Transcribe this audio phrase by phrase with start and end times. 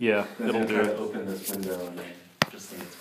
[0.00, 0.98] Yeah, I'm it'll gonna do try to it.
[0.98, 2.96] open this window and I just think it's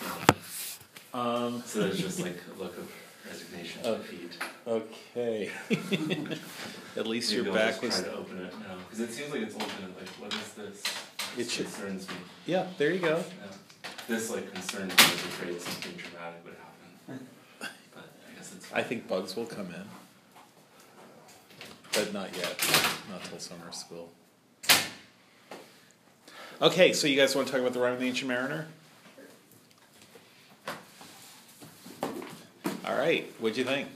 [1.14, 1.46] gone.
[1.46, 2.92] Um, So there's just like a look of
[3.26, 3.98] resignation to Oh.
[4.00, 4.32] defeat.
[4.68, 5.50] okay.
[6.98, 8.00] At least Maybe your I'll back just was.
[8.02, 10.84] try to open it now, because it seems like it's open, like, what is this?
[10.84, 12.16] It This should- concerns me,
[12.46, 13.16] Yeah, there you go.
[13.18, 13.48] yeah.
[14.10, 17.28] This like concerns me, I was afraid something dramatic would happen.
[17.60, 17.70] But
[18.30, 18.74] I guess it's.
[18.74, 19.86] I think bugs will come in.
[21.94, 22.58] But not yet,
[23.10, 24.12] not till summer school.
[26.62, 28.68] Okay, so you guys want to talk about the Rime of the Ancient Mariner?
[32.86, 33.88] All right, what'd you think?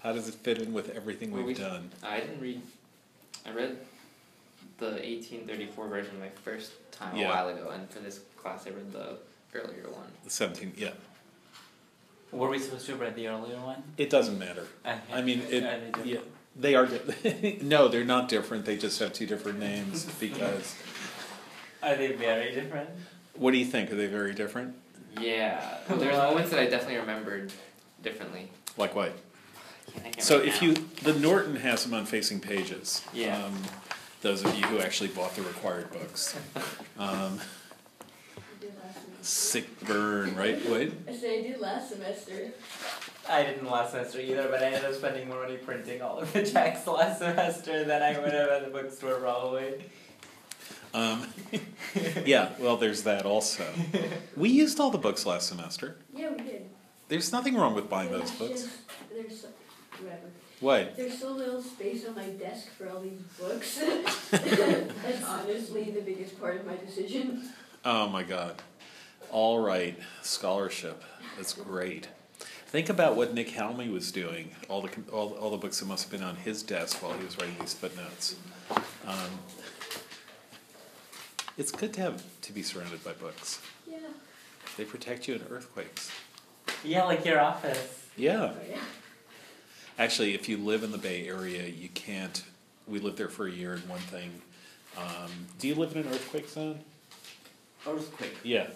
[0.00, 1.90] How does it fit in with everything we've we- done?
[2.02, 2.60] I didn't read.
[3.46, 3.78] I read
[4.78, 7.26] the eighteen thirty four version my first time Yeah.
[7.26, 9.16] a while ago, and for this class I read the
[9.54, 10.06] earlier one.
[10.24, 10.90] The seventeen, yeah.
[12.32, 13.82] Were we supposed to have read the earlier one?
[13.96, 14.66] It doesn't matter.
[14.84, 14.98] Okay.
[15.12, 16.06] I mean, it, Are they different?
[16.06, 16.18] yeah,
[16.56, 20.74] they are, di- no, they're not different, they just have two different names because,
[21.84, 22.88] Are they very different?
[23.36, 24.74] what do you think, are they very different?
[25.20, 26.30] Yeah, there's What?
[26.30, 27.52] moments that I definitely remembered
[28.02, 28.48] differently.
[28.76, 29.12] Like what?
[29.88, 30.68] I can't think of So if now.
[30.68, 33.02] you, the Norton has them on facing pages.
[33.12, 33.42] Yeah.
[33.44, 33.62] Um,
[34.22, 36.36] Those of you who actually bought the required books.
[36.98, 37.40] Um,
[39.20, 40.94] Sick burn, right, Wade?
[41.08, 42.52] I said I did last semester.
[43.28, 46.30] I didn't last semester either, but I ended up spending more money printing all of
[46.34, 49.82] the checks last semester than I would have at the bookstore probably.
[50.94, 51.26] Um,
[52.24, 53.66] yeah, well, there's that also.
[54.36, 55.96] We used all the books last semester.
[56.14, 56.70] Yeah, we did.
[57.08, 58.68] There's nothing wrong with buying those books.
[59.12, 59.48] There's so,
[60.00, 60.28] whatever.
[60.60, 60.96] What?
[60.96, 63.82] There's so little space on my desk for all these books.
[64.30, 67.50] That's honestly the biggest part of my decision.
[67.84, 68.62] Oh my God.
[69.30, 71.02] All right, scholarship.
[71.36, 72.08] That's great.
[72.66, 74.52] Think about what Nick Halmi was doing.
[74.68, 77.24] All the all, all the books that must have been on his desk while he
[77.24, 78.36] was writing these footnotes.
[79.06, 79.38] Um,
[81.56, 83.60] it's good to have to be surrounded by books.
[83.88, 83.98] Yeah.
[84.76, 86.10] They protect you in earthquakes.
[86.82, 88.08] Yeah, like your office.
[88.16, 88.52] Yeah.
[88.54, 88.78] Oh, yeah.
[89.98, 92.44] Actually, if you live in the Bay Area, you can't.
[92.86, 94.42] We lived there for a year, and one thing.
[94.96, 96.80] Um, do you live in an earthquake zone?
[97.86, 98.36] Earthquake.
[98.42, 98.68] Yeah.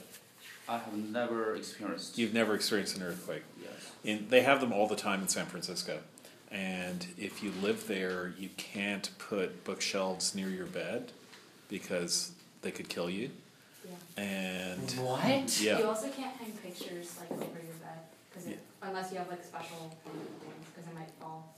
[0.69, 2.19] I have never experienced.
[2.19, 3.43] You've never experienced an earthquake.
[3.61, 3.91] Yes.
[4.05, 6.01] In, they have them all the time in San Francisco.
[6.51, 11.13] And if you live there, you can't put bookshelves near your bed
[11.69, 13.31] because they could kill you.
[14.17, 14.23] Yeah.
[14.23, 15.61] And What?
[15.61, 17.99] yeah, You also can't hang pictures like over your bed,
[18.35, 21.55] cause it, unless you have like special things, cause it might fall.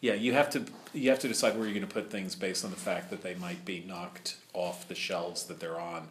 [0.00, 2.64] yeah, you have to you have to decide where you're going to put things based
[2.64, 6.08] on the fact that they might be knocked off the shelves that they're on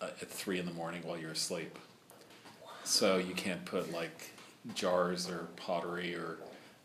[0.00, 1.78] uh, at three in the morning while you're asleep.
[2.84, 4.30] So you can't put like
[4.74, 6.36] jars or pottery or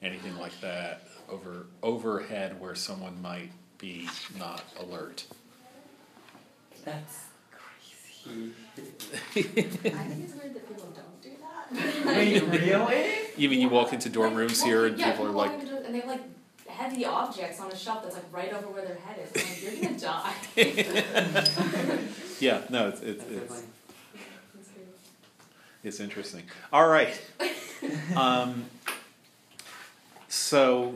[0.02, 4.08] anything like that over overhead where someone might be
[4.38, 5.26] not alert.
[6.86, 8.52] That's crazy.
[9.14, 12.06] I think it's weird that people don't do that.
[12.06, 13.12] Wait, really?
[13.38, 15.52] You mean you walk into dorm Like, rooms well, here and yeah, people are walk
[15.52, 16.22] like, into And they have like
[16.68, 19.32] heavy objects on a shelf that's like right over where their head is.
[19.36, 20.34] I'm like, you're gonna die.
[22.40, 23.68] yeah, no, it's it's it's, funny.
[24.60, 24.88] It's weird.
[25.84, 26.44] it's interesting.
[26.74, 27.20] All right.
[28.16, 28.66] Um,
[30.28, 30.96] so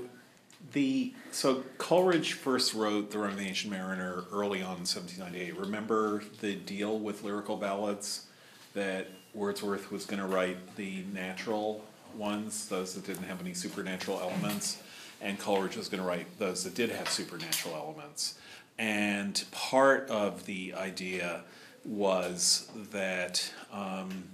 [0.73, 5.57] the so Coleridge first wrote the Ancient Mariner early on in 1798.
[5.57, 8.27] Remember the deal with lyrical ballads
[8.73, 11.83] that Wordsworth was going to write the natural
[12.15, 14.81] ones, those that didn't have any supernatural elements,
[15.19, 18.39] and Coleridge was going to write those that did have supernatural elements.
[18.79, 21.43] And part of the idea
[21.83, 24.29] was that um,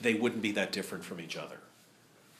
[0.00, 1.58] they wouldn't be that different from each other.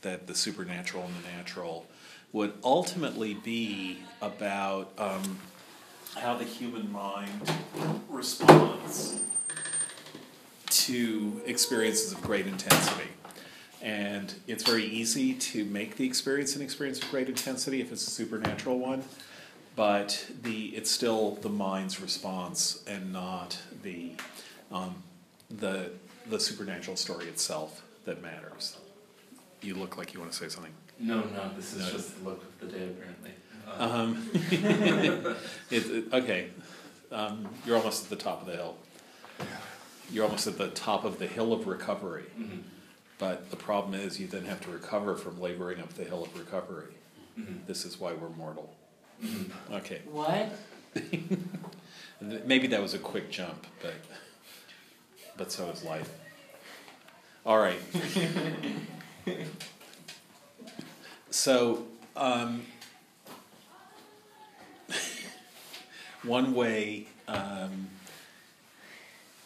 [0.02, 1.86] That the supernatural and the natural
[2.32, 5.38] would ultimately be about um,
[6.16, 7.50] how the human mind
[8.08, 9.20] responds
[10.66, 13.08] to experiences of great intensity.
[13.82, 18.06] And it's very easy to make the experience an experience of great intensity if it's
[18.06, 19.02] a supernatural one,
[19.74, 24.12] but the it's still the mind's response and not the
[24.70, 25.02] um,
[25.50, 25.90] the
[26.28, 28.78] the supernatural story itself that matters.
[29.60, 30.72] You look like you want to say something.
[31.02, 31.90] No, no, this is No.
[31.90, 33.30] just the look of the day apparently.
[33.66, 36.50] Uh, Um, it, it- okay,
[37.10, 38.76] um, you're almost at the top of the hill.
[40.10, 42.26] You're almost at the top of the hill of recovery.
[42.38, 42.62] mhm,
[43.18, 46.38] But the problem is, you then have to recover from laboring up the hill of
[46.38, 46.94] recovery.
[47.38, 48.74] mhm, This is why we're mortal.
[49.22, 49.50] mhm.
[49.72, 50.52] Okay, What?
[52.20, 53.94] maybe that was a quick jump, but
[55.36, 56.10] but so is life.
[57.44, 57.80] All right.
[61.32, 62.62] So, um,
[66.24, 67.88] one way um,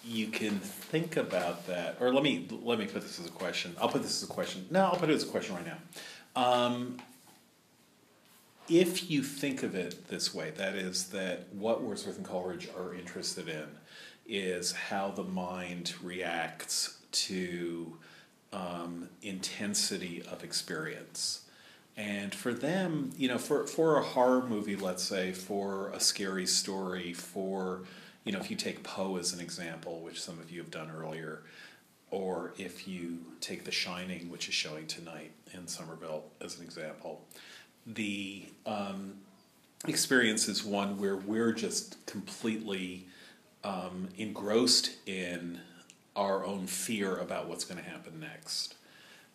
[0.05, 3.77] you can think about that, or let me let me put this as a question.
[3.81, 4.67] I'll put this as a question.
[4.69, 5.79] No, I'll put it as a question right now.
[6.35, 6.99] Um,
[8.69, 12.95] if you think of it this way, that is that what Wordsworth and Coleridge are
[12.95, 13.69] interested in
[14.27, 17.97] is how the mind reacts to
[18.53, 21.43] um, intensity of experience.
[21.97, 26.47] And for them, you know, for, for a horror movie, let's say, for a scary
[26.47, 27.85] story, for,
[28.25, 30.91] you know, if you take Poe as an example, which some of you have done
[30.91, 31.43] earlier,
[32.11, 37.25] or if you take The Shining, which is showing tonight in Somerville as an example,
[37.87, 39.15] the um,
[39.89, 43.07] experience is one where we're just completely
[43.65, 45.61] um, engrossed in
[46.15, 48.76] our own fear about what's going to happen next.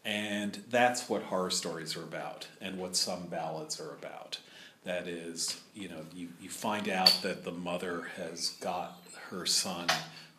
[0.03, 4.39] And that's what horror stories are about, and what some ballads are about.
[4.83, 8.97] That is, you know, you, you find out that the mother has got
[9.29, 9.87] her son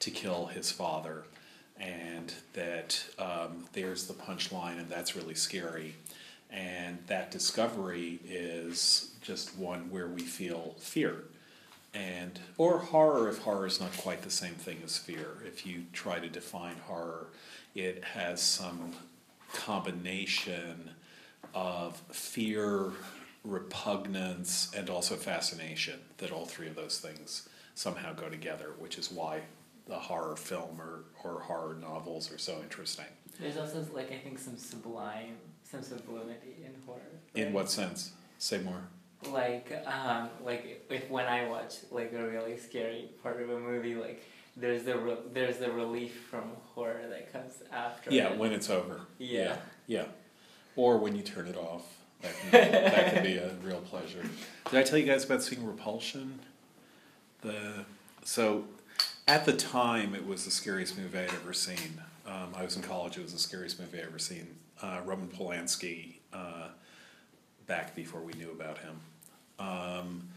[0.01, 1.25] to kill his father,
[1.79, 5.95] and that um, there's the punchline, and that's really scary.
[6.51, 11.25] And that discovery is just one where we feel fear.
[11.95, 15.39] And or horror if horror is not quite the same thing as fear.
[15.47, 17.29] If you try to define horror,
[17.75, 18.93] it has some
[19.53, 20.91] combination
[21.55, 22.93] of fear,
[23.45, 26.01] repugnance, and also fascination.
[26.19, 29.43] That all three of those things somehow go together, which is why
[29.87, 33.07] the horror film or, or horror novels are so interesting.
[33.41, 37.01] There's also like I think some sublime, some sublimity in horror.
[37.35, 38.13] In what sense?
[38.39, 38.83] Say more.
[39.31, 43.95] Like um like if when I watch like a really scary part of a movie
[43.95, 44.23] like
[44.57, 46.45] there's the re- there's the relief from
[46.75, 48.11] horror that comes after.
[48.13, 48.39] Yeah, it.
[48.39, 49.01] when it's over.
[49.19, 49.57] Yeah.
[49.87, 50.05] Yeah.
[50.77, 51.83] Or when you turn it off.
[52.23, 54.23] That can, that can be a real pleasure.
[54.71, 56.39] Did I tell you guys about seeing Repulsion?
[57.41, 57.85] The
[58.23, 58.65] so
[59.27, 62.01] at the time it was the scariest movie I'd ever seen.
[62.27, 63.19] Um, I was in college.
[63.19, 64.47] It was the scariest movie I ever seen.
[64.81, 66.69] Uh, Roman Polanski, uh,
[67.67, 69.01] back before we knew about him.
[69.59, 70.29] Um,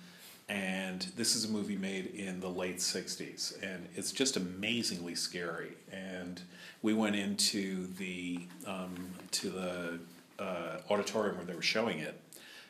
[0.47, 5.74] and this is a movie made in the late 60s and it's just amazingly scary.
[5.92, 6.42] And
[6.81, 10.00] we went into the um, to the
[10.38, 12.21] uh, auditorium where they were showing it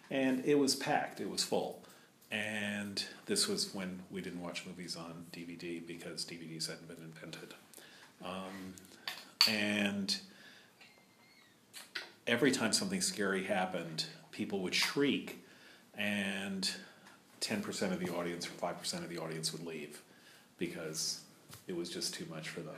[0.09, 1.19] and it was packed.
[1.19, 1.81] It was full.
[2.31, 7.53] And this was when we didn't watch movies on dvd because dvds hadn't been invented.
[8.23, 8.73] Um,
[9.49, 10.17] and
[12.25, 14.05] every time something scary happened
[14.35, 15.39] people would shriek.
[15.97, 16.69] And
[17.41, 20.01] 10% of the audience or 5% of the audience would leave
[20.57, 21.21] because
[21.67, 22.75] it was just too much for them.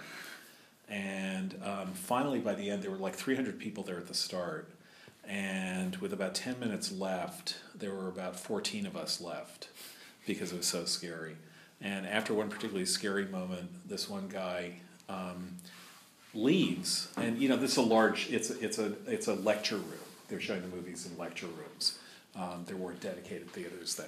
[0.89, 4.69] And um, finally, by the end, there were like 300 people there at the start.
[5.27, 9.68] And with about 10 minutes left, there were about 14 of us left
[10.25, 11.36] because it was so scary.
[11.81, 14.74] And after one particularly scary moment, this one guy
[15.10, 15.57] um,
[16.33, 17.10] leaves.
[17.18, 20.00] And you know, this is a large, it's a, it's, a, it's a lecture room.
[20.30, 22.00] They're showing the movies in lecture rooms.
[22.36, 24.07] Um, there weren't dedicated theaters then.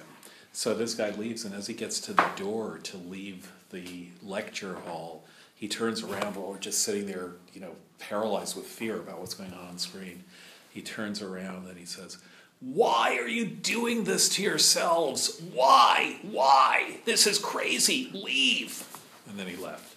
[0.52, 4.74] So this guy leaves, and as he gets to the door to leave the lecture
[4.74, 5.24] hall,
[5.54, 9.34] he turns around while we're just sitting there, you know, paralyzed with fear about what's
[9.34, 10.24] going on on screen.
[10.70, 12.18] He turns around and he says,
[12.60, 15.40] Why are you doing this to yourselves?
[15.52, 16.18] Why?
[16.22, 16.98] Why?
[17.04, 18.10] This is crazy.
[18.12, 18.86] Leave.
[19.28, 19.96] And then he left.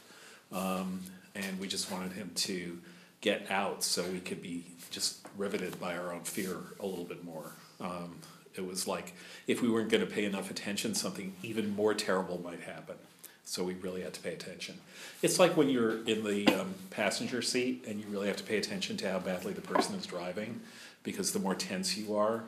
[0.52, 1.02] Um,
[1.34, 2.80] and we just wanted him to
[3.22, 7.24] get out so we could be just riveted by our own fear a little bit
[7.24, 7.54] more.
[7.80, 8.18] Um,
[8.56, 9.14] it was like
[9.48, 12.96] if we weren't going to pay enough attention, something even more terrible might happen.
[13.46, 14.80] So we really had to pay attention.
[15.22, 18.58] It's like when you're in the um, passenger seat and you really have to pay
[18.58, 20.62] attention to how badly the person is driving,
[21.04, 22.44] because the more tense you are,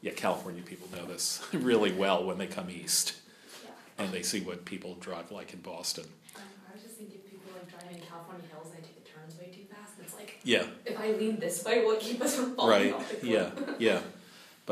[0.00, 3.14] yeah, California people know this really well when they come east
[3.62, 4.04] Yeah.
[4.04, 6.06] and they see what people drive like in Boston.
[6.34, 9.08] Um, I was just thinking people like driving in California hills and they take the
[9.10, 9.92] turns way too fast.
[10.00, 12.94] It's like, Yeah, if I lean this way, will it keep us from falling right.
[12.94, 13.30] off the cliff?
[13.30, 14.00] Yeah, yeah.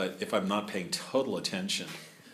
[0.00, 1.87] But if I'm not paying total attention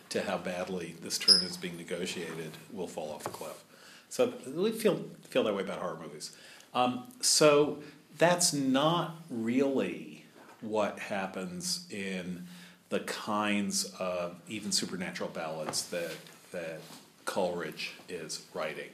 [0.07, 3.61] to how badly this turn is being negotiated, we'll fall off the cliff.
[4.07, 6.31] So we feel feel that way about horror movies.
[6.73, 7.79] Um, so
[8.17, 10.23] that's not really
[10.61, 12.45] what happens in
[12.87, 16.15] the kinds of even supernatural ballads that
[16.53, 16.79] that
[17.25, 18.91] Coleridge is writing,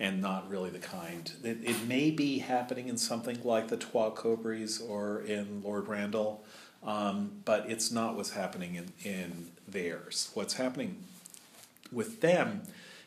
[0.00, 1.30] and not really the kind.
[1.44, 6.44] It, it may be happening in something like the Twa Corbies or in Lord Randall,
[6.86, 10.30] um, but it's not what's happening in, in theirs.
[10.34, 11.02] What's happening
[11.92, 12.62] with them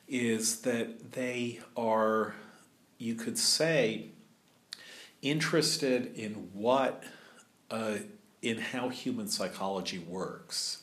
[0.08, 2.36] is that they are,
[2.98, 4.08] you could say,
[5.22, 7.04] interested in what,
[7.72, 7.96] uh,
[8.42, 10.80] in how human psychology works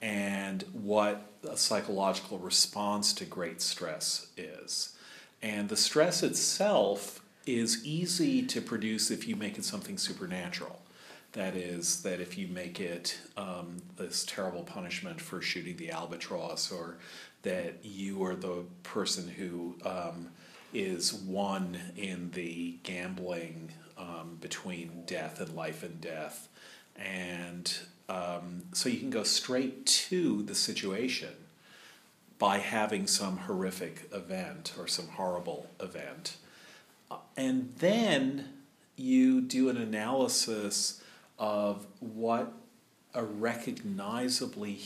[0.00, 4.94] and what a psychological response to great stress is.
[5.42, 10.81] And the stress itself is easy to produce if you make it something supernatural.
[11.32, 16.70] That is, that if you make it um, this terrible punishment for shooting the albatross,
[16.70, 16.98] or
[17.42, 20.28] that you are the person who um,
[20.74, 26.48] is one in the gambling um, between death and life and death.
[26.96, 27.74] And
[28.08, 31.30] um, so you can go straight to the situation
[32.38, 36.36] by having some horrific event or some horrible event.
[37.36, 38.48] And then
[38.96, 41.01] you do an analysis
[41.42, 42.52] of what
[43.14, 44.78] a recognizably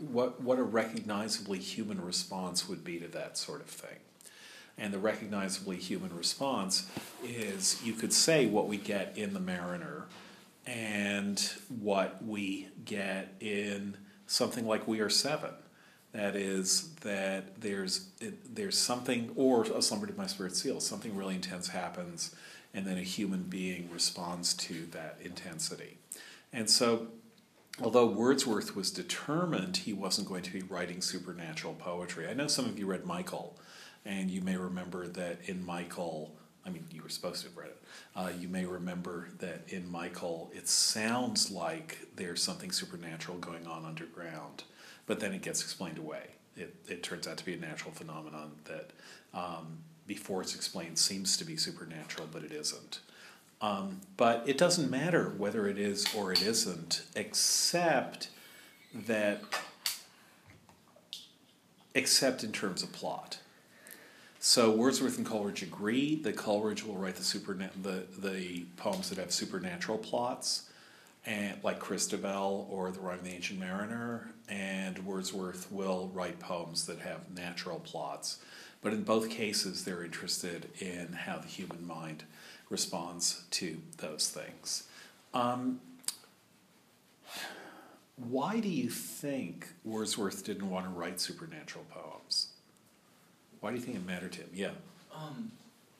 [0.00, 3.98] what what a recognizably human response would be to that sort of thing.
[4.78, 6.90] And the recognizably human response
[7.22, 10.06] is you could say what we get in the Mariner
[10.66, 11.38] and
[11.68, 13.96] what we get in
[14.26, 15.50] something like We Are Seven.
[16.12, 20.80] That is that there's it, there's something or a slumber to my spirit seal.
[20.80, 22.34] Something really intense happens,
[22.72, 25.97] and then a human being responds to that intensity.
[26.52, 27.08] And so,
[27.80, 32.64] although Wordsworth was determined he wasn't going to be writing supernatural poetry, I know some
[32.64, 33.58] of you read Michael,
[34.04, 36.34] and you may remember that in Michael.
[36.64, 37.82] I mean, you were supposed to have read it.
[38.14, 43.84] Uh, you may remember that in Michael, it sounds like there's something supernatural going on
[43.84, 44.64] underground,
[45.06, 46.22] but then it gets explained away.
[46.56, 48.90] It, it turns out to be a natural phenomenon that,
[49.32, 53.00] um, before it's explained, seems to be supernatural, but it isn't.
[53.60, 58.28] Um, but it doesn't matter whether it is or it isn't, except
[58.94, 59.42] that,
[61.94, 63.38] except in terms of plot.
[64.38, 69.18] So Wordsworth and Coleridge agree that Coleridge will write the superna- the the poems that
[69.18, 70.70] have supernatural plots,
[71.26, 76.86] and like Christabel or the Rime of the Ancient Mariner, and Wordsworth will write poems
[76.86, 78.38] that have natural plots.
[78.80, 82.22] But in both cases, they're interested in how the human mind
[82.70, 84.84] responds to those things.
[85.34, 85.80] Um,
[88.16, 92.48] why do you think Wordsworth didn't want to write supernatural poems?
[93.60, 94.50] Why do you think it mattered to him?
[94.52, 94.70] Yeah.
[95.14, 95.52] Um,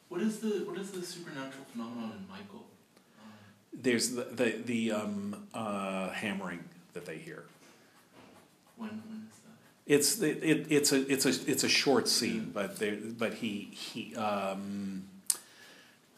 [0.08, 2.64] what is the what is the supernatural phenomenon in Michael?
[3.20, 3.32] Um,
[3.72, 7.44] There's the the, the um, uh, hammering that they hear.
[8.76, 9.92] when when is that?
[9.94, 13.70] It's the, it, it's a it's a it's a short scene, but there but he
[13.72, 15.07] he um,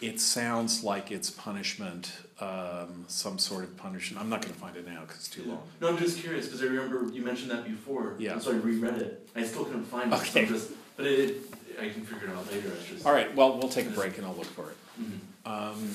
[0.01, 4.23] it sounds like it's punishment, um, some sort of punishment.
[4.23, 5.63] I'm not going to find it now because it's too long.
[5.81, 8.15] No, I'm just curious because I remember you mentioned that before.
[8.19, 8.33] Yeah.
[8.33, 9.29] And so I reread it.
[9.37, 10.17] I still couldn't find it.
[10.17, 10.43] Okay.
[10.43, 11.37] I'm just, but it, it,
[11.81, 12.71] I can figure it out later.
[12.89, 13.05] Just.
[13.07, 14.77] All right, well we'll take a break and I'll look for it.
[15.01, 15.19] Mhm.
[15.47, 15.95] Um,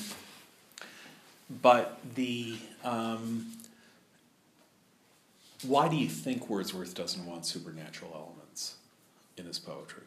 [1.61, 3.51] but the um,
[5.63, 8.75] why do you think Wordsworth doesn't want supernatural elements
[9.37, 10.03] in his poetry?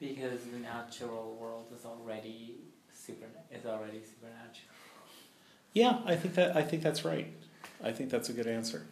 [0.00, 2.56] Because the natural world is already
[2.92, 4.70] super is already supernatural.
[5.74, 7.32] Yeah, I think that I think that's right.
[7.82, 8.86] I think that's a good answer.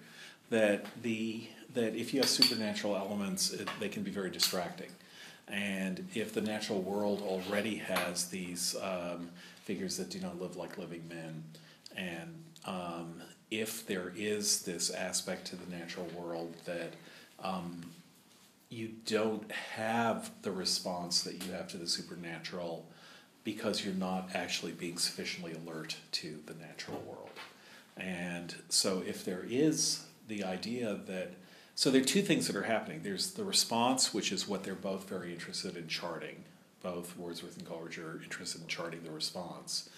[0.51, 4.91] That the that if you have supernatural elements, it, they can be very distracting,
[5.49, 9.31] and if the natural world already has these um,
[9.65, 11.43] figures that do not live like living men,
[11.97, 12.35] and
[12.65, 16.93] um, if there is this aspect to the natural world that
[17.43, 17.83] um,
[18.71, 22.87] you don't have the response that you have to the supernatural
[23.45, 27.31] because you're not actually being sufficiently alert to the natural world.
[27.97, 31.33] And so, if there is the idea that,
[31.75, 33.01] so there are two things that are happening.
[33.03, 36.45] There's the response, which is what they're both very interested in charting.
[36.83, 39.89] Both Wordsworth and Coleridge are interested in charting the response.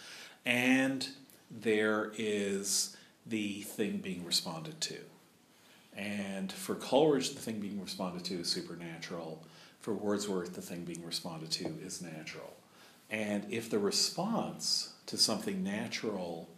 [0.46, 1.08] And
[1.50, 2.96] there is
[3.26, 4.98] the thing being responded to.
[5.96, 9.44] And for Coleridge, the thing being responded to is supernatural.
[9.80, 12.54] For Wordsworth, the thing being responded to is natural.
[13.10, 16.48] And if the response to something natural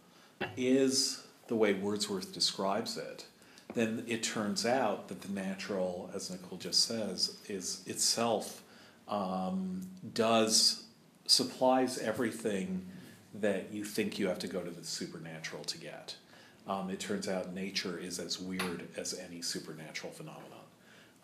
[0.57, 3.27] is the way Wordsworth describes it,
[3.75, 8.63] then it turns out that the natural, as Nicole just says, is itself
[9.09, 10.85] um, does
[11.27, 12.87] supplies everything
[13.35, 16.17] that you think you have to go to the supernatural to get.
[16.67, 20.47] Um, it turns out nature is as weird as any supernatural phenomenon.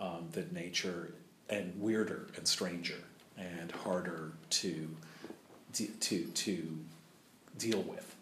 [0.01, 1.13] Um, that nature
[1.49, 2.99] and weirder and stranger
[3.37, 4.89] and harder to
[5.73, 6.79] to to
[7.57, 8.15] deal with,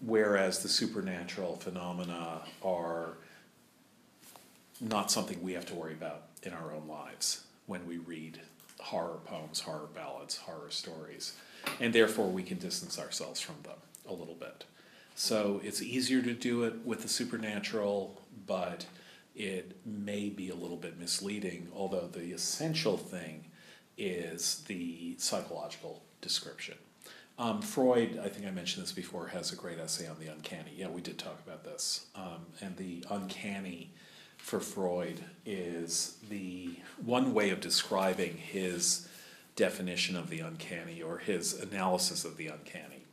[0.00, 3.16] whereas the supernatural phenomena are
[4.80, 8.40] not something we have to worry about in our own lives when we read
[8.78, 11.34] horror poems, horror ballads, horror stories,
[11.80, 13.76] and therefore we can distance ourselves from them
[14.08, 14.64] a little bit.
[15.20, 18.86] So it's easier to do it with the supernatural, but
[19.36, 23.44] it may be a little bit misleading, although the essential thing
[23.98, 26.78] is the psychological description.
[27.38, 30.72] Um, Freud, I think I mentioned this before, has a great essay on the uncanny.
[30.74, 32.06] Yeah, we did talk about this.
[32.16, 33.92] Um, and the uncanny
[34.38, 39.06] for Freud is the one way of describing his
[39.54, 43.04] definition of the uncanny or his analysis of the uncanny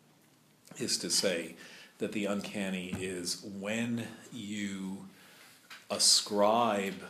[0.78, 1.58] is to say
[1.98, 5.06] that the uncanny is when you
[5.89, 7.01] ascribe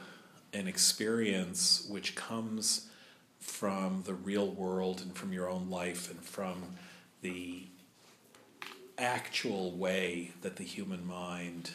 [0.53, 2.89] an experience which comes
[3.39, 6.63] from the real world and from your own life and from
[7.21, 7.63] the
[8.97, 11.71] actual way that the human mind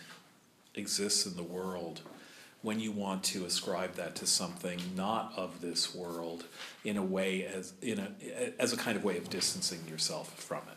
[0.74, 2.00] exists in the world
[2.62, 6.44] when you want to ascribe that to something not of this world
[6.84, 10.62] in a way as in a as a kind of way of distancing yourself from
[10.70, 10.71] it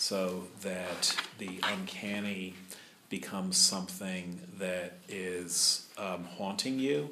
[0.00, 2.54] so that the uncanny
[3.08, 7.10] becomes something that is um, haunting you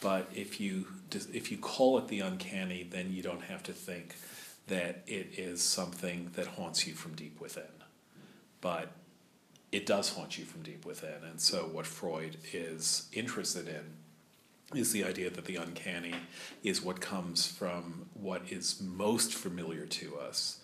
[0.00, 0.86] but if you
[1.32, 4.14] if you call it the uncanny then you don't have to think
[4.66, 7.64] that it is something that haunts you from deep within
[8.60, 8.92] but
[9.70, 11.22] it does haunt you from deep within.
[11.28, 16.14] And so, what Freud is interested in is the idea that the uncanny
[16.62, 20.57] is what comes from what is most familiar to us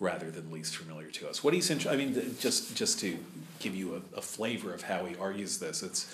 [0.00, 1.44] rather than least familiar to us.
[1.44, 3.18] What he's interested, I mean, just, just to
[3.58, 6.12] give you a, a flavor of how he argues this, it's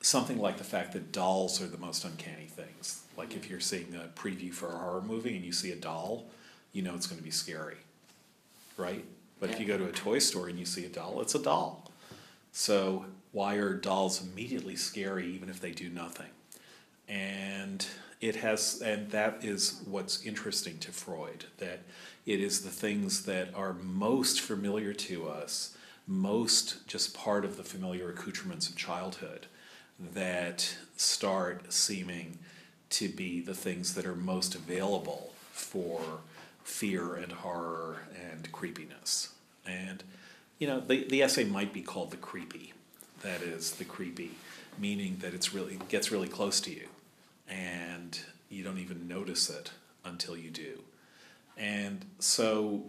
[0.00, 3.02] something like the fact that dolls are the most uncanny things.
[3.16, 6.26] Like if you're seeing a preview for a horror movie and you see a doll,
[6.72, 7.76] you know it's going to be scary,
[8.76, 9.04] right?
[9.38, 11.42] But if you go to a toy store and you see a doll, it's a
[11.42, 11.90] doll.
[12.52, 16.28] So why are dolls immediately scary even if they do nothing?
[17.08, 17.84] And
[18.20, 21.80] it has and that is what's interesting to Freud that
[22.26, 25.76] it is the things that are most familiar to us,
[26.06, 29.46] most just part of the familiar accoutrements of childhood
[29.98, 32.38] that start seeming
[32.90, 36.00] to be the things that are most available for
[36.64, 39.32] fear and horror and creepiness.
[39.66, 40.02] And,
[40.58, 42.72] you know, the, the essay might be called The Creepy.
[43.22, 44.32] That is, the creepy,
[44.78, 46.88] meaning that it's really gets really close to you
[47.48, 48.18] and
[48.48, 49.70] you don't even notice it
[50.04, 50.80] until you do.
[51.56, 52.84] And so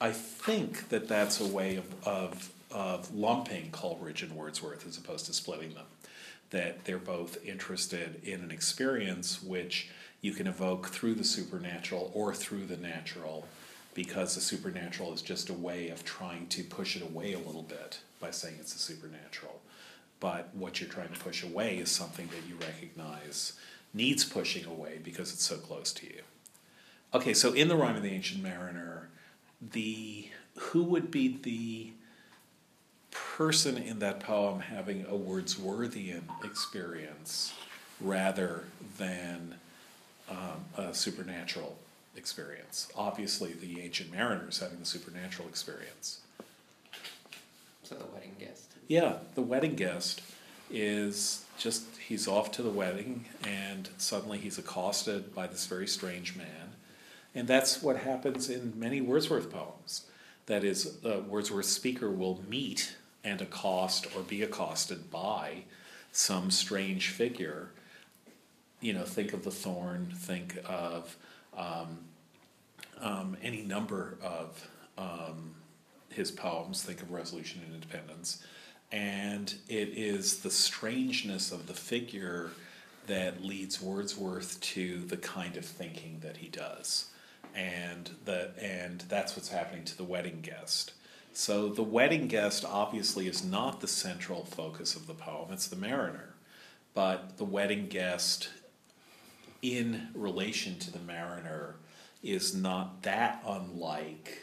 [0.00, 5.26] I think that that's a way of, of, of lumping Coleridge and Wordsworth as opposed
[5.26, 5.86] to splitting them.
[6.50, 12.34] That they're both interested in an experience which you can evoke through the supernatural or
[12.34, 13.46] through the natural
[13.94, 17.62] because the supernatural is just a way of trying to push it away a little
[17.62, 19.60] bit by saying it's the supernatural.
[20.20, 23.54] But what you're trying to push away is something that you recognize
[23.94, 26.22] needs pushing away because it's so close to you.
[27.14, 29.08] Okay, so in the Rime of the ancient mariner,
[29.60, 31.92] the who would be the
[33.10, 37.54] person in that poem having a Wordsworthian experience
[38.00, 38.64] rather
[38.98, 39.54] than
[40.28, 41.78] um, a supernatural
[42.16, 42.88] experience.
[42.94, 46.20] Obviously, the ancient Mariner is having the supernatural experience.
[47.84, 48.72] So the wedding guest.
[48.88, 50.20] Yeah, the wedding guest
[50.70, 56.36] is just he's off to the wedding and suddenly he's accosted by this very strange
[56.36, 56.67] man.
[57.38, 60.06] And that's what happens in many Wordsworth poems.
[60.46, 65.62] That is, a Wordsworth speaker will meet and accost or be accosted by
[66.10, 67.70] some strange figure
[68.80, 71.16] you know, think of the thorn, think of
[71.56, 71.98] um,
[73.00, 75.54] um, any number of um,
[76.10, 78.44] his poems, think of Resolution and Independence.
[78.90, 82.50] And it is the strangeness of the figure
[83.06, 87.06] that leads Wordsworth to the kind of thinking that he does.
[87.54, 90.92] And, the, and that's what's happening to the wedding guest.
[91.32, 95.76] So the wedding guest obviously is not the central focus of the poem, it's the
[95.76, 96.34] mariner.
[96.94, 98.48] But the wedding guest
[99.62, 101.76] in relation to the mariner
[102.22, 104.38] is not that unlike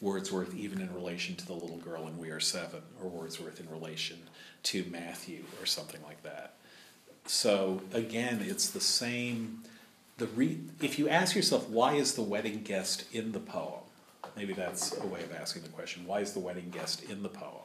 [0.00, 3.70] Wordsworth, even in relation to the little girl in We Are Seven, or Wordsworth in
[3.70, 4.18] relation
[4.64, 6.54] to Matthew, or something like that.
[7.26, 9.62] So again, it's the same.
[10.22, 13.80] The re- if you ask yourself why is the wedding guest in the poem,
[14.36, 16.06] maybe that's a way of asking the question.
[16.06, 17.64] Why is the wedding guest in the poem?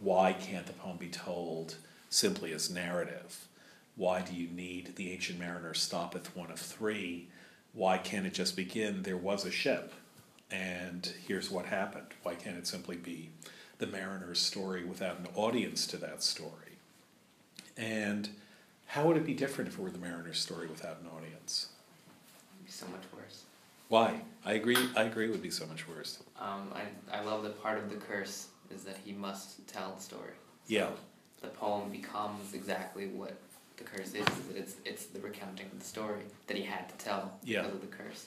[0.00, 1.76] Why can't the poem be told
[2.10, 3.46] simply as narrative?
[3.94, 7.28] Why do you need the ancient mariner stoppeth one of three?
[7.74, 9.92] Why can't it just begin, there was a ship,
[10.50, 12.08] and here's what happened?
[12.24, 13.30] Why can't it simply be
[13.78, 16.78] the mariner's story without an audience to that story?
[17.76, 18.30] And
[18.92, 21.68] how would it be different if it were the mariner's story without an audience?
[22.58, 23.44] It'd be so much worse.
[23.88, 24.20] Why?
[24.44, 24.76] I agree.
[24.94, 25.24] I agree.
[25.28, 26.18] It would be so much worse.
[26.38, 26.82] Um, I
[27.18, 30.34] I love that part of the curse is that he must tell the story.
[30.66, 30.90] Yeah.
[31.40, 33.34] The poem becomes exactly what
[33.78, 34.26] the curse is.
[34.28, 37.62] is that It's it's the recounting of the story that he had to tell Yeah.
[37.62, 38.26] because of the curse,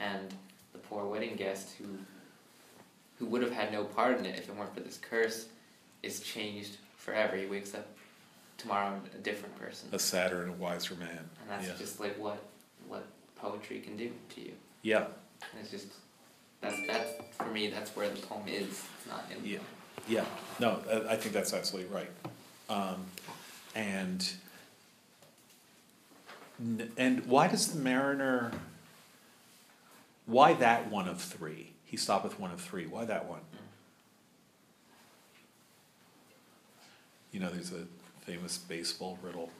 [0.00, 0.34] and
[0.72, 1.86] the poor wedding guest who
[3.20, 5.46] who would have had no part in it if it weren't for this curse
[6.02, 7.36] is changed forever.
[7.36, 7.86] He wakes up
[8.62, 11.08] tomorrow a different person, A sadder and a wiser man.
[11.10, 11.74] and that's yeah.
[11.78, 12.42] just like what
[12.88, 13.04] what
[13.36, 14.52] poetry can do to you.
[14.82, 15.04] Yeah,
[15.40, 15.88] And it's just
[16.60, 17.68] that's that's for me.
[17.68, 18.64] That's where the poem is.
[18.68, 19.42] It's not in.
[19.42, 19.58] the Yeah.
[19.58, 19.66] poem.
[20.08, 20.24] yeah.
[20.60, 22.10] No, I, think that's absolutely right.
[22.68, 23.04] Um,
[23.74, 24.32] and
[26.96, 28.52] and why does the mariner?
[30.26, 31.72] Why that one of three?
[31.84, 32.86] He stopped with one of three.
[32.86, 33.40] Why that one?
[37.32, 37.86] You know, there's a
[38.22, 39.50] famous baseball riddle.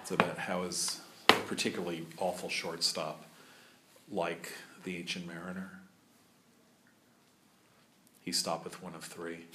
[0.00, 3.24] It's about how is a particularly awful shortstop
[4.10, 4.52] like
[4.84, 5.80] the ancient mariner.
[8.22, 9.46] He stopped with one of three.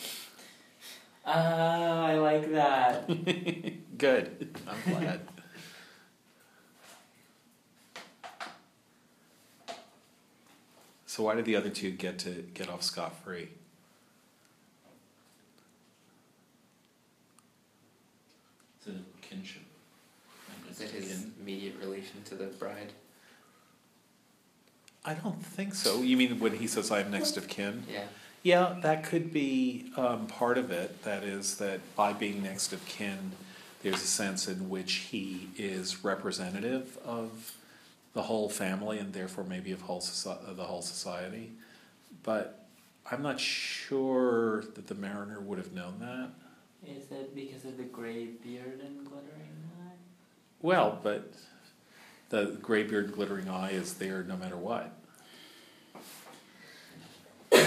[1.25, 3.07] Ah, I like that.
[3.97, 4.57] Good.
[4.67, 5.21] I'm glad.
[11.05, 13.49] so why did the other two get to get off scot free?
[19.29, 19.61] It's a kinship.
[20.69, 21.33] Is it his Kin.
[21.41, 22.91] immediate relation to the bride?
[25.05, 26.01] I don't think so.
[26.01, 27.83] You mean when he says I'm next of kin?
[27.91, 28.03] Yeah.
[28.41, 31.03] Yeah, that could be um, part of it.
[31.03, 33.31] That is that by being next of kin,
[33.83, 37.55] there's a sense in which he is representative of
[38.13, 41.51] the whole family and therefore maybe of whole soci- of the whole society.
[42.23, 42.65] But
[43.09, 46.29] I'm not sure that the mariner would have known that.
[46.85, 49.49] Is it because of the gray beard and glittering
[49.81, 49.93] eye?
[50.61, 51.33] Well, but
[52.29, 54.95] the gray beard and glittering eye is there no matter what.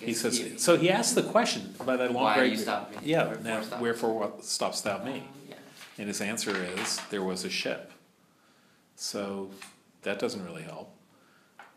[0.00, 0.78] He says so.
[0.78, 2.62] He asks the question by that long Why gray you beard.
[2.62, 2.96] stop me?
[3.02, 3.26] Yeah.
[3.26, 3.80] Wherefore now, stop?
[3.80, 5.12] wherefore what stops thou me?
[5.12, 5.54] Um, yeah.
[5.98, 7.92] And his answer is there was a ship.
[8.96, 9.50] So
[10.02, 10.96] that doesn't really help.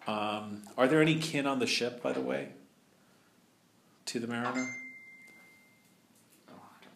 [0.07, 2.49] Um, are there any kin on the ship, by the way,
[4.05, 4.73] to the mariner?
[6.49, 6.95] Oh, I don't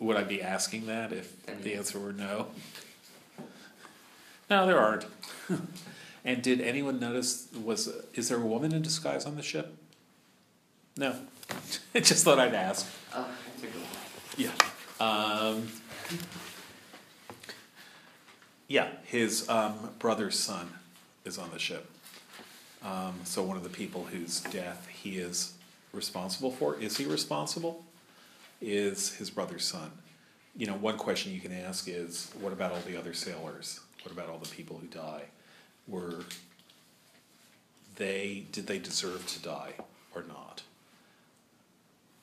[0.00, 2.48] Would I be asking that if the answer were no?
[4.48, 5.06] No, there aren't.
[6.24, 9.76] and did anyone notice was is there a woman in disguise on the ship?
[10.96, 11.16] No.
[11.94, 12.86] I just thought I'd ask.
[13.14, 13.90] Oh, that's a good one.
[14.36, 14.52] Yeah.
[15.00, 15.68] Um,
[18.68, 20.68] yeah, his um, brother's son
[21.24, 21.90] is on the ship.
[22.84, 25.54] Um, so one of the people whose death he is
[25.92, 27.84] responsible for, is he responsible?
[28.60, 29.90] Is his brother's son.
[30.56, 33.80] You know, one question you can ask is, what about all the other sailors?
[34.02, 35.22] What about all the people who die?
[35.86, 36.24] Were
[37.96, 39.74] they, did they deserve to die
[40.14, 40.62] or not?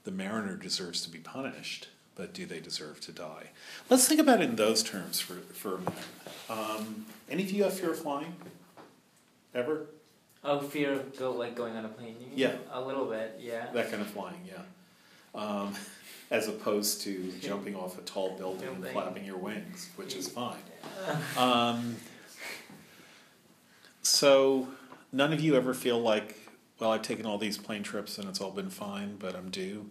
[0.05, 3.49] the mariner deserves to be punished, but do they deserve to die?
[3.89, 5.93] Let's think about it in those terms for, for a minute.
[6.49, 8.35] Um, any of you have fear of flying?
[9.53, 9.87] Ever?
[10.43, 12.15] Oh, fear of go like going on a plane.
[12.35, 12.53] Yeah.
[12.71, 13.71] A little bit, yeah.
[13.73, 14.61] That kind of flying, yeah.
[15.33, 15.73] Um,
[16.31, 20.57] as opposed to jumping off a tall building and flapping your wings, which is fine.
[21.37, 21.97] Um,
[24.01, 24.67] so,
[25.11, 26.37] none of you ever feel like,
[26.79, 29.89] well, I've taken all these plane trips and it's all been fine, but I'm due,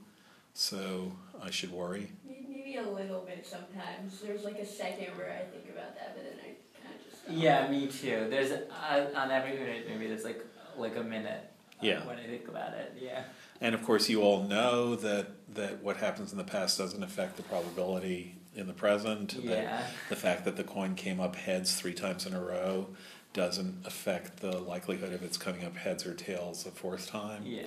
[0.55, 2.13] so I should worry.
[2.49, 4.21] Maybe a little bit sometimes.
[4.21, 7.23] There's like a second where I think about that, but then I kind of just
[7.25, 7.35] stop.
[7.37, 8.27] Yeah, me too.
[8.31, 10.45] There's uh, on every minute maybe there's like
[10.77, 11.51] like a minute.
[11.73, 12.07] uh, Yeah.
[12.07, 13.25] When I think about it, yeah.
[13.61, 17.37] And of course, you all know that, that what happens in the past doesn't affect
[17.37, 19.35] the probability in the present.
[19.47, 19.87] that Yeah.
[20.09, 22.89] The fact that the coin came up heads three times in a row
[23.33, 27.67] doesn't affect the likelihood of its coming up heads or tails a fourth time, Yeah.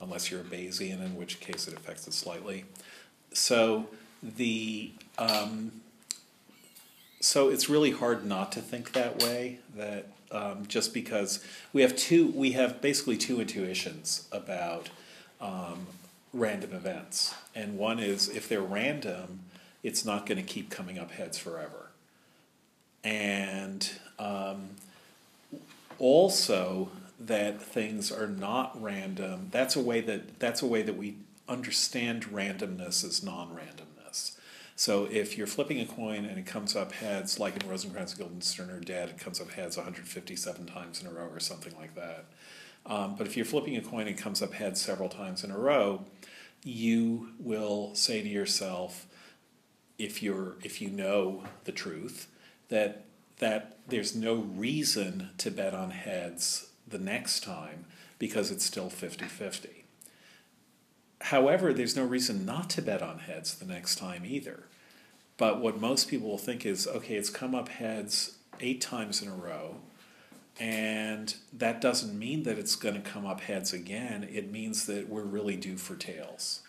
[0.00, 2.64] unless you're a Bayesian, in which case it affects it slightly.
[3.32, 3.88] So
[4.22, 5.72] the um,
[7.20, 9.58] so it's really hard not to think that way.
[9.74, 14.90] That um, just because we have two, we have basically two intuitions about
[15.40, 15.86] um,
[16.32, 19.40] random events, and one is if they're random,
[19.82, 21.90] it's not going to keep coming up heads forever,
[23.04, 24.70] and um,
[25.98, 29.48] also that things are not random.
[29.50, 31.16] That's a way that that's a way that we
[31.48, 34.36] understand randomness as non-randomness.
[34.78, 38.70] So if you're flipping a coin and it comes up heads, like in Rosencrantz, Guildenstern,
[38.70, 42.26] or Dead, it comes up heads 157 times in a row or something like that.
[42.86, 45.50] Um, but if you're flipping a coin and it comes up heads several times in
[45.50, 46.04] a row,
[46.62, 49.06] you will say to yourself,
[49.98, 52.28] if you're if you know the truth,
[52.68, 53.04] that
[53.38, 57.84] that there's no reason to bet on heads the next time
[58.18, 59.82] because it's still 50-50.
[61.20, 64.64] However, there's no reason not to bet on heads the next time either.
[65.36, 69.28] But what most people will think is, okay, it's come up heads eight times in
[69.28, 69.76] a row,
[70.58, 74.26] and that doesn't mean that it's going to come up heads again.
[74.30, 76.62] It means that we're really due for tails.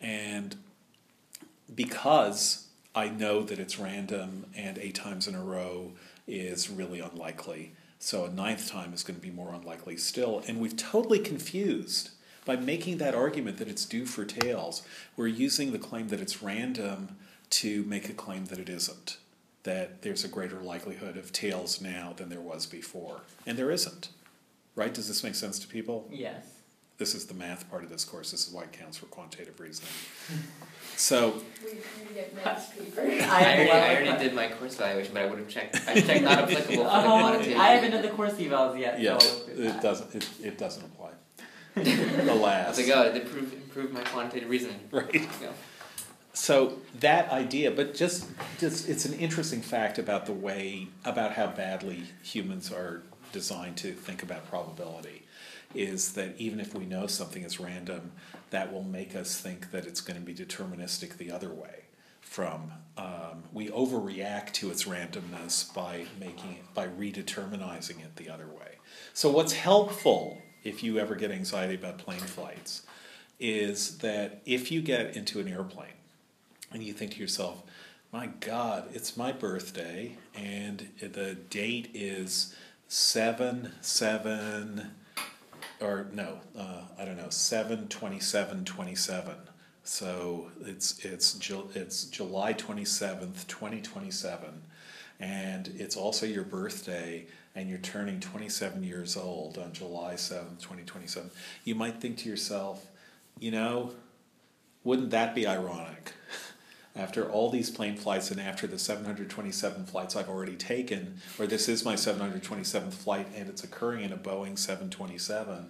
[0.00, 0.56] And
[1.72, 5.92] because I know that it's random and eight times in a row
[6.26, 10.42] is really unlikely, so a ninth time is going to be more unlikely still.
[10.48, 12.10] And we've totally confused
[12.44, 14.82] by making that argument that it's due for tails.
[15.16, 17.16] We're using the claim that it's random
[17.50, 19.18] to make a claim that it isn't.
[19.66, 23.22] That there's a greater likelihood of tails now than there was before.
[23.46, 24.08] And there isn't.
[24.76, 24.94] Right?
[24.94, 26.08] Does this make sense to people?
[26.10, 26.44] Yes.
[26.98, 28.30] This is the math part of this course.
[28.30, 29.90] This is why it counts for quantitative reasoning.
[30.96, 31.72] So, We,
[32.08, 33.00] we get math paper.
[33.02, 35.76] I already, I already did my course evaluation, but I would have checked.
[35.88, 37.58] I checked not applicable for the Oh, quantitative.
[37.58, 39.00] I haven't done the course evals yet.
[39.00, 41.10] yeah, so it doesn't, it, it doesn't apply.
[41.76, 42.78] I was Alas.
[42.78, 44.78] like, oh, it improved, improved my quantitative reasoning.
[44.92, 45.12] Right.
[45.42, 45.48] Yeah.
[46.36, 48.26] So that idea, but just,
[48.58, 53.92] just it's an interesting fact about the way about how badly humans are designed to
[53.92, 55.22] think about probability.
[55.74, 58.12] Is that even if we know something is random,
[58.50, 61.84] that will make us think that it's going to be deterministic the other way.
[62.20, 68.46] From um, we overreact to its randomness by making it by redeterminizing it the other
[68.46, 68.76] way.
[69.14, 72.82] So what's helpful if you ever get anxiety about plane flights
[73.40, 75.95] is that if you get into an airplane
[76.72, 77.62] and you think to yourself,
[78.12, 82.54] my God, it's my birthday, and the date is
[82.88, 84.92] seven seven,
[85.80, 89.34] or no, uh, I don't know, seven twenty seven twenty seven.
[89.82, 91.38] So it's it's
[91.74, 94.62] it's July twenty seventh, twenty twenty seven,
[95.20, 100.60] and it's also your birthday, and you're turning twenty seven years old on July seventh,
[100.60, 101.30] twenty twenty seven.
[101.64, 102.86] You might think to yourself,
[103.38, 103.92] you know,
[104.84, 106.12] wouldn't that be ironic?
[106.96, 111.68] After all these plane flights and after the 727 flights I've already taken, or this
[111.68, 115.68] is my 727th flight and it's occurring in a Boeing 727,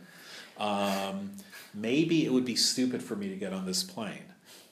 [0.58, 1.32] um,
[1.74, 4.22] maybe it would be stupid for me to get on this plane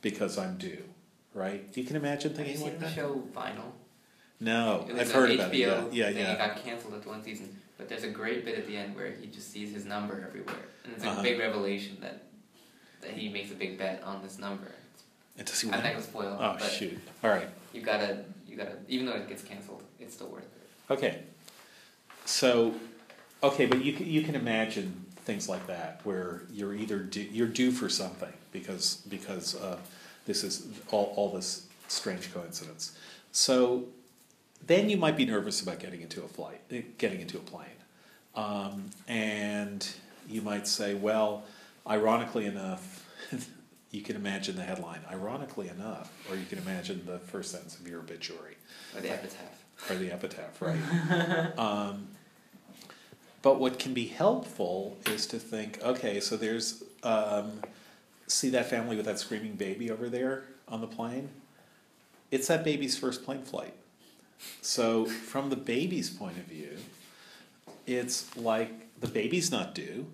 [0.00, 0.84] because I'm due,
[1.34, 1.64] right?
[1.74, 2.94] You can imagine thinking seen like the that?
[2.94, 3.72] show Vinyl?
[4.40, 5.52] No, I've heard HBO about
[5.88, 5.92] it.
[5.94, 6.18] Yeah, yeah, thing.
[6.26, 9.10] It got canceled after one season, but there's a great bit at the end where
[9.10, 11.22] he just sees his number everywhere, and it's a Uh-huh.
[11.22, 12.22] big revelation that
[13.00, 14.68] that he makes a big bet on this number.
[15.36, 15.82] And does he I'm win?
[15.84, 16.98] not gonna spoil Oh but shoot!
[17.22, 17.48] All right.
[17.72, 20.92] you gotta you gotta even though it gets canceled, it's still worth it.
[20.92, 21.22] Okay.
[22.26, 22.74] So,
[23.42, 27.48] okay, but you can, you can imagine things like that where you're either due, you're
[27.48, 29.78] due for something because because uh,
[30.26, 32.96] this is all all this strange coincidence.
[33.32, 33.84] So
[34.66, 37.66] then you might be nervous about getting into a flight, eh, getting into a plane,
[38.36, 39.86] um, and
[40.28, 41.44] you might say, well,
[41.86, 43.00] ironically enough.
[43.94, 47.86] You can imagine the headline, ironically enough, or you can imagine the first sentence of
[47.86, 48.56] your obituary
[48.92, 49.64] Or the epitaph.
[49.88, 51.56] or the epitaph, right?
[51.58, 52.08] um,
[53.40, 57.60] but what can be helpful is to think, okay, so there's, um,
[58.26, 61.28] see that family with that screaming baby over there on the plane?
[62.32, 63.74] It's that baby's first plane flight.
[64.60, 66.78] So, from the baby's point of view,
[67.86, 70.06] it's like the baby's not due.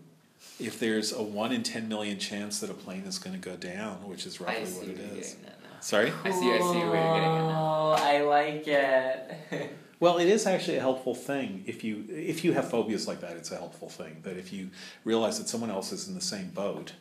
[0.60, 3.56] If there's a one in 10 million chance that a plane is going to go
[3.56, 4.98] down, which is I roughly see what it is.
[4.98, 5.80] it you're getting now.
[5.80, 6.12] Sorry?
[6.24, 7.94] I see I see where you're getting at now.
[7.96, 9.70] Oh, I like it.
[10.00, 13.36] Well, it is actually a helpful thing if you if you have phobias like that.
[13.36, 14.70] It's a helpful thing that if you
[15.04, 16.94] realize that someone else is in the same boat,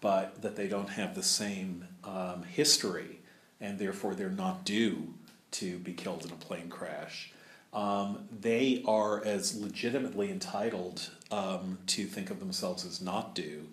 [0.00, 3.18] but that they don't have the same um, history,
[3.60, 5.14] and therefore they're not due
[5.50, 7.32] to be killed in a plane crash.
[7.74, 13.66] Um, they are as legitimately entitled um, to think of themselves as not due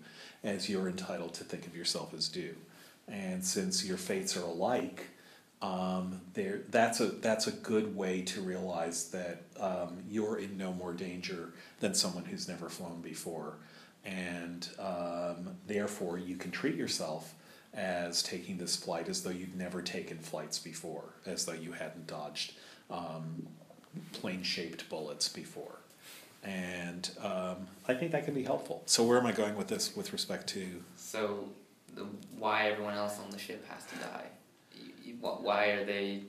[0.43, 2.55] as you're entitled to think of yourself as due.
[3.07, 5.07] And since your fates are alike,
[5.61, 10.73] um, there that's a that's a good way to realize that um, you're in no
[10.73, 13.57] more danger than someone who's never flown before,
[14.03, 17.35] and um, therefore you can treat yourself
[17.75, 22.07] as taking this flight as though you'd never taken flights before, as though you hadn't
[22.07, 22.53] dodged
[22.89, 23.47] um,
[24.13, 25.79] plane shaped bullets before.
[26.43, 28.81] And um, I think that can be helpful.
[28.85, 31.45] So, where am I going with this with respect to So,
[31.95, 32.05] the,
[32.39, 34.25] why everyone else on the ship has to die?
[34.75, 36.21] You, you, why are they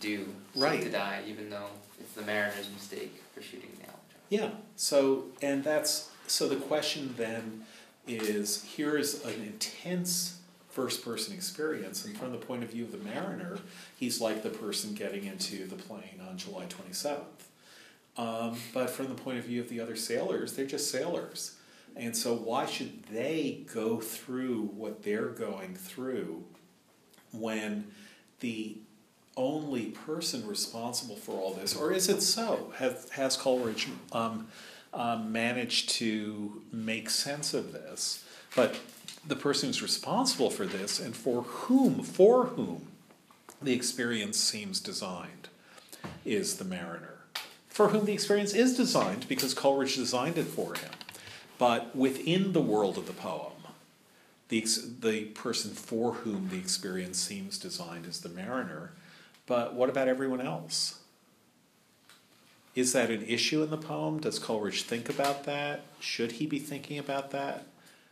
[0.00, 0.82] due Right.
[0.82, 4.20] to die, even though it's the mariner's mistake for shooting the albatross?
[4.28, 4.50] Yeah.
[4.76, 7.64] So, and that's so the question then
[8.06, 10.38] is here is an intense
[10.74, 13.58] first person experience, and from the point of view of the mariner,
[13.96, 17.20] he's like the person getting into the plane on July 27th.
[18.16, 21.56] Um, but from the point of view of the other sailors, they're just sailors.
[21.94, 26.42] And so, why should they go through what they're going through
[27.30, 27.86] when
[28.40, 28.78] the
[29.36, 32.72] only person responsible for all this, or is it so?
[32.76, 34.48] Has, has Coleridge um,
[34.92, 38.24] um, managed to make sense of this?
[38.56, 38.76] But
[39.26, 42.86] the person who's responsible for this and for whom, for whom
[43.62, 45.48] the experience seems designed
[46.24, 47.18] is the mariner.
[47.68, 50.90] For whom the experience is designed because Coleridge designed it for him.
[51.58, 53.52] But within the world of the poem,
[54.48, 54.66] the,
[55.00, 58.92] the person for whom the experience seems designed is the mariner.
[59.46, 61.00] But what about everyone else?
[62.74, 64.20] Is that an issue in the poem?
[64.20, 65.84] Does Coleridge think about that?
[66.00, 67.66] Should he be thinking about that?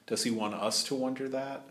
[0.07, 1.63] Does he want us to wonder that?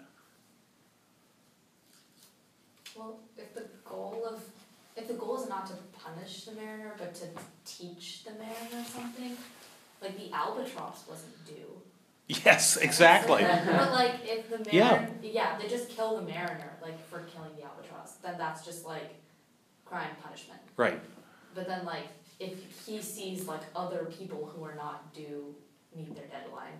[2.97, 4.43] Well, if the goal of,
[4.95, 7.25] if the goal is not to punish the mariner, but to
[7.65, 9.37] teach the mariner something,
[10.01, 11.81] like the albatross wasn't due.
[12.45, 13.43] Yes, exactly.
[13.43, 14.89] But like, if the Yeah.
[14.89, 18.85] mariner, yeah, they just kill the mariner, like for killing the albatross, then that's just
[18.85, 19.15] like
[19.85, 20.61] crime punishment.
[20.77, 20.99] Right.
[21.53, 22.07] But then like,
[22.39, 25.53] if he sees like other people who are not due
[25.95, 26.79] meet their deadline,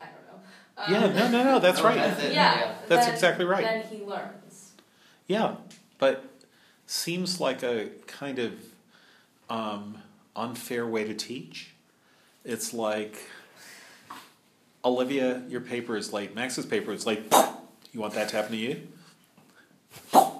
[0.00, 0.98] I don't know.
[0.98, 1.96] Yeah, Um, no, no, no, that's No, right.
[1.96, 2.32] that's it.
[2.32, 2.74] Yeah.
[2.88, 3.64] That's then- exactly right.
[3.64, 4.72] Then he learns.
[5.26, 5.56] Yeah,
[5.98, 6.24] but
[6.86, 8.52] seems like a kind of
[9.48, 9.98] um,
[10.36, 11.70] unfair way to teach.
[12.44, 13.16] It's like,
[14.84, 16.34] Olivia, your paper is late.
[16.34, 17.22] Max's paper is late.
[17.92, 18.88] You want that to happen to you?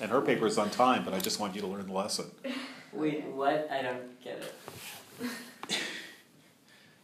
[0.00, 2.26] And her paper is on time, but I just want you to learn the lesson.
[2.92, 3.68] Wait, what?
[3.70, 4.38] I don't get
[5.20, 5.30] it.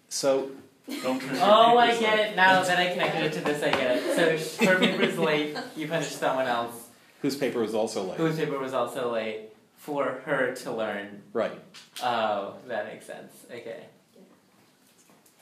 [0.09, 2.27] So, Don't turn your Oh, I get up.
[2.27, 3.63] it now that I connected it to this.
[3.63, 4.49] I get it.
[4.59, 5.57] So her paper paper's late.
[5.77, 6.89] You punish someone else
[7.23, 8.17] whose paper was also late?
[8.17, 11.23] whose paper was also late for her to learn.
[11.33, 11.59] Right.
[12.03, 13.33] Oh, that makes sense.
[13.51, 13.85] Okay.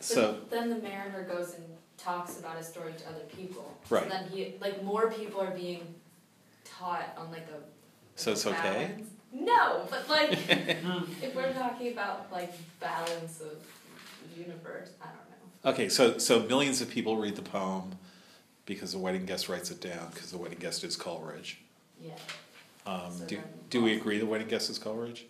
[0.01, 1.65] So, But then the mariner goes and
[1.97, 3.77] talks about his story to other people.
[3.91, 4.05] Right.
[4.05, 5.95] So then he, like, more people are being
[6.65, 7.61] taught on like a.
[8.15, 8.95] So it's okay?
[9.33, 13.59] No, but like, if we're talking about like balance of
[14.37, 15.28] universe, I don't know.
[15.69, 17.99] Okay, so so millions of people read the poem
[18.67, 21.59] because the wedding guest writes it down because the wedding guest is Coleridge.
[22.03, 22.13] Yeah.
[22.87, 23.39] Um, So do,
[23.71, 25.27] do we agree the wedding guest is Coleridge?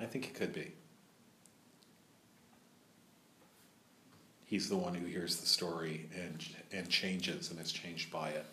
[0.00, 0.72] I think it could be.
[4.44, 8.46] He's the one who hears the story and and changes and is changed by it.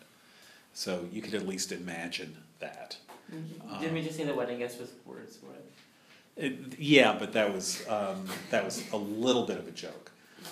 [0.72, 2.98] So you could at least imagine that.
[3.80, 5.54] Didn't we just say the wedding guest was Wordsworth?
[6.36, 10.10] It, yeah, but that was um, that was a little bit of a joke.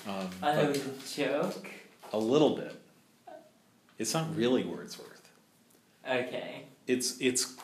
[0.08, 1.70] Um, I thought it but was a joke.
[2.12, 2.74] a little bit.
[3.98, 5.28] It's not really Wordsworth.
[6.08, 6.64] Okay.
[6.86, 7.54] it's it's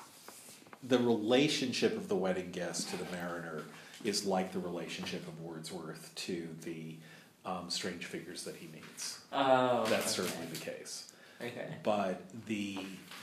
[0.82, 3.64] the relationship of the wedding guest to the mariner
[4.04, 6.96] is like the relationship of Wordsworth to the
[7.44, 9.20] um, strange figures that he meets.
[9.32, 9.84] Oh.
[9.88, 10.28] That's okay.
[10.28, 11.12] certainly the case.
[11.40, 11.74] Okay.
[11.82, 12.78] But the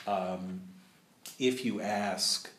[0.05, 0.61] um,
[1.39, 2.49] if you ask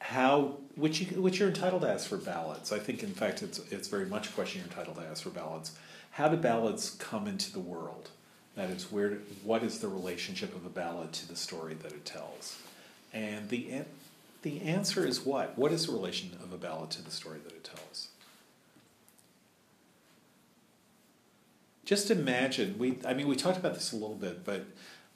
[0.00, 3.58] how which you which you're entitled to ask for ballads, I think in fact it's
[3.70, 5.72] it's very much a question you're entitled to ask for ballads.
[6.12, 8.10] How do ballads come into the world?
[8.56, 12.04] That is, where what is the relationship of a ballad to the story that it
[12.04, 12.58] tells?
[13.12, 13.82] And the
[14.42, 15.56] the answer is what?
[15.56, 18.08] What is the relation of a ballad to the story that it tells?
[21.84, 22.98] Just imagine we.
[23.06, 24.64] I mean, we talked about this a little bit, but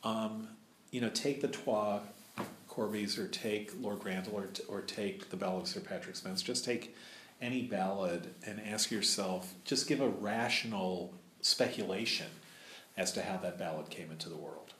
[0.03, 0.49] um,
[0.91, 2.03] you know, take the Twa
[2.75, 6.43] Corbies, or take Lord Randal, or, t- or take the Ballad of Sir Patrick Spens.
[6.43, 6.95] Just take
[7.41, 9.55] any ballad and ask yourself.
[9.65, 12.27] Just give a rational speculation
[12.97, 14.73] as to how that ballad came into the world.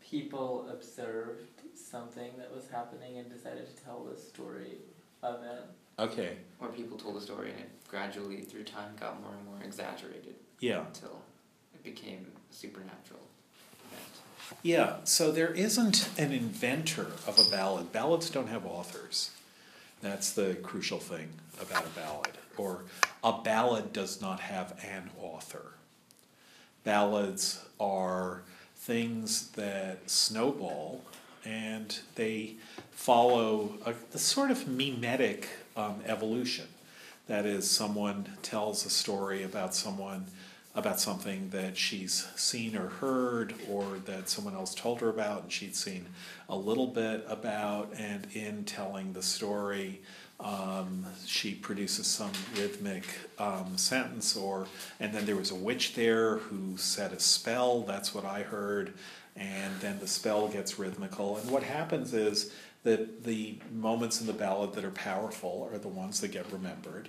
[0.00, 4.78] People observed something that was happening and decided to tell the story
[5.22, 5.62] of it.
[5.98, 6.36] Okay.
[6.60, 10.36] Or people told a story and it gradually, through time, got more and more exaggerated
[10.60, 10.86] Yeah.
[10.86, 11.25] until it
[11.86, 13.20] became supernatural
[13.86, 14.02] event.
[14.62, 17.92] Yeah, so there isn't an inventor of a ballad.
[17.92, 19.30] Ballads don't have authors.
[20.02, 21.28] That's the crucial thing
[21.60, 22.32] about a ballad.
[22.56, 22.84] Or
[23.24, 25.72] a ballad does not have an author.
[26.84, 28.42] Ballads are
[28.76, 31.02] things that snowball
[31.44, 32.56] and they
[32.90, 36.66] follow a, a sort of mimetic um, evolution.
[37.28, 40.26] That is, someone tells a story about someone,
[40.76, 45.52] about something that she's seen or heard, or that someone else told her about and
[45.52, 46.06] she'd seen
[46.50, 50.02] a little bit about, and in telling the story,
[50.38, 53.04] um, she produces some rhythmic
[53.38, 54.66] um, sentence, or
[55.00, 57.80] and then there was a witch there who said a spell.
[57.80, 58.92] That's what I heard,
[59.34, 61.38] and then the spell gets rhythmical.
[61.38, 62.52] And what happens is
[62.82, 67.08] that the moments in the ballad that are powerful are the ones that get remembered,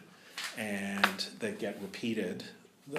[0.58, 2.46] and that get repeated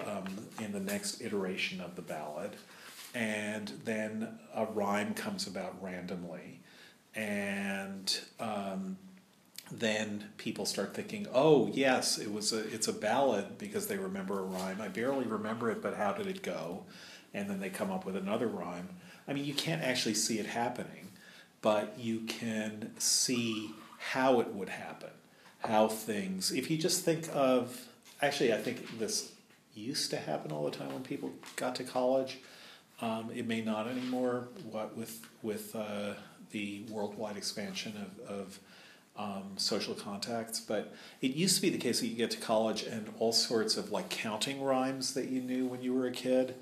[0.07, 0.27] um,
[0.61, 2.57] in the next iteration of the ballad.
[3.15, 6.61] And then a rhyme comes about randomly.
[7.15, 8.99] And um,
[9.71, 14.39] then people start thinking, oh, yes, it was a, it's a ballad because they remember
[14.41, 14.81] a rhyme.
[14.81, 16.85] I barely remember it, but how did it go?
[17.35, 18.89] And then they come up with another rhyme.
[19.27, 21.09] I mean, you can't actually see it happening,
[21.61, 25.11] but you can see how it would happen,
[25.61, 27.89] how things, if you just think of,
[28.23, 29.33] actually, I think this
[29.79, 32.39] used to happen all the time when people got to college.
[33.01, 34.49] Um, it may not anymore.
[34.71, 36.15] What with with uh,
[36.51, 38.59] the worldwide expansion of, of
[39.17, 42.83] um, social contacts, but it used to be the case that you get to college
[42.85, 46.55] and all sorts of like counting rhymes that you knew when you were a kid.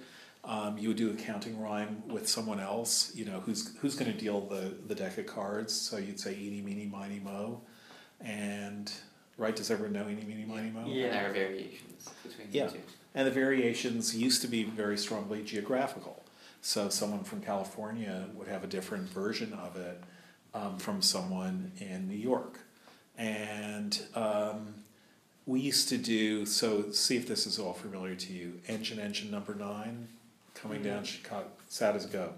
[0.44, 4.12] Um, you would do a counting rhyme with someone else, you know, who's who's going
[4.12, 5.74] to deal the the deck of cards.
[5.74, 7.62] So you'd say eeny meeny miny mo,
[8.20, 8.92] and
[9.38, 9.56] right?
[9.56, 10.80] Does everyone know eeny meeny miny mo?
[10.80, 12.66] And there are variations between Yeah.
[12.66, 12.78] the two.
[13.16, 16.22] And the variations used to be very strongly geographical.
[16.60, 20.04] So someone from California would have a different version of it
[20.52, 22.60] um, from someone in New York.
[23.16, 24.74] And um,
[25.46, 28.60] we used to do, so see if this is all familiar to you.
[28.68, 30.08] Engine, engine number nine,
[30.54, 31.46] coming down Chicago.
[31.68, 32.34] Sad as go.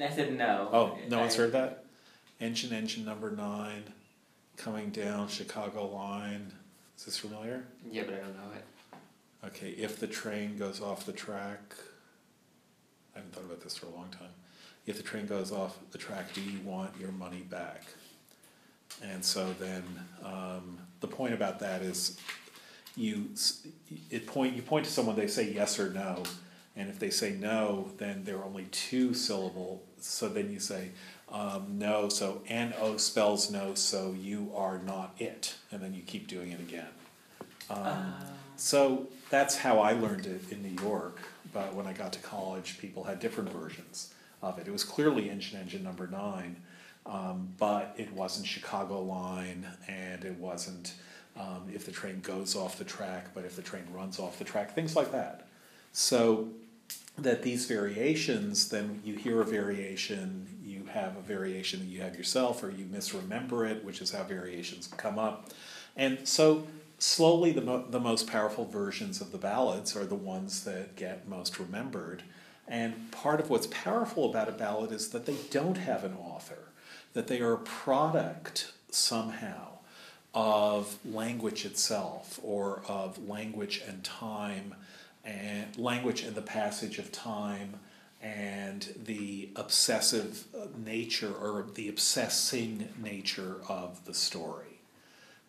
[0.00, 0.70] I said no.
[0.72, 1.84] Oh, no I- one's heard that?
[2.40, 3.84] Engine, engine number nine,
[4.56, 6.52] coming down Chicago line.
[6.96, 7.64] Is this familiar?
[7.90, 8.64] Yeah, but I don't know it.
[9.44, 11.74] Okay, if the train goes off the track,
[13.14, 14.30] I haven't thought about this for a long time.
[14.86, 17.82] If the train goes off the track, do you want your money back?
[19.02, 19.82] And so then,
[20.24, 22.18] um, the point about that is,
[22.94, 23.30] you,
[24.10, 26.22] it point, you point to someone, they say yes or no,
[26.76, 30.90] and if they say no, then there are only two syllable, so then you say,
[31.30, 36.02] um, no, so N O spells no, so you are not it, and then you
[36.02, 36.88] keep doing it again.
[37.70, 38.24] Um, Ah.
[38.56, 41.20] So that's how I learned it in New York.
[41.52, 44.66] But when I got to college, people had different versions of it.
[44.66, 46.56] It was clearly engine engine number nine,
[47.06, 50.94] um, but it wasn't Chicago line, and it wasn't
[51.36, 54.44] um, if the train goes off the track, but if the train runs off the
[54.44, 55.46] track, things like that.
[55.92, 56.48] So
[57.18, 62.16] that these variations, then you hear a variation, you have a variation that you have
[62.16, 65.50] yourself, or you misremember it, which is how variations come up.
[65.96, 66.66] And so
[67.02, 71.28] slowly the, mo- the most powerful versions of the ballads are the ones that get
[71.28, 72.22] most remembered.
[72.68, 76.68] And part of what's powerful about a ballad is that they don't have an author,
[77.12, 79.68] that they are a product somehow
[80.32, 84.74] of language itself or of language and time
[85.24, 87.80] and language and the passage of time
[88.22, 90.44] and the obsessive
[90.84, 94.71] nature or the obsessing nature of the story.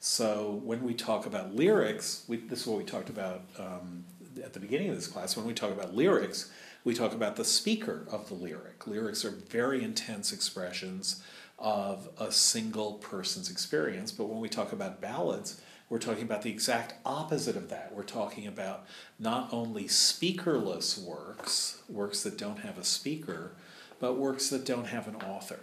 [0.06, 4.04] So when we talk about lyrics, we, this is what we talked about um,
[4.44, 5.38] at the beginning of this class.
[5.38, 6.52] When we talk about lyrics,
[6.84, 8.86] we talk about the speaker of the lyric.
[8.86, 11.24] Lyrics are very intense expressions
[11.58, 14.12] of a single person's experience.
[14.12, 17.96] But when we talk about ballads, we're talking about the exact opposite of that.
[17.96, 18.86] We're talking about
[19.20, 23.56] not only speakerless works, works that don't have a speaker,
[24.02, 25.62] but works that don't have an author,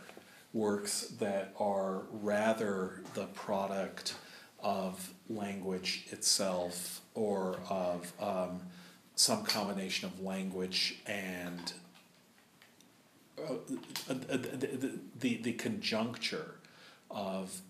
[0.54, 4.14] works that are rather the product
[4.62, 8.60] of language itself or of um,
[9.14, 11.72] some combination of language and
[13.38, 13.52] uh,
[14.08, 16.54] uh, the, the, the conjuncture
[17.10, 17.60] of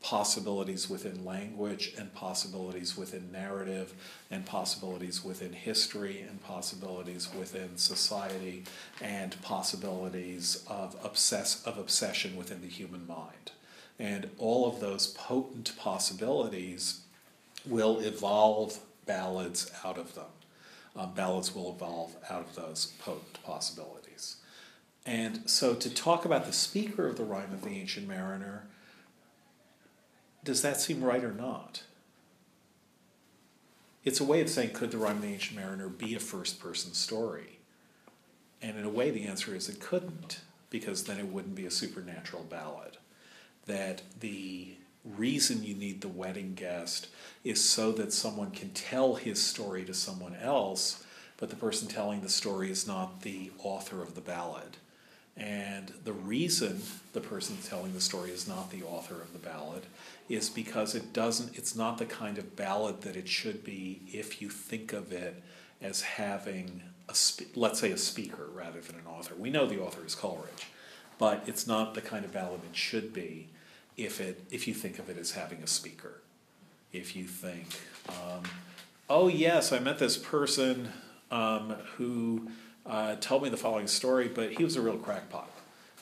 [0.00, 3.92] possibilities within language and possibilities within narrative
[4.30, 8.64] and possibilities within history and possibilities within society
[9.02, 13.52] and possibilities of obsess of obsession within the human mind
[14.00, 17.02] and all of those potent possibilities
[17.64, 20.24] will evolve ballads out of them
[20.96, 24.36] um, ballads will evolve out of those potent possibilities
[25.06, 28.64] and so to talk about the speaker of the rime of the ancient mariner
[30.42, 31.82] does that seem right or not?
[34.04, 36.58] It's a way of saying, could the Rime of the Ancient Mariner be a first
[36.58, 37.58] person story?
[38.62, 40.40] And in a way, the answer is it couldn't,
[40.70, 42.96] because then it wouldn't be a supernatural ballad.
[43.70, 47.06] That the reason you need the wedding guest
[47.44, 51.04] is so that someone can tell his story to someone else,
[51.36, 54.76] but the person telling the story is not the author of the ballad.
[55.36, 59.84] And the reason the person telling the story is not the author of the ballad
[60.28, 64.42] is because it doesn't, it's not the kind of ballad that it should be if
[64.42, 65.40] you think of it
[65.80, 69.36] as having a, spe- let's say a speaker rather than an author.
[69.36, 70.66] We know the author is Coleridge,
[71.18, 73.49] but it's not the kind of ballad it should be
[74.04, 76.20] if it, if you think of it as having a speaker.
[76.92, 77.66] If you think,
[78.08, 78.42] um,
[79.08, 80.88] oh yes, I met this person
[81.30, 82.50] um, who
[82.86, 85.50] uh, told me the following story, but he was a real crackpot.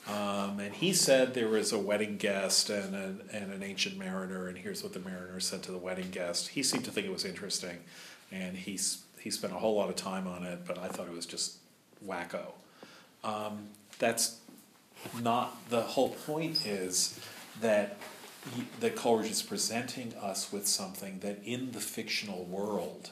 [0.09, 4.49] Um, and he said there was a wedding guest and an, and an ancient mariner,
[4.49, 6.49] and here's what the mariner said to the wedding guest.
[6.49, 7.79] He seemed to think it was interesting,
[8.33, 11.13] and he's, he spent a whole lot of time on it, but I thought it
[11.15, 11.59] was just
[12.07, 12.53] wacko.
[13.23, 13.69] Um,
[13.99, 14.39] that's
[15.21, 17.21] not, the whole point is
[17.61, 17.97] that,
[18.57, 23.11] y- that Coleridge is presenting us with something that in the fictional world,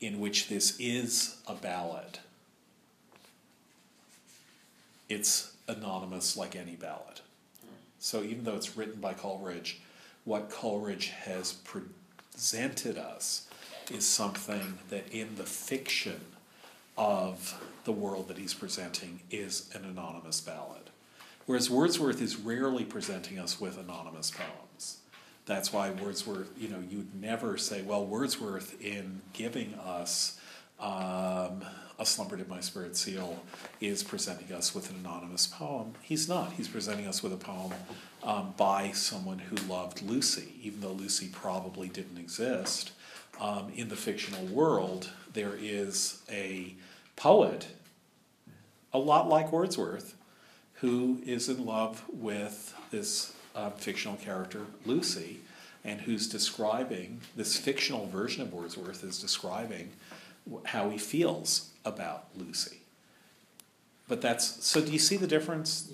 [0.00, 2.20] in which this is a ballad,
[5.08, 7.20] it's anonymous like any ballad.
[7.98, 9.80] So even though it's written by Coleridge,
[10.24, 13.48] what Coleridge has presented us
[13.90, 16.20] is something that in the fiction
[16.96, 20.87] of the world that he's presenting is an anonymous ballad.
[21.48, 24.98] Whereas Wordsworth is rarely presenting us with anonymous poems.
[25.46, 30.38] That's why Wordsworth, you know, you'd never say, well, Wordsworth, in giving us
[30.78, 31.64] um,
[31.98, 33.42] A Slumber Did My Spirit Seal,
[33.80, 35.94] is presenting us with an anonymous poem.
[36.02, 36.52] He's not.
[36.52, 37.72] He's presenting us with a poem
[38.22, 42.92] um, by someone who loved Lucy, even though Lucy probably didn't exist.
[43.40, 46.74] Um, in the fictional world, there is a
[47.16, 47.68] poet,
[48.92, 50.14] a lot like Wordsworth,
[50.80, 55.40] who is in love with this uh, fictional character, Lucy,
[55.84, 59.90] and who's describing this fictional version of Wordsworth is describing
[60.66, 62.78] how he feels about Lucy.
[64.06, 64.80] But that's so.
[64.80, 65.92] Do you see the difference?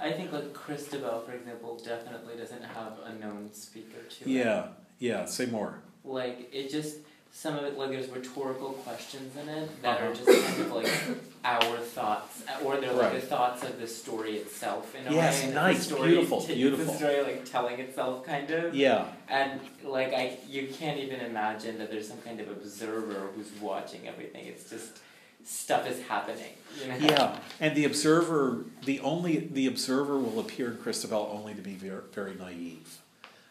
[0.00, 4.28] I think like Christabel, for example, definitely doesn't have a known speaker to it.
[4.28, 5.26] Yeah, yeah.
[5.26, 5.80] Say more.
[6.04, 6.98] Like it just
[7.36, 10.06] some of it like there's rhetorical questions in it that Uh-huh.
[10.08, 10.88] are just kind of like
[11.44, 13.20] our thoughts, or they're like Right.
[13.20, 15.44] the thoughts of the story itself in a Yes, way.
[15.46, 16.86] and nice, story beautiful, t- beautiful.
[16.86, 18.74] The story like telling itself kind of.
[18.74, 23.50] Yeah, And like I, you can't even imagine that there's some kind of observer who's
[23.60, 24.46] watching everything.
[24.46, 25.00] It's just
[25.44, 26.54] stuff is happening.
[26.80, 26.96] You know?
[27.00, 27.38] yeah.
[27.60, 32.00] And the observer, the only the observer will appear in Christabel only to be very,
[32.12, 33.00] very naive.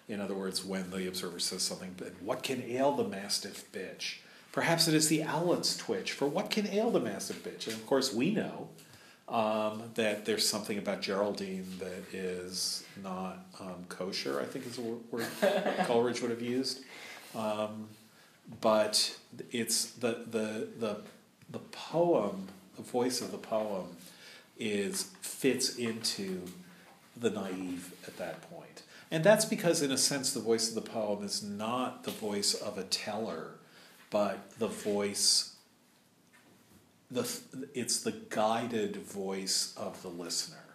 [0.09, 4.17] In other words, when the observer says something, but what can ail the mastiff bitch?
[4.51, 6.11] Perhaps it is the owlet's twitch.
[6.11, 7.67] For what can ail the mastiff bitch?
[7.67, 8.69] And of course, we know
[9.27, 14.39] um, that there's something about Geraldine that is not um, kosher.
[14.39, 15.27] I think is a word word
[15.85, 16.81] Coleridge would have used.
[17.35, 17.87] Um,
[18.61, 19.17] but
[19.51, 20.97] it's the the the
[21.49, 23.95] the poem, the voice of the poem,
[24.59, 26.41] is fits into
[27.17, 28.52] the naive at that point.
[29.13, 32.55] And that's because, in a sense, the voice of the poem is not the voice
[32.55, 33.51] of a teller,
[34.09, 35.53] but the voice,
[37.11, 37.29] the,
[37.75, 40.65] it's the guided voice of the listener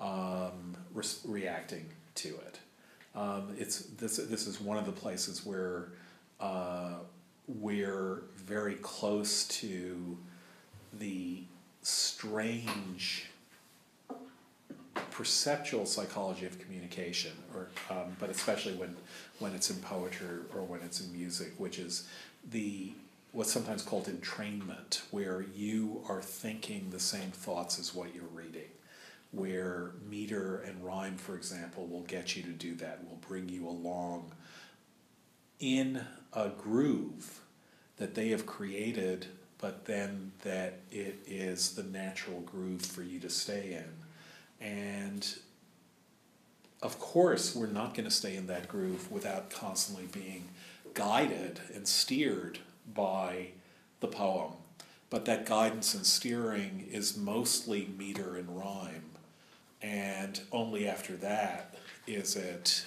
[0.00, 1.86] um, re- reacting
[2.16, 2.58] to it.
[3.14, 5.90] Um, it's, this, this is one of the places where
[6.40, 6.94] uh,
[7.46, 10.18] we're very close to
[10.92, 11.44] the
[11.82, 13.26] strange
[15.10, 18.96] perceptual psychology of communication, or um, but especially when
[19.38, 22.08] when it's in poetry or when it's in music, which is
[22.50, 22.92] the
[23.32, 28.70] what's sometimes called entrainment, where you are thinking the same thoughts as what you're reading,
[29.32, 33.68] where meter and rhyme, for example, will get you to do that, will bring you
[33.68, 34.30] along
[35.58, 37.40] in a groove
[37.96, 39.26] that they have created,
[39.58, 44.03] but then that it is the natural groove for you to stay in.
[44.64, 45.26] And
[46.82, 50.48] of course, we're not going to stay in that groove without constantly being
[50.94, 52.58] guided and steered
[52.94, 53.48] by
[54.00, 54.52] the poem.
[55.10, 59.10] But that guidance and steering is mostly meter and rhyme.
[59.82, 61.74] And only after that
[62.06, 62.86] is it,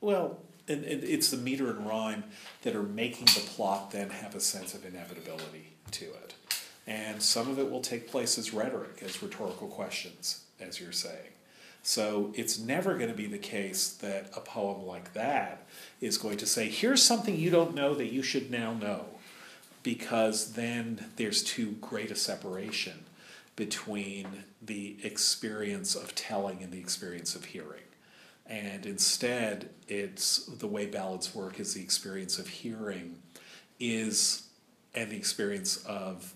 [0.00, 2.24] well, and, and it's the meter and rhyme
[2.62, 6.31] that are making the plot then have a sense of inevitability to it.
[6.92, 11.30] And some of it will take place as rhetoric, as rhetorical questions, as you're saying.
[11.82, 15.66] So it's never going to be the case that a poem like that
[16.02, 19.06] is going to say, here's something you don't know that you should now know,
[19.82, 23.06] because then there's too great a separation
[23.56, 27.88] between the experience of telling and the experience of hearing.
[28.46, 33.22] And instead, it's the way ballads work is the experience of hearing
[33.80, 34.42] is,
[34.94, 36.34] and the experience of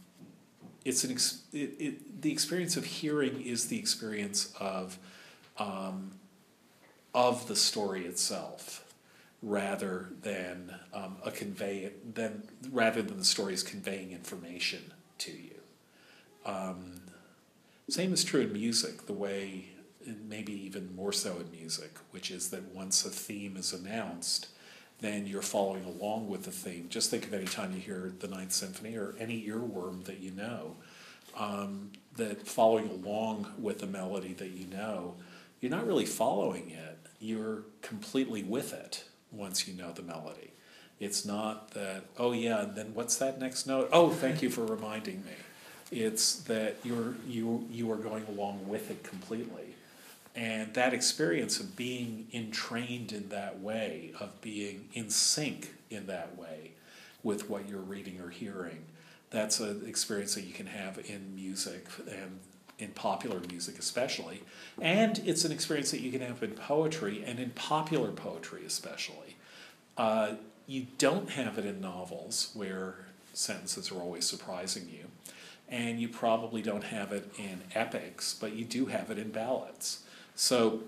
[0.86, 4.98] it's an ex- it, it, the experience of hearing is the experience of
[5.58, 6.12] um,
[7.12, 8.84] of the story itself
[9.42, 15.58] rather than um, a convey than rather than the story is conveying information to you.
[16.44, 17.00] Um,
[17.88, 19.70] same is true in music the way
[20.28, 24.46] maybe even more so in music which is that once a theme is announced
[25.00, 26.86] then you're following along with the theme.
[26.88, 30.30] Just think of any time you hear the Ninth Symphony or any earworm that you
[30.30, 30.76] know,
[31.36, 35.14] um, that following along with the melody that you know,
[35.60, 36.98] you're not really following it.
[37.20, 40.52] You're completely with it once you know the melody.
[40.98, 43.90] It's not that, oh yeah, and then what's that next note?
[43.92, 45.32] Oh, thank you for reminding me.
[45.92, 49.75] It's that you're you you are going along with it completely.
[50.36, 56.36] And that experience of being entrained in that way, of being in sync in that
[56.38, 56.72] way
[57.22, 58.84] with what you're reading or hearing,
[59.30, 62.38] that's an experience that you can have in music and
[62.78, 64.42] in popular music especially.
[64.80, 69.36] And it's an experience that you can have in poetry and in popular poetry especially.
[69.96, 70.34] Uh,
[70.66, 75.06] you don't have it in novels where sentences are always surprising you.
[75.68, 80.02] And you probably don't have it in epics, but you do have it in ballads.
[80.36, 80.80] So,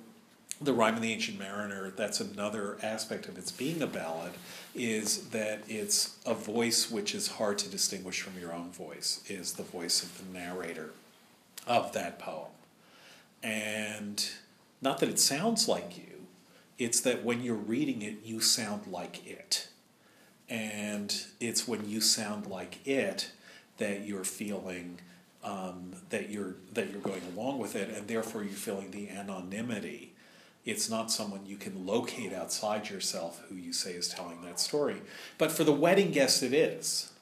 [0.61, 4.33] the Rime of the Ancient Mariner, that's another aspect of its being a ballad,
[4.75, 9.55] is that it's a voice which is hard to distinguish from your own voice, is
[9.55, 10.91] the voice of the narrator
[11.67, 12.51] of that poem.
[13.43, 14.29] And
[14.83, 16.27] not that it sounds like you,
[16.79, 19.69] it's that when you're reading it, you sound like it.
[20.49, 23.31] And it's when you sound like it
[23.79, 25.01] that you're feeling
[25.49, 30.13] um, that you're that you're going along with it, and therefore you're feeling the anonymity.
[30.67, 35.01] It's not someone you can locate outside yourself who you say is telling that story.
[35.39, 37.13] But for the wedding guest, it is.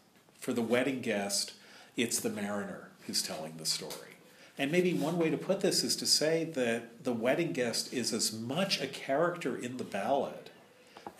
[0.40, 1.52] For the wedding guest,
[1.96, 4.16] it's the mariner who's telling the story.
[4.58, 8.12] And maybe one way to put this is to say that the wedding guest is
[8.12, 10.50] as much a character in the ballad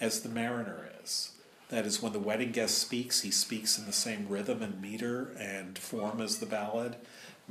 [0.00, 1.32] as the mariner is.
[1.68, 5.34] That is, when the wedding guest speaks, he speaks in the same rhythm and meter
[5.38, 6.96] and form as the ballad.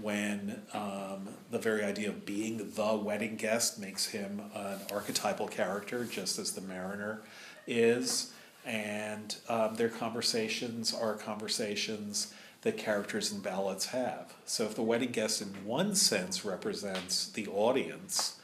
[0.02, 6.06] When um, the very idea of being the wedding guest makes him an archetypal character,
[6.06, 7.22] just as the mariner
[7.68, 8.34] is.
[8.66, 14.34] And um, their conversations are conversations that characters in ballads have.
[14.46, 18.40] So if the wedding guest, in one sense, represents the audience,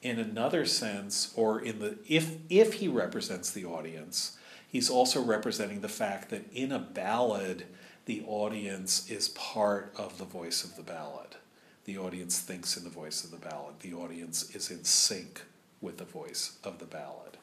[0.00, 4.37] in another sense, or in the if if he represents the audience,
[4.68, 7.64] he's also representing the fact that in a ballad,
[8.04, 11.36] the audience is part of the voice of the ballad.
[11.84, 13.80] The audience thinks in the voice of the ballad.
[13.80, 15.42] The audience is in sync
[15.80, 17.38] with the voice of the ballad,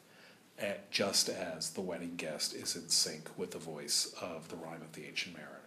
[0.60, 4.82] at, just as the wedding guest is in sync with the voice of the rime
[4.82, 5.66] of the ancient mariner.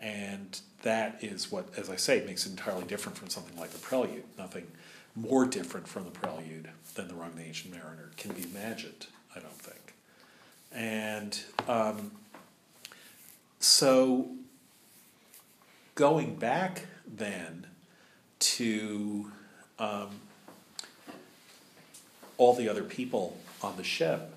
[0.00, 3.78] And that is what, as I say, makes it entirely different from something like the
[3.78, 4.24] prelude.
[4.36, 4.66] Nothing
[5.14, 9.06] more different from the prelude than the rime of the Ancient Mariner can be imagined.
[10.74, 12.12] And um,
[13.60, 14.28] so
[15.94, 17.66] going back then
[18.38, 19.30] to
[19.78, 20.10] um,
[22.38, 24.34] all the other people on the ship,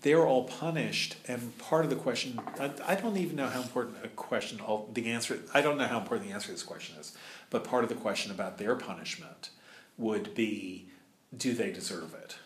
[0.00, 3.96] they're all punished, and part of the question, I, I don't even know how important
[4.04, 4.60] a question,
[4.92, 7.16] the answer, I don't know how important the answer to this question is,
[7.48, 9.48] but part of the question about their punishment
[9.96, 10.88] would be,
[11.34, 12.36] do they deserve it?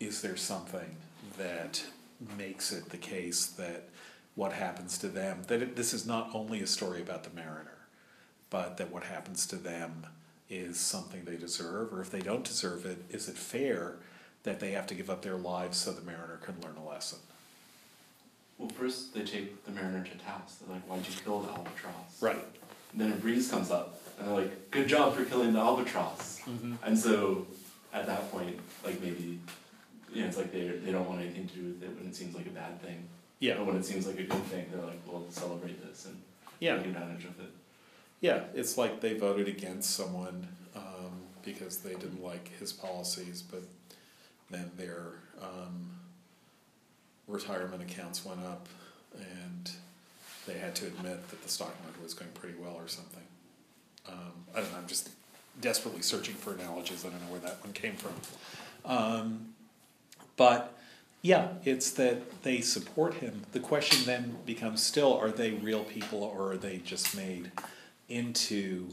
[0.00, 0.96] Is there something
[1.36, 1.84] that
[2.36, 3.88] makes it the case that
[4.34, 7.78] what happens to them, that it, this is not only a story about the mariner,
[8.50, 10.06] but that what happens to them
[10.50, 13.96] is something they deserve, or if they don't deserve it, is it fair
[14.42, 17.18] that they have to give up their lives so the mariner can learn a lesson?
[18.58, 20.60] Well, first they take the mariner to task.
[20.60, 22.44] They're like, "Why'd you kill the albatross?" Right.
[22.92, 26.40] And then a breeze comes up, and they're like, "Good job for killing the albatross."
[26.46, 26.74] Mm-hmm.
[26.84, 27.46] And so,
[27.92, 29.40] at that point, like maybe,
[30.14, 32.14] you know, it's like they they don't want anything to do with it when it
[32.14, 33.08] seems like a bad thing.
[33.40, 33.56] Yeah.
[33.56, 36.20] But when it seems like a good thing, they're like, "We'll celebrate this and
[36.60, 36.76] Yeah.
[36.78, 37.50] take advantage of it."
[38.20, 41.12] Yeah, it's like they voted against someone um,
[41.44, 43.62] because they didn't like his policies, but
[44.50, 45.90] then their um,
[47.26, 48.68] retirement accounts went up
[49.18, 49.70] and
[50.46, 53.22] they had to admit that the stock market was going pretty well or something.
[54.08, 55.10] Um, I don't know, I'm just
[55.60, 57.04] desperately searching for analogies.
[57.04, 58.12] I don't know where that one came from.
[58.84, 59.53] Um,
[60.36, 60.76] but
[61.22, 63.42] yeah, it's that they support him.
[63.52, 67.50] The question then becomes still are they real people or are they just made
[68.08, 68.88] into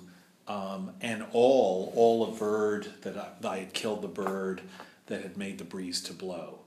[0.48, 4.62] um, an all, all averred that I, that I had killed the bird
[5.08, 6.60] that had made the breeze to blow?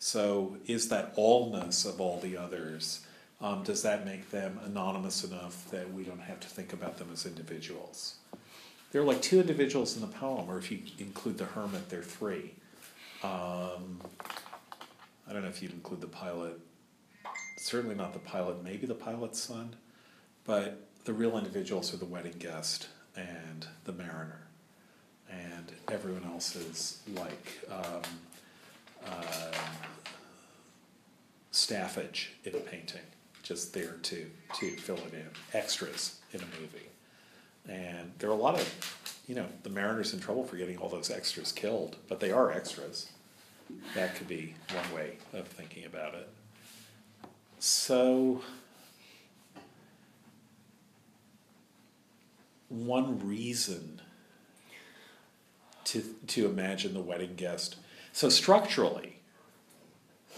[0.00, 3.06] So is that allness of all the others?
[3.40, 7.08] Um, does that make them anonymous enough that we don't have to think about them
[7.12, 8.16] as individuals?
[8.90, 12.00] There are like two individuals in the poem, or if you include the hermit, there
[12.00, 12.54] are three.
[13.22, 14.00] Um,
[15.28, 16.58] I don't know if you'd include the pilot.
[17.56, 19.76] Certainly not the pilot, maybe the pilot's son.
[20.44, 24.42] But the real individuals are the wedding guest and the mariner.
[25.30, 28.02] And everyone else is like um,
[29.06, 29.52] uh,
[31.52, 33.00] staffage in a painting,
[33.42, 34.26] just there to,
[34.58, 36.88] to fill it in, extras in a movie.
[37.68, 40.88] And there are a lot of, you know, the Mariner's in trouble for getting all
[40.88, 43.11] those extras killed, but they are extras.
[43.94, 46.28] That could be one way of thinking about it.
[47.58, 48.42] So,
[52.68, 54.00] one reason
[55.84, 57.76] to to imagine the wedding guest.
[58.12, 59.20] So structurally,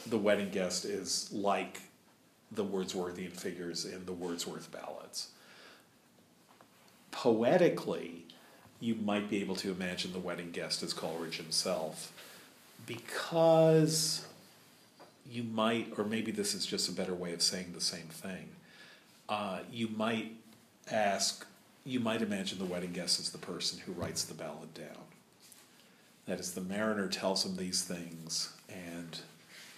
[0.06, 1.80] the wedding guest is like
[2.50, 5.28] the Wordsworthian figures in the Wordsworth ballads.
[7.10, 8.26] Poetically,
[8.80, 12.12] you might be able to imagine the wedding guest as Coleridge himself,
[12.86, 14.26] because
[15.30, 18.48] you might, or maybe this is just a better way of saying the same thing.
[19.28, 20.32] Uh, you might
[20.90, 21.46] ask,
[21.84, 25.04] you might imagine the wedding guest as the person who writes the ballad down.
[26.26, 29.18] That is, the mariner tells him these things, and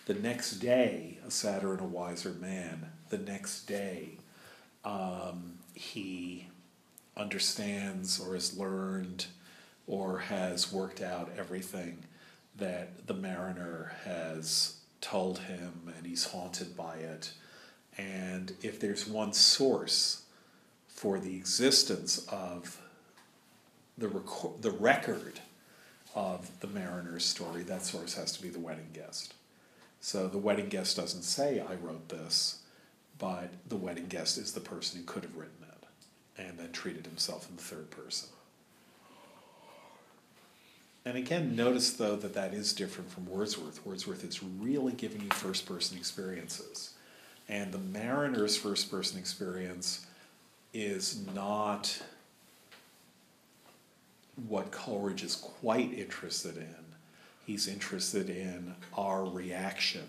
[0.07, 4.18] the next day, a sadder and a wiser man, the next day,
[4.84, 6.46] um, he
[7.16, 9.26] understands or has learned
[9.86, 11.98] or has worked out everything
[12.59, 17.32] that the mariner has told him, and he's haunted by it.
[17.98, 20.22] And if there's one source
[20.88, 22.80] for the existence of
[23.98, 25.40] the, record, the record
[26.14, 29.34] of the mariner's story, that source has to be the wedding guest.
[30.00, 32.61] So the wedding guest doesn't say, I wrote this,
[33.18, 35.86] but the wedding guest is the person who could have written it
[36.38, 38.28] and then treated himself in the third person.
[41.07, 43.86] And again, notice though that that is different from Wordsworth.
[43.86, 46.94] Wordsworth is really giving you first person experiences.
[47.48, 50.04] And the mariner's first person experience
[50.74, 52.02] is not
[54.48, 56.74] what Coleridge is quite interested in.
[57.46, 60.09] He's interested in our reaction,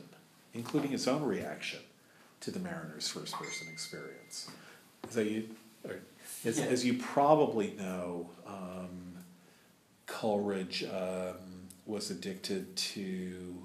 [0.56, 1.82] including his own reaction
[2.42, 4.50] to the mariner's first person experience.
[5.12, 5.48] So you,
[6.44, 9.07] as, as you probably know, um,
[10.08, 11.36] Coleridge um,
[11.86, 13.56] was addicted to,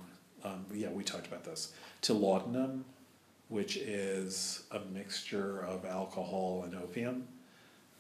[0.45, 1.73] um, yeah, we talked about this,
[2.03, 2.85] to laudanum,
[3.49, 7.27] which is a mixture of alcohol and opium.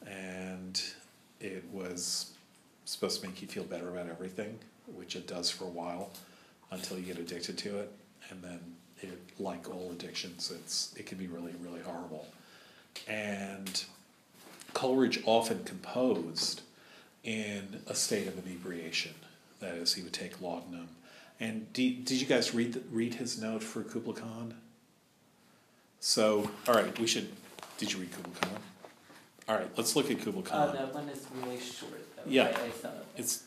[0.06, 0.82] And
[1.40, 2.32] it was
[2.84, 4.58] supposed to make you feel better about everything,
[4.94, 6.10] which it does for a while
[6.70, 7.92] until you get addicted to it.
[8.30, 8.60] And then,
[9.00, 12.26] it, like all addictions, it's, it can be really, really horrible.
[13.08, 13.84] And
[14.74, 16.62] Coleridge often composed
[17.24, 19.14] in a state of inebriation.
[19.60, 20.88] That is, he would take laudanum.
[21.38, 24.54] And did, did you guys read the, read his note for Kubla Khan?
[26.00, 27.28] So, all right, we should.
[27.78, 28.62] Did you read Kubla Khan?
[29.48, 30.68] All right, let's look at Kubla Khan.
[30.68, 32.22] Uh, that one is really short though.
[32.26, 32.56] Yeah.
[32.56, 32.90] I, I.
[33.16, 33.44] It's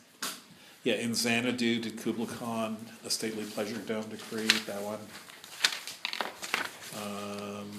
[0.84, 5.00] yeah, in Xanadu did Kubla Khan a stately pleasure dome decree, that one.
[6.96, 7.70] Um,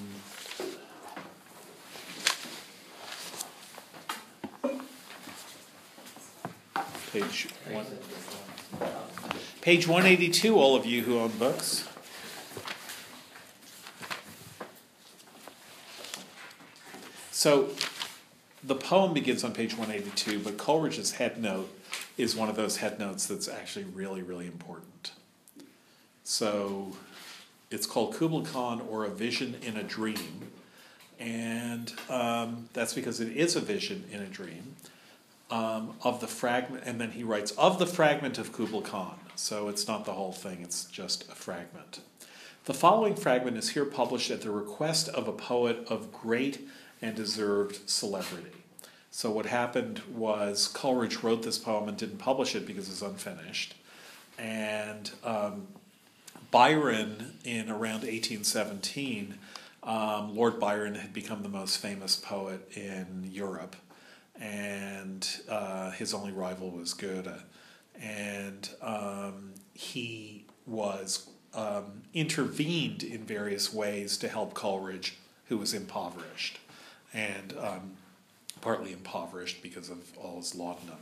[7.11, 7.85] page one,
[9.61, 11.87] page one eighty two, all of you who own books.
[17.31, 17.69] So
[18.63, 21.69] the poem begins on page 182, but Coleridge's head note
[22.17, 25.11] is one of those head notes that's actually really, really important.
[26.23, 26.93] So
[27.69, 30.51] it's called Kubla Khan or A Vision in a Dream,
[31.19, 34.75] and um, that's because it is a vision in a dream
[35.49, 39.19] um, of the fragment, and then he writes, of the fragment of Kubla Khan.
[39.35, 41.99] So it's not the whole thing, it's just a fragment.
[42.65, 46.67] The following fragment is here published at the request of a poet of great
[47.01, 48.51] and deserved celebrity.
[49.09, 53.73] So what happened was Coleridge wrote this poem and didn't publish it because it's unfinished.
[54.37, 55.67] And um,
[56.51, 59.35] Byron, in around 1817,
[59.83, 63.75] um, Lord Byron had become the most famous poet in Europe,
[64.39, 67.43] and uh, his only rival was Goethe.
[67.99, 75.17] And um, he was um, intervened in various ways to help Coleridge,
[75.47, 76.59] who was impoverished
[77.13, 77.91] and um,
[78.61, 80.97] partly impoverished because of all his laudanum.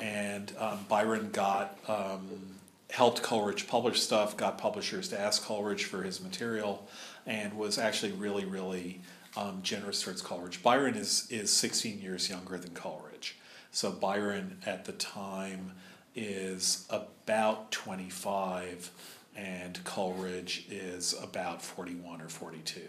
[0.00, 2.56] And um, Byron got um,
[2.90, 6.86] helped Coleridge publish stuff, got publishers to ask Coleridge for his material,
[7.26, 9.00] and was actually really, really
[9.36, 10.62] um, generous towards Coleridge.
[10.62, 13.36] Byron is is 16 years younger than Coleridge,
[13.70, 15.72] so Byron at the time
[16.14, 18.90] is about 25,
[19.36, 22.80] and Coleridge is about 41 or 42.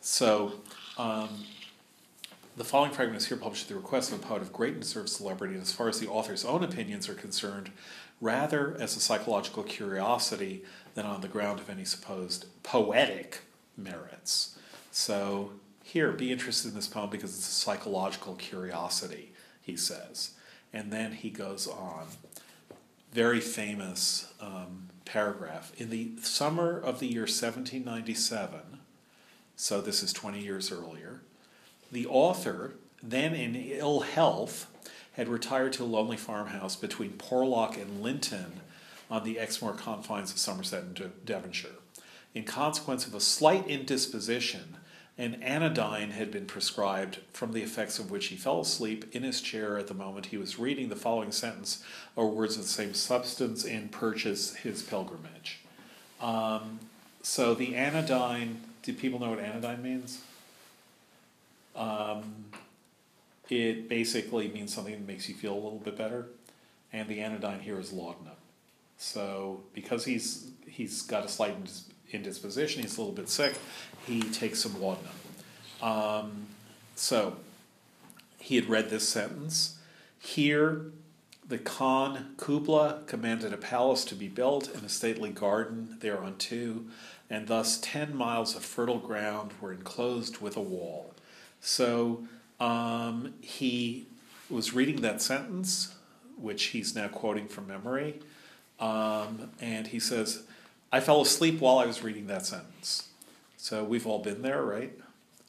[0.00, 0.52] So
[0.96, 1.28] um,
[2.56, 4.82] the following fragment is here published at the request of a poet of great and
[4.82, 7.70] deserved celebrity, and as far as the author's own opinions are concerned,
[8.20, 10.62] rather as a psychological curiosity
[10.94, 13.40] than on the ground of any supposed poetic
[13.76, 14.56] merits.
[14.92, 15.50] So
[15.94, 19.32] here, be interested in this poem because it's a psychological curiosity,
[19.62, 20.32] he says.
[20.72, 22.08] And then he goes on.
[23.12, 25.72] Very famous um, paragraph.
[25.76, 28.80] In the summer of the year 1797,
[29.54, 31.20] so this is 20 years earlier,
[31.92, 34.66] the author, then in ill health,
[35.12, 38.62] had retired to a lonely farmhouse between Porlock and Linton
[39.08, 41.76] on the Exmoor confines of Somerset and De- Devonshire.
[42.34, 44.78] In consequence of a slight indisposition,
[45.16, 49.40] an anodyne had been prescribed, from the effects of which he fell asleep in his
[49.40, 51.84] chair at the moment he was reading the following sentence
[52.16, 55.60] or words of the same substance in Purchas His Pilgrimage.
[56.20, 56.80] Um,
[57.22, 60.20] so the anodyne, do people know what anodyne means?
[61.76, 62.46] Um,
[63.48, 66.26] it basically means something that makes you feel a little bit better,
[66.92, 68.34] and the anodyne here is laudanum.
[68.98, 71.56] So because he's he's got a slight
[72.10, 73.54] indisposition, he's a little bit sick,
[74.06, 75.12] he takes some laudanum.
[75.82, 76.46] Um,
[76.94, 77.36] so
[78.38, 79.78] he had read this sentence.
[80.18, 80.86] Here,
[81.46, 86.84] the Khan Kubla commanded a palace to be built and a stately garden thereunto,
[87.28, 91.14] and thus ten miles of fertile ground were enclosed with a wall.
[91.60, 92.24] So
[92.60, 94.06] um, he
[94.48, 95.94] was reading that sentence,
[96.38, 98.20] which he's now quoting from memory,
[98.80, 100.44] um, and he says,
[100.92, 103.08] I fell asleep while I was reading that sentence.
[103.64, 104.92] So we've all been there, right?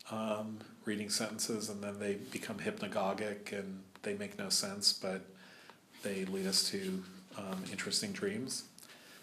[0.09, 5.25] Um, reading sentences and then they become hypnagogic and they make no sense, but
[6.01, 7.03] they lead us to
[7.37, 8.63] um, interesting dreams.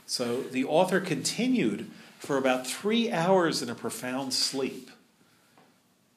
[0.05, 4.91] So the author continued for about three hours in a profound sleep.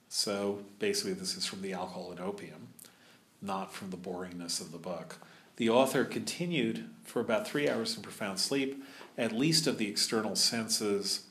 [0.10, 2.68] So basically, this is from the alcohol and opium,
[3.42, 5.20] not from the boringness of the book.
[5.56, 8.84] The author continued for about three hours in profound sleep,
[9.18, 11.25] at least of the external senses,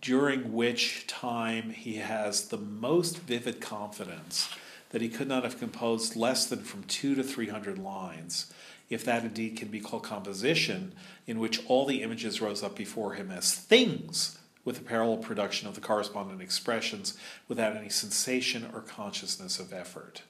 [0.00, 4.48] during which time he has the most vivid confidence
[4.90, 8.52] that he could not have composed less than from two to three hundred lines,
[8.88, 10.92] if that indeed can be called composition,
[11.26, 15.68] in which all the images rose up before him as things with a parallel production
[15.68, 17.16] of the corresponding expressions
[17.48, 20.22] without any sensation or consciousness of effort.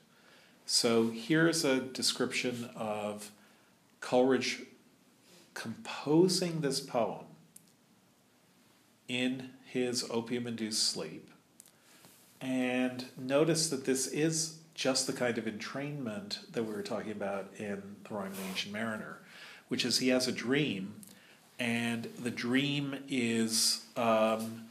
[0.66, 3.30] So here's a description of
[4.00, 4.62] Coleridge
[5.54, 7.24] composing this poem
[9.08, 11.30] in his opium induced sleep.
[12.40, 17.52] And notice that this is just the kind of entrainment that we were talking about
[17.56, 19.18] in The Rime of the Ancient Mariner,
[19.68, 20.94] which is he has a dream,
[21.58, 24.62] and the dream is um,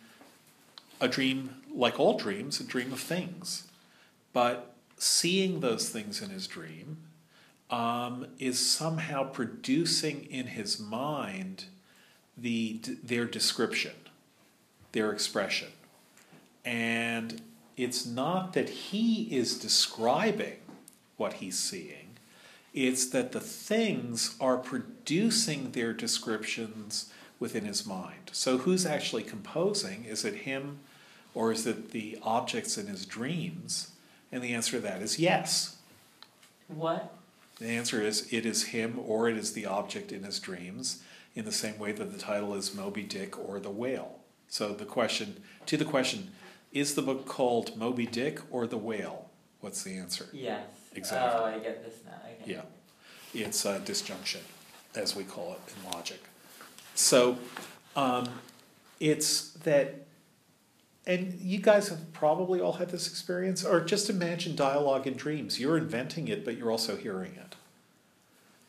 [0.99, 3.67] a dream, like all dreams, a dream of things.
[4.33, 6.97] But seeing those things in his dream
[7.69, 11.65] um, is somehow producing in his mind
[12.35, 13.93] the, their description,
[14.91, 15.69] their expression.
[16.65, 17.41] And
[17.77, 20.57] it's not that he is describing
[21.17, 22.17] what he's seeing,
[22.73, 28.29] it's that the things are producing their descriptions within his mind.
[28.31, 30.05] So, who's actually composing?
[30.05, 30.79] Is it him
[31.33, 33.91] or is it the objects in his dreams?
[34.31, 35.77] And the answer to that is yes.
[36.67, 37.13] What?
[37.59, 41.01] The answer is it is him or it is the object in his dreams,
[41.35, 44.18] in the same way that the title is Moby Dick or the Whale.
[44.49, 46.31] So the question to the question,
[46.73, 49.29] is the book called Moby Dick or the Whale?
[49.61, 50.27] What's the answer?
[50.33, 50.63] Yes.
[50.95, 51.41] Exactly.
[51.41, 52.13] Oh, I get this now.
[52.45, 52.61] Yeah.
[53.33, 54.41] It's a disjunction,
[54.95, 56.19] as we call it in logic.
[56.95, 57.37] So
[57.95, 58.27] um,
[58.99, 60.07] it's that,
[61.05, 65.59] and you guys have probably all had this experience, or just imagine dialogue in dreams.
[65.59, 67.55] You're inventing it, but you're also hearing it.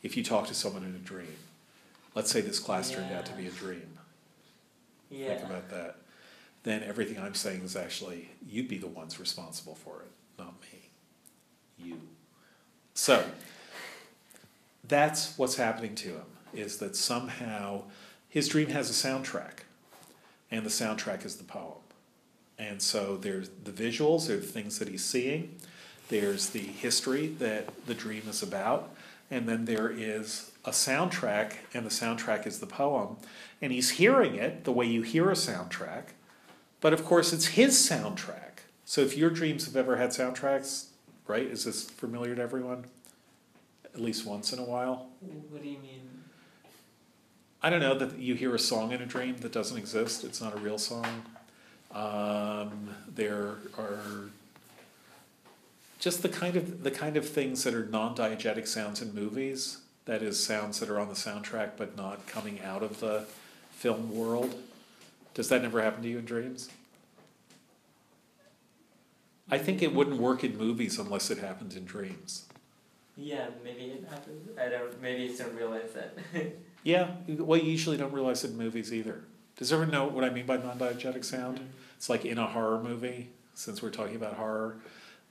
[0.03, 1.37] If you talk to someone in a dream,
[2.14, 3.99] let's say this class turned out to be a dream.
[5.11, 5.35] Yeah.
[5.35, 5.97] Think about that.
[6.63, 10.91] Then everything I'm saying is actually, you'd be the ones responsible for it, not me.
[11.79, 12.01] You.
[12.95, 13.25] So,
[14.87, 17.85] that's what's happening to him, is that somehow
[18.29, 19.61] his dream has a soundtrack,
[20.51, 21.79] and the soundtrack is the poem.
[22.59, 25.57] And so there's the visuals, there are the things that he's seeing,
[26.09, 28.91] there's the history that the dream is about,
[29.31, 33.17] and then there is a soundtrack, and the soundtrack is the poem.
[33.63, 36.05] And he's hearing it the way you hear a soundtrack,
[36.81, 38.61] but of course it's his soundtrack.
[38.85, 40.87] So if your dreams have ever had soundtracks,
[41.27, 41.47] right?
[41.47, 42.87] Is this familiar to everyone?
[43.95, 45.09] At least once in a while?
[45.21, 46.01] What do you mean?
[47.63, 50.25] I don't know that you hear a song in a dream that doesn't exist.
[50.25, 51.25] It's not a real song.
[51.93, 54.31] Um, there are
[55.99, 59.79] just the kind of the kind of things that are non-diegetic sounds in movies.
[60.07, 63.26] That is, sounds that are on the soundtrack but not coming out of the
[63.70, 64.55] film world.
[65.34, 66.68] Does that never happen to you in dreams?
[69.51, 72.46] I think it wouldn't work in movies unless it happened in dreams.
[73.16, 74.48] Yeah, maybe it happens.
[74.59, 75.01] I don't.
[75.03, 76.18] Maybe just don't realize that.
[76.82, 79.22] Yeah, well, you usually don't realize it in movies either.
[79.59, 81.61] Does everyone know what I mean by non-diegetic sound?
[81.98, 84.78] It's like in a horror movie, since we're talking about horror.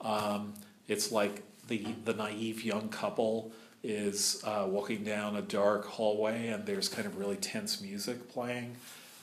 [0.00, 0.54] Um,
[0.86, 3.50] it's like the the naive young couple
[3.82, 8.76] is uh, walking down a dark hallway, and there's kind of really tense music playing,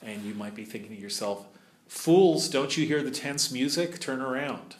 [0.03, 1.45] and you might be thinking to yourself,
[1.88, 3.99] "Fools, don't you hear the tense music?
[3.99, 4.76] Turn around."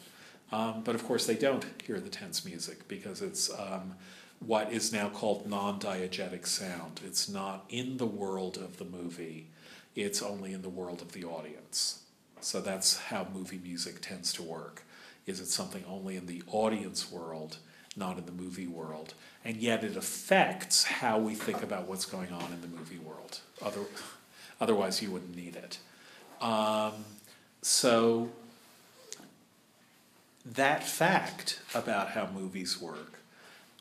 [0.50, 3.94] Um, but of course, they don't hear the tense music because it's um,
[4.40, 7.00] what is now called non-diegetic sound.
[7.04, 9.48] It's not in the world of the movie;
[9.94, 12.02] it's only in the world of the audience.
[12.40, 14.84] So that's how movie music tends to work.
[15.26, 17.58] Is it something only in the audience world,
[17.96, 19.14] not in the movie world,
[19.44, 23.40] and yet it affects how we think about what's going on in the movie world.
[23.62, 23.80] Other,
[24.60, 25.78] otherwise, you wouldn't need it.
[26.40, 27.04] Um,
[27.62, 28.30] so
[30.44, 33.18] that fact about how movies work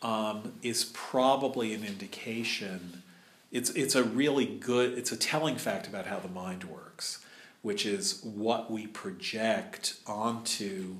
[0.01, 3.03] um, is probably an indication.
[3.51, 4.97] It's it's a really good.
[4.97, 7.23] It's a telling fact about how the mind works,
[7.61, 10.95] which is what we project onto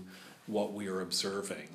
[0.45, 1.67] what we are observing,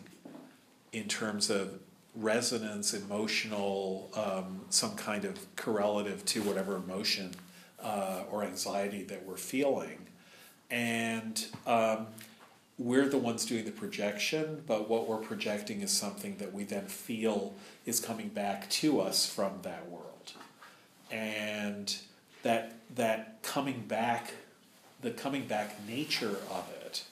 [0.93, 1.79] in terms of
[2.15, 7.33] resonance, emotional, um, some kind of correlative to whatever emotion
[7.83, 10.07] uh, or anxiety that we're feeling,
[10.71, 11.47] and.
[11.67, 12.07] Um,
[12.79, 16.87] we're the ones doing the projection, but what we're projecting is something that we then
[16.87, 17.55] feel
[17.87, 20.33] is coming back to us from that world.
[21.11, 21.95] And
[22.43, 24.33] that that coming back
[25.01, 27.05] the coming back nature of it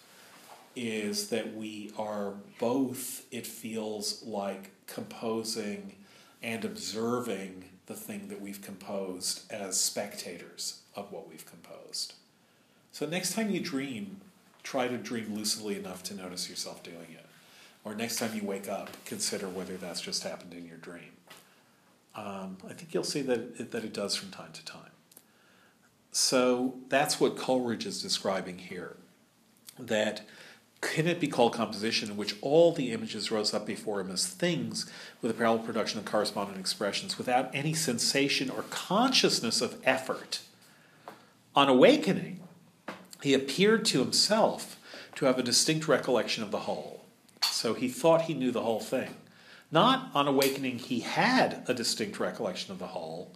[0.76, 5.94] is that we are both it feels like composing
[6.42, 12.14] and observing the thing that we've composed as spectators of what we've composed.
[12.92, 14.20] So next time you dream,
[14.62, 17.26] try to dream lucidly enough to notice yourself doing it.
[17.84, 21.12] Or next time you wake up, consider whether that's just happened in your dream.
[22.14, 24.90] Um, I think you'll see that it, that it does from time to time.
[26.12, 28.96] So that's what Coleridge is describing here.
[29.78, 30.22] That
[30.80, 34.26] can it be called composition in which all the images rose up before him as
[34.26, 40.40] things with a parallel production of corresponding expressions without any sensation or consciousness of effort?
[41.54, 42.40] On awakening,
[43.22, 44.78] he appeared to himself
[45.16, 47.04] to have a distinct recollection of the whole.
[47.42, 49.16] So he thought he knew the whole thing.
[49.70, 53.32] Not on awakening, he had a distinct recollection of the whole,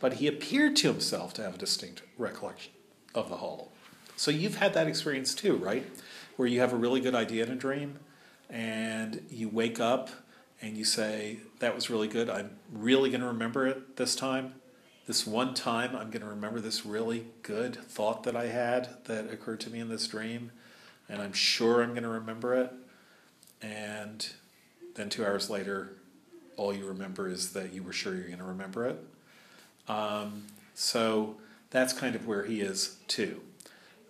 [0.00, 2.72] but he appeared to himself to have a distinct recollection
[3.14, 3.70] of the whole.
[4.16, 5.86] So you've had that experience too, right?
[6.38, 7.98] Where you have a really good idea in a dream
[8.48, 10.08] and you wake up
[10.62, 12.30] and you say, That was really good.
[12.30, 14.54] I'm really going to remember it this time
[15.08, 19.32] this one time I'm going to remember this really good thought that I had that
[19.32, 20.52] occurred to me in this dream,
[21.08, 22.70] and I'm sure I'm going to remember it.
[23.62, 24.28] And
[24.96, 25.94] then two hours later,
[26.58, 29.02] all you remember is that you were sure you're going to remember it.
[29.88, 31.36] Um, so
[31.70, 33.40] that's kind of where he is too.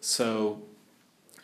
[0.01, 0.63] So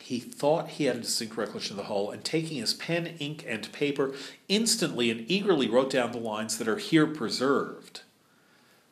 [0.05, 3.43] he thought he had a distinct recollection of the whole, and taking his pen, ink,
[3.47, 4.13] and paper,
[4.47, 8.01] instantly and eagerly wrote down the lines that are here preserved.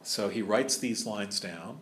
[0.01, 1.81] So he writes these lines down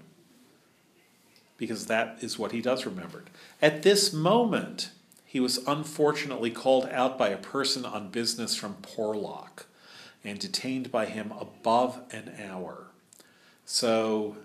[1.56, 3.24] because that is what he does remember.
[3.62, 4.92] At this moment,
[5.24, 9.64] he was unfortunately called out by a person on business from Porlock
[10.26, 12.88] and detained by him above an hour.
[13.64, 14.36] So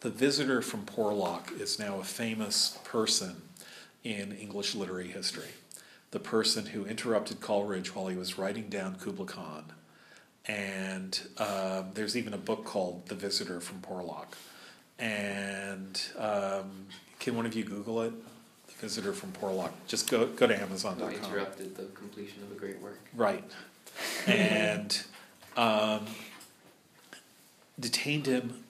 [0.00, 3.42] the visitor from Porlock is now a famous person
[4.04, 5.50] in English literary history.
[6.10, 9.72] The person who interrupted Coleridge while he was writing down Kubla Khan
[10.46, 14.34] and um, there's even a book called The Visitor from Porlock.
[14.98, 16.86] And um,
[17.18, 18.12] can one of you Google it?
[18.66, 19.70] The Visitor from Porlock.
[19.86, 21.10] Just go go to Amazon.com.
[21.10, 22.98] Who interrupted the completion of a great work.
[23.14, 23.44] Right,
[24.26, 25.02] and
[25.56, 26.06] um,
[27.78, 28.64] detained him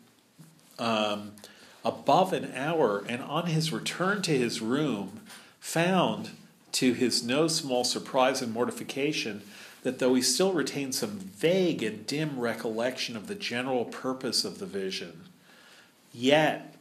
[0.78, 1.32] um,
[1.84, 5.19] above an hour, and on his return to his room,
[5.60, 6.30] found,
[6.72, 9.42] to his no small surprise and mortification,
[9.82, 14.58] that though he still retained some vague and dim recollection of the general purpose of
[14.58, 15.22] the vision,
[16.12, 16.74] yet,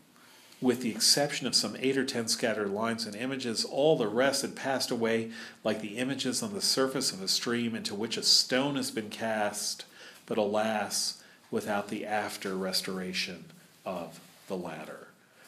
[0.62, 4.42] with the exception of some eight or ten scattered lines and images, all the rest
[4.42, 5.32] had passed away
[5.64, 9.10] like the images on the surface of a stream into which a stone has been
[9.10, 9.86] cast,
[10.26, 11.22] but alas,
[11.52, 13.46] without the after restoration
[13.86, 15.08] of the latter.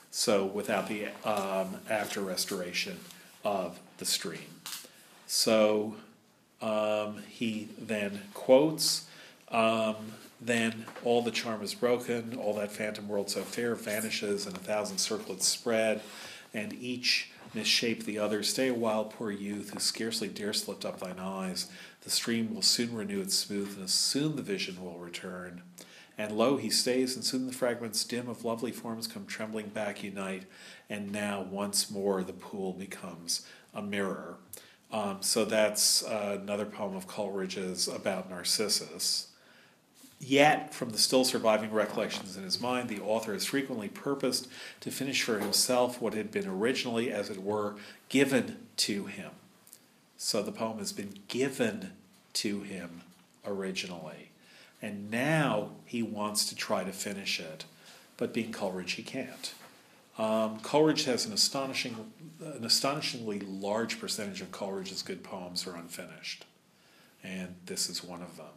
[0.10, 3.00] So, without the um, after restoration
[3.44, 4.62] of the stream.
[5.28, 5.96] So,
[6.62, 9.08] Um, he then quotes,
[9.50, 9.96] um,
[10.40, 14.60] then all the charm is broken, all that phantom world so fair vanishes, and a
[14.60, 16.02] thousand circlets spread,
[16.54, 18.44] and each misshape the other.
[18.44, 21.66] Stay a while, poor youth, who scarcely dares lift up thine eyes.
[22.02, 25.64] The stream will soon renew its smoothness, soon the vision will return.
[26.18, 30.04] And lo, he stays, and soon the fragments dim of lovely forms come trembling back,
[30.04, 30.44] unite,
[30.90, 34.38] and now once more the pool becomes a mirror.
[34.92, 39.28] Um, so that's uh, another poem of Coleridge's about Narcissus.
[40.20, 44.48] Yet, from the still surviving recollections in his mind, the author has frequently purposed
[44.82, 47.76] to finish for himself what had been originally, as it were,
[48.08, 49.32] given to him.
[50.18, 51.94] So the poem has been given
[52.34, 53.02] to him
[53.44, 54.31] originally.
[54.82, 57.66] And now he wants to try to finish it,
[58.18, 59.54] but being Coleridge, he can't.
[60.18, 66.46] Um, Coleridge has an astonishing, an astonishingly large percentage of Coleridge's good poems are unfinished,
[67.24, 68.48] and this is one of them.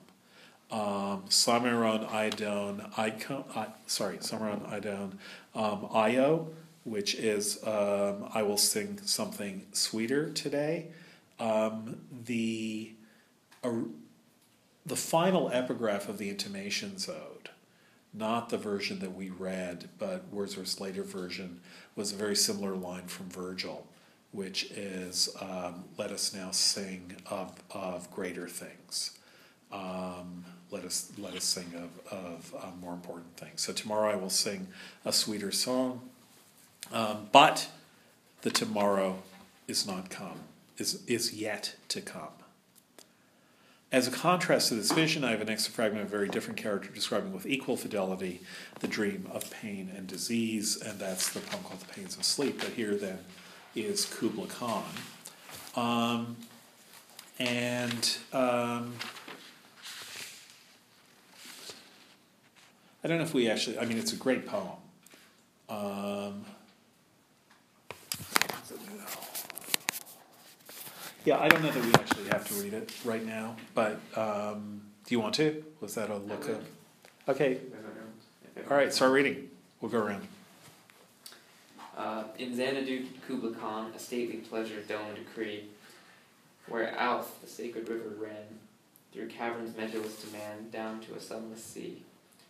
[0.71, 5.13] Um, Samaron Idone, Icon, I, sorry, Samaron Idone,
[5.55, 6.49] um, Io,
[6.85, 10.89] which is um, I will sing something sweeter today.
[11.39, 12.93] Um, the
[13.63, 13.71] uh,
[14.87, 17.51] the final epigraph of the Intimations Ode
[18.15, 21.61] not the version that we read, but Wordsworth's later version
[21.97, 23.87] was a very similar line from Virgil,
[24.31, 29.19] which is, um, "Let us now sing of of greater things."
[29.73, 33.63] Um, let us let us sing of of uh, more important things.
[33.63, 34.69] So tomorrow I will sing
[35.05, 36.09] a sweeter song,
[36.93, 37.69] um, but
[38.43, 39.23] the tomorrow
[39.67, 40.41] is not come
[40.79, 42.44] is is yet to come.
[43.95, 46.57] As a contrast to this vision, I have an extra fragment of a very different
[46.57, 48.41] character describing with equal fidelity
[48.81, 52.59] the dream of pain and disease, and that's the poem called The Pains of Sleep.
[52.59, 53.21] But here then
[53.77, 54.83] is Kubla Khan.
[55.77, 56.37] Um,
[57.39, 58.95] and um,
[63.05, 64.71] I don't know if we actually, I mean, it's a great poem.
[65.69, 66.45] Um,
[71.25, 74.83] Yeah, I don't know that we actually have to read it right now, but um,
[75.07, 75.65] do you want to?
[75.81, 76.63] Was that a look up?
[77.29, 77.59] Okay,
[78.71, 79.49] all right, start reading.
[79.81, 80.27] We'll go around.
[81.97, 85.65] Uh, in Xanadu Kubla Khan, a stately pleasure dome decree,
[86.69, 88.59] where Alph, the sacred river, ran,
[89.13, 92.03] through caverns measureless to man, down to a sunless sea.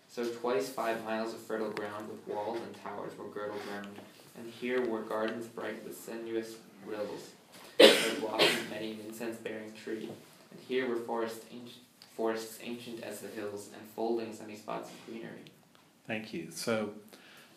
[0.09, 3.89] So twice five miles of fertile ground with walls and towers were girdled round,
[4.37, 6.57] and here were gardens bright with sinuous
[6.87, 7.31] rills,
[7.79, 10.09] where blossomed many an incense-bearing tree,
[10.51, 11.83] and here were forests ancient,
[12.17, 15.51] forests ancient as the hills, and folding sunny spots of greenery.
[16.07, 16.49] Thank you.
[16.51, 16.91] So,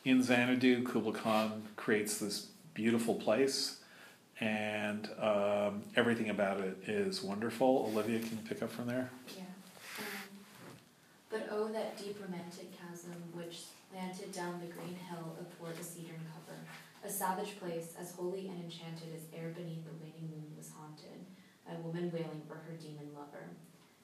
[0.05, 3.79] in Xanadu, Kublai Khan creates this beautiful place,
[4.39, 7.89] and um, everything about it is wonderful.
[7.91, 9.09] Olivia, can you pick up from there?
[9.35, 9.43] Yeah.
[9.97, 10.05] Um,
[11.29, 16.21] but oh, that deep romantic chasm which slanted down the green hill athwart the cedarn
[16.31, 16.36] cover,
[17.03, 21.25] a savage place as holy and enchanted as ere beneath the waning moon was haunted,
[21.65, 23.49] by a woman wailing for her demon lover.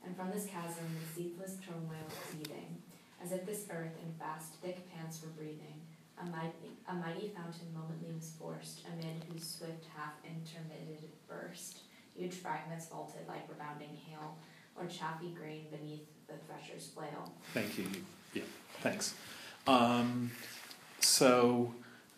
[0.06, 2.82] And from this chasm the ceaseless turmoil seething,
[3.24, 5.82] as if this earth in vast thick pants were breathing,
[6.22, 11.80] a mighty, a mighty fountain momently was forced, amid whose swift half intermitted burst.
[12.16, 14.38] Huge fragments vaulted like rebounding hail,
[14.76, 17.34] or chaffy grain beneath the thresher's flail.
[17.54, 17.88] Thank you.
[18.34, 18.44] Yeah,
[18.82, 19.16] thanks.
[19.66, 20.32] Um,
[21.00, 21.74] so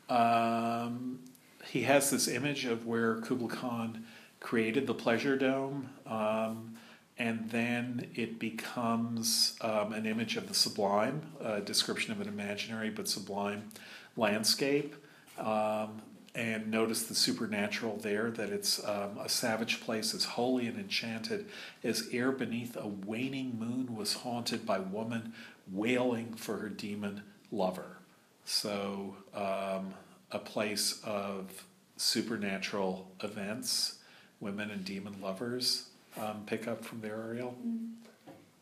[0.10, 1.20] um,
[1.68, 4.06] he has this image of where Kubla Khan
[4.40, 6.76] created the pleasure dome, um,
[7.18, 12.90] and then it becomes um, an image of the sublime, a description of an imaginary
[12.90, 13.70] but sublime
[14.16, 14.96] landscape.
[15.38, 16.02] Um,
[16.36, 21.46] and notice the supernatural there, that it's um, a savage place as holy and enchanted
[21.82, 25.34] as ere beneath a waning moon was haunted by woman
[25.72, 27.95] wailing for her demon lover.
[28.46, 29.94] So, um,
[30.32, 31.66] a place of
[31.98, 34.00] supernatural events,
[34.40, 35.90] women and demon lovers.
[36.18, 37.56] Um, pick up from there, Ariel.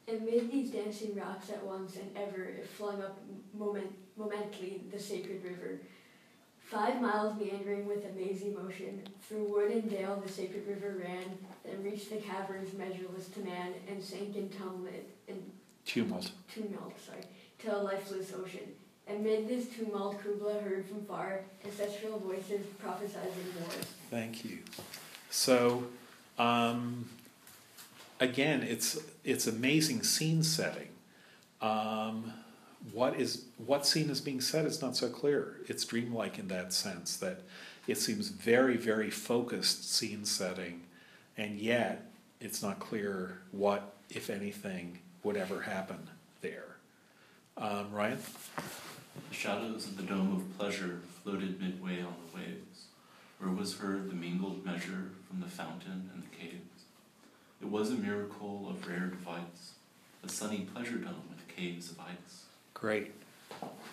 [0.08, 3.20] Amid these dancing rocks at once and ever it flung up
[3.54, 5.80] moment, momently the sacred river.
[6.60, 11.84] Five miles meandering with amazing motion, through wood and dale the sacred river ran, then
[11.84, 14.88] reached the caverns measureless to man, and sank in tumult,
[15.28, 15.44] in
[15.86, 16.32] Tumult.
[16.54, 17.22] tumult, sorry,
[17.60, 18.74] to a lifeless ocean.
[19.10, 23.86] Amid this tumult, Kubla heard from far ancestral voices prophesizing wars.
[24.10, 24.60] Thank you.
[25.30, 25.86] So,
[26.40, 27.10] um,
[28.20, 30.88] again, it's it's amazing scene setting.
[31.62, 32.34] Um,
[32.94, 35.58] what is what scene is being set is not so clear.
[35.68, 37.42] It's dreamlike in that sense that
[37.88, 40.82] it seems very very focused scene setting,
[41.38, 42.10] and yet
[42.40, 46.10] it's not clear what, if anything, would ever happen
[46.42, 46.76] there.
[47.58, 48.20] Um, Ryan?
[49.30, 52.86] The shadows of the dome of pleasure floated midway on the waves,
[53.40, 56.86] where was heard the mingled measure from the fountain and the caves.
[57.62, 59.74] It was a miracle of rare device,
[60.24, 62.46] a sunny pleasure dome with caves of ice.
[62.74, 63.12] Great.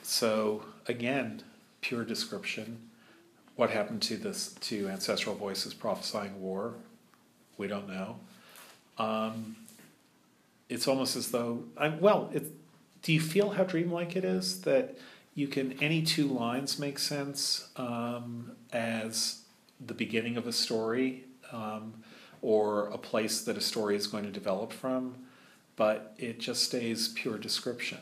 [0.02, 1.42] So again,
[1.80, 2.78] pure description.
[3.56, 6.74] What happened to this to ancestral voices prophesying war?
[7.58, 8.16] We don't know.
[8.98, 9.56] Um,
[10.68, 12.30] it's almost as though I'm well.
[12.32, 12.46] It,
[13.02, 14.96] do you feel how dreamlike it is that
[15.34, 19.42] you can any two lines make sense um, as
[19.84, 21.94] the beginning of a story um,
[22.42, 25.14] or a place that a story is going to develop from,
[25.76, 27.98] but it just stays pure description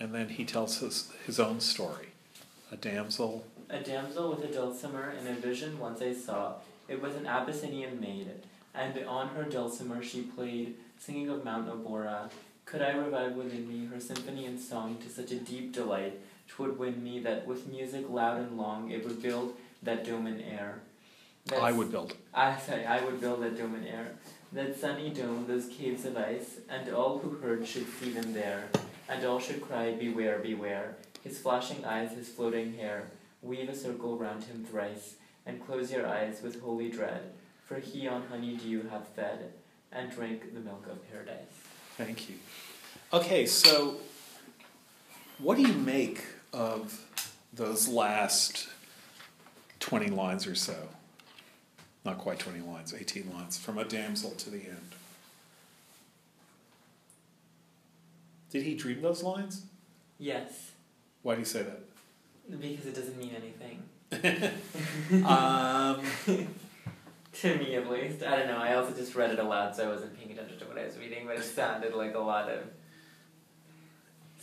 [0.00, 2.08] and then he tells his, his own story.
[2.72, 3.44] A damsel.
[3.68, 6.54] A damsel with a dulcimer in a vision once I saw.
[6.88, 8.30] It was an Abyssinian maid,
[8.74, 12.30] and on her dulcimer she played, singing of Mount Abora.
[12.70, 16.78] Could I revive within me her symphony and song to such a deep delight, twould
[16.78, 20.80] win me that with music loud and long it would build that dome in air.
[21.46, 22.14] That's, I would build.
[22.32, 24.12] I sorry, I would build that dome in air.
[24.52, 28.68] That sunny dome, those caves of ice, and all who heard should see them there
[29.10, 30.96] and all should cry, Beware, beware.
[31.24, 33.10] His flashing eyes, his floating hair,
[33.42, 37.32] weave a circle round him thrice, and close your eyes with holy dread,
[37.66, 39.52] for he on honey dew hath fed,
[39.90, 41.59] and drank the milk of paradise.
[42.04, 42.36] Thank you.
[43.12, 43.96] Okay, so
[45.38, 46.98] what do you make of
[47.52, 48.68] those last
[49.80, 50.88] 20 lines or so?
[52.06, 54.94] Not quite 20 lines, 18 lines, from a damsel to the end.
[58.48, 59.66] Did he dream those lines?
[60.18, 60.70] Yes,
[61.20, 61.80] Why do you say that?
[62.48, 64.54] because it doesn't mean anything.
[65.26, 66.00] um,
[67.40, 68.22] To me, at least.
[68.22, 68.58] I don't know.
[68.58, 70.98] I also just read it aloud, so I wasn't paying attention to what I was
[70.98, 72.64] reading, but it sounded like a lot of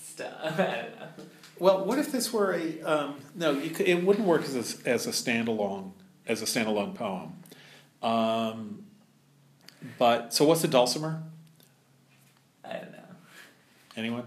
[0.02, 0.34] stuff.
[0.44, 1.26] I don't know.
[1.60, 3.52] well, what if this were a um, no?
[3.52, 5.92] You could, it wouldn't work as a, as a standalone
[6.28, 7.34] as a standalone poem.
[8.02, 8.84] Um,
[9.98, 11.22] but so, what's a dulcimer?
[12.64, 12.98] I don't know.
[13.96, 14.26] Anyone?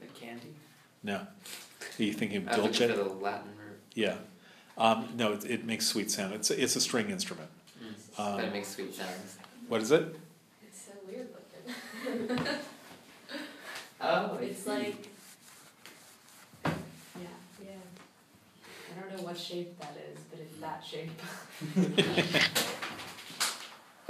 [0.00, 0.54] The candy.
[1.02, 1.14] No.
[1.14, 3.80] Are you thinking of I was looking for the Latin root.
[3.94, 4.16] Yeah.
[4.76, 6.34] Um, no, it, it makes sweet sound.
[6.34, 7.50] It's a, it's a string instrument.
[8.18, 9.38] Um, but it makes sweet sounds.
[9.68, 10.16] What is it?
[10.66, 11.28] It's so weird
[12.28, 12.46] looking.
[14.00, 15.08] Oh, It's like,
[16.64, 16.70] yeah,
[17.64, 17.70] yeah.
[18.96, 21.10] I don't know what shape that is, but it's that shape.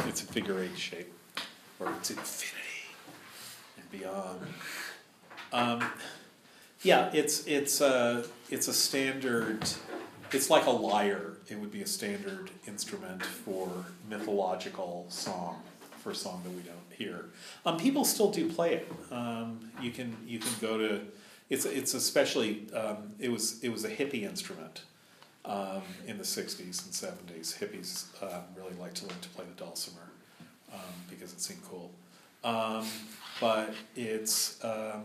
[0.07, 1.13] It's a figure eight shape,
[1.81, 2.87] or it's infinity
[3.77, 4.41] and beyond.
[5.53, 5.85] Um,
[6.83, 9.69] yeah, it's it's a it's a standard.
[10.33, 11.33] It's like a lyre.
[11.51, 13.71] It would be a standard instrument for
[14.09, 15.63] mythological song,
[15.99, 17.27] for a song that we don't hear.
[17.65, 18.93] Um, people still do play it.
[19.11, 21.01] Um, you can you can go to.
[21.49, 24.83] It's it's especially um, it was it was a hippie instrument
[25.47, 27.59] um, in the 60s and 70s.
[27.59, 30.11] Hippies um, really liked to learn to play the dulcimer
[30.73, 31.91] um, because it seemed cool.
[33.41, 35.01] But it's uh,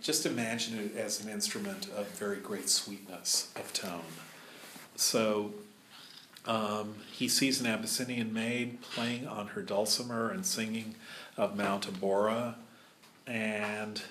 [0.00, 4.00] just imagine it as an instrument of very great sweetness of tone.
[4.96, 5.52] So
[6.46, 10.94] um, he sees an Abyssinian maid playing on her dulcimer and singing
[11.36, 12.54] of Mount Abora,
[13.26, 14.02] and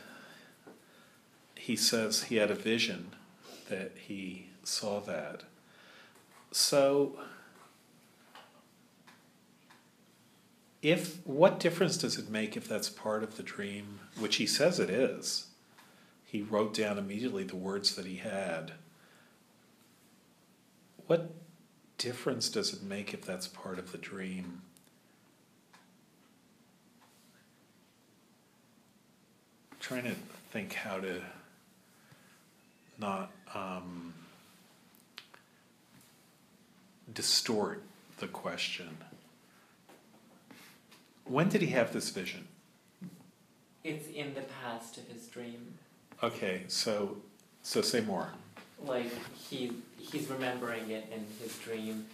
[1.56, 3.12] he says he had a vision
[3.70, 5.44] that he saw that.
[6.52, 7.18] So,
[10.82, 14.80] if what difference does it make if that's part of the dream, which he says
[14.80, 15.48] it is?
[16.26, 18.74] He wrote down immediately the words that he had.
[21.08, 21.32] What
[21.98, 24.62] difference does it make if that's part of the dream?
[29.86, 30.16] trying to
[30.50, 31.22] think how to
[32.98, 34.16] not um,
[37.14, 37.84] distort
[38.18, 38.98] the question.
[41.26, 42.48] When did he have this vision?
[43.84, 45.76] It's in the past of his dream.
[46.24, 47.18] Okay, so
[47.62, 48.30] so say more.
[48.88, 52.06] Like he he's remembering it in his dream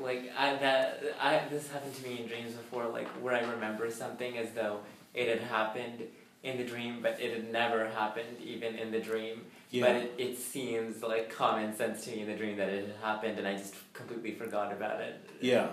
[0.00, 3.90] like I that I this happened to me in dreams before like where I remember
[3.90, 4.80] something as though
[5.14, 6.02] it had happened
[6.42, 9.84] in the dream but it had never happened even in the dream Yeah.
[9.86, 12.96] but it, it seems like common sense to me in the dream that it had
[13.02, 15.68] happened and I just completely forgot about it Yeah,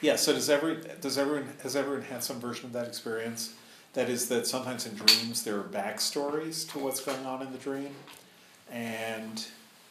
[0.00, 0.16] yeah.
[0.16, 3.54] So does every does everyone has everyone had some version of that experience?
[3.94, 7.58] That is that sometimes in dreams there are backstories to what's going on in the
[7.58, 7.94] dream,
[8.70, 9.46] and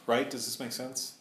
[0.07, 0.29] right?
[0.29, 1.13] Does this make sense?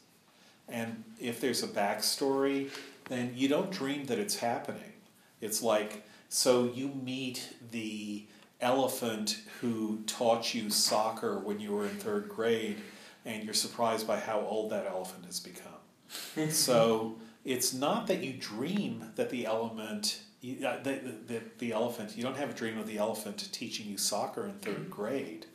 [0.69, 2.71] And if there's a backstory,
[3.09, 4.93] then you don't dream that it's happening,
[5.41, 8.25] It's like, so you meet the
[8.61, 12.77] elephant who taught you soccer when you were in third grade,
[13.25, 16.51] and you're surprised by how old that elephant has become.
[16.51, 22.17] so it's not that you dream that the element, you- uh, the, the, the elephant,
[22.17, 25.47] you don't have a dream of the elephant teaching you soccer in third grade.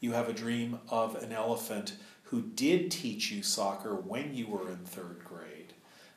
[0.00, 1.94] You have a dream of an elephant
[2.30, 5.72] who did teach you soccer when you were in third grade.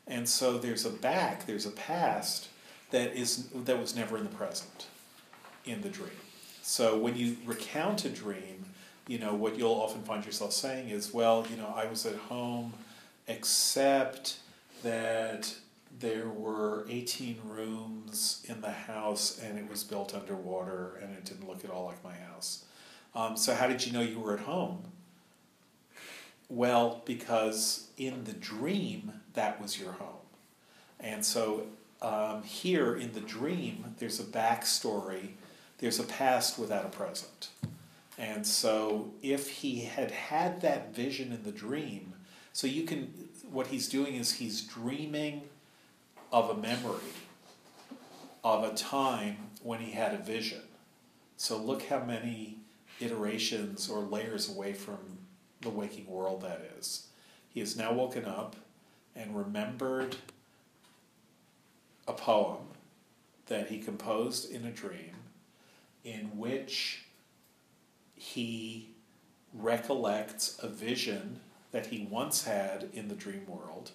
[0.07, 2.49] And so there's a back, there's a past
[2.91, 4.87] that is that was never in the present
[5.65, 6.09] in the dream.
[6.61, 8.65] So when you recount a dream,
[9.07, 12.15] you know, what you'll often find yourself saying is, well, you know, I was at
[12.15, 12.73] home
[13.27, 14.37] except
[14.83, 15.53] that
[15.99, 21.47] there were 18 rooms in the house and it was built underwater and it didn't
[21.47, 22.65] look at all like my house.
[23.13, 24.90] Um, so how did you know you were at home?
[26.51, 30.27] Well, because in the dream, that was your home.
[30.99, 31.63] And so
[32.01, 35.29] um, here in the dream, there's a backstory,
[35.77, 37.51] there's a past without a present.
[38.17, 42.15] And so if he had had that vision in the dream,
[42.51, 43.13] so you can,
[43.49, 45.43] what he's doing is he's dreaming
[46.33, 47.13] of a memory
[48.43, 50.63] of a time when he had a vision.
[51.37, 52.57] So look how many
[52.99, 54.97] iterations or layers away from
[55.61, 57.07] the waking world that is.
[57.49, 58.55] He has now woken up
[59.15, 60.15] and remembered
[62.07, 62.57] a poem
[63.47, 65.15] that he composed in a dream
[66.03, 67.05] in which
[68.15, 68.89] he
[69.53, 71.39] recollects a vision
[71.71, 73.91] that he once had in the dream world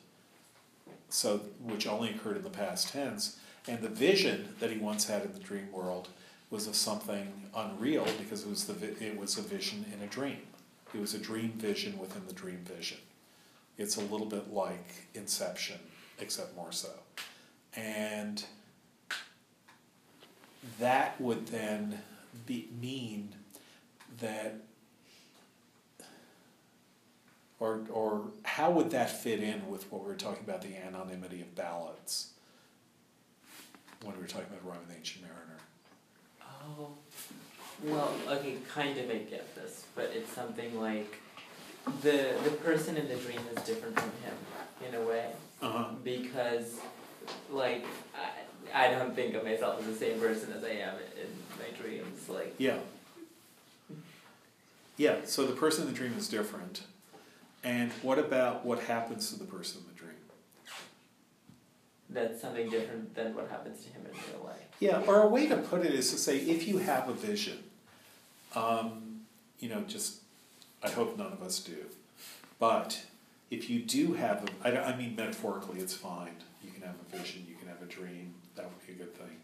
[1.08, 5.22] so which only occurred in the past tense and the vision that he once had
[5.22, 6.08] in the dream world
[6.50, 10.42] was of something unreal because it was the it was a vision in a dream
[10.94, 12.98] it was a dream vision within the dream vision.
[13.78, 15.78] It's a little bit like inception
[16.18, 16.90] except more so.
[17.74, 18.42] And
[20.80, 22.00] that would then
[22.46, 23.34] be, mean
[24.20, 24.54] that
[27.58, 31.40] or, or how would that fit in with what we were talking about the anonymity
[31.40, 32.32] of ballads
[34.02, 35.58] when we were talking about of the Ancient Mariner?
[36.42, 36.92] Oh,
[37.84, 41.20] well, okay, kind of I get this, but it's something like
[42.02, 44.34] the the person in the dream is different from him
[44.88, 45.30] in a way
[45.62, 45.86] Uh-huh.
[46.04, 46.76] because,
[47.50, 47.84] like,
[48.74, 51.28] I, I don't think of myself as the same person as I am in
[51.58, 52.28] my dreams.
[52.28, 52.78] Like, Yeah.
[54.98, 56.82] Yeah, so the person in the dream is different.
[57.62, 60.02] And what about what happens to the person in the dream?
[62.08, 64.56] that's something different than what happens to him in real life.
[64.80, 67.58] Yeah, or a way to put it is to say if you have a vision,
[68.56, 69.20] um,
[69.60, 70.20] you know, just,
[70.82, 71.76] I hope none of us do,
[72.58, 73.04] but
[73.50, 76.36] if you do have, a, I, I mean metaphorically, it's fine.
[76.64, 79.14] You can have a vision, you can have a dream, that would be a good
[79.14, 79.36] thing.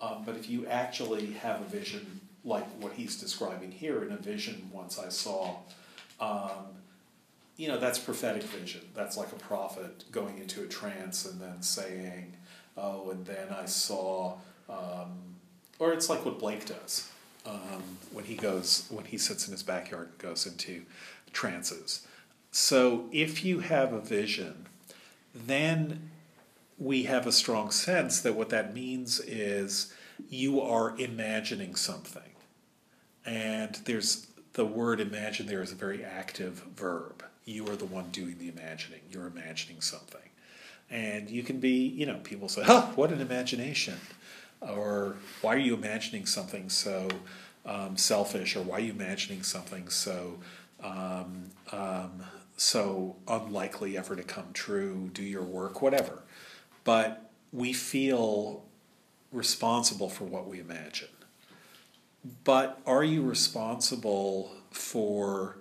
[0.00, 4.16] Um, but if you actually have a vision like what he's describing here, in a
[4.16, 5.56] vision once I saw,
[6.20, 6.66] um,
[7.56, 8.80] you know, that's prophetic vision.
[8.94, 12.34] That's like a prophet going into a trance and then saying,
[12.76, 14.34] oh, and then I saw,
[14.68, 15.36] um,
[15.78, 17.11] or it's like what Blake does
[17.46, 17.82] um,
[18.12, 20.82] when he goes, when he sits in his backyard and goes into
[21.32, 22.06] trances.
[22.50, 24.66] So if you have a vision,
[25.34, 26.10] then
[26.78, 29.92] we have a strong sense that what that means is
[30.28, 32.22] you are imagining something.
[33.24, 37.24] And there's the word imagine there is a very active verb.
[37.44, 39.00] You are the one doing the imagining.
[39.10, 40.20] You're imagining something.
[40.90, 43.94] And you can be, you know, people say, huh, what an imagination.
[44.68, 47.08] Or why are you imagining something so
[47.66, 48.56] um, selfish?
[48.56, 50.38] Or why are you imagining something so
[50.82, 52.22] um, um,
[52.56, 55.10] so unlikely ever to come true?
[55.12, 56.22] Do your work, whatever.
[56.84, 58.64] But we feel
[59.32, 61.08] responsible for what we imagine.
[62.44, 65.58] But are you responsible for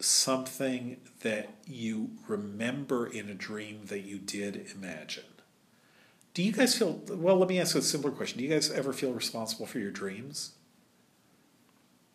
[0.00, 5.24] something that you remember in a dream that you did imagine?
[6.34, 8.38] Do you guys feel, well, let me ask a simpler question.
[8.38, 10.50] Do you guys ever feel responsible for your dreams?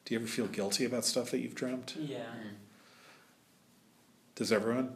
[0.04, 1.96] Do you ever feel guilty about stuff that you've dreamt?
[1.98, 2.24] Yeah.
[4.36, 4.96] Does everyone?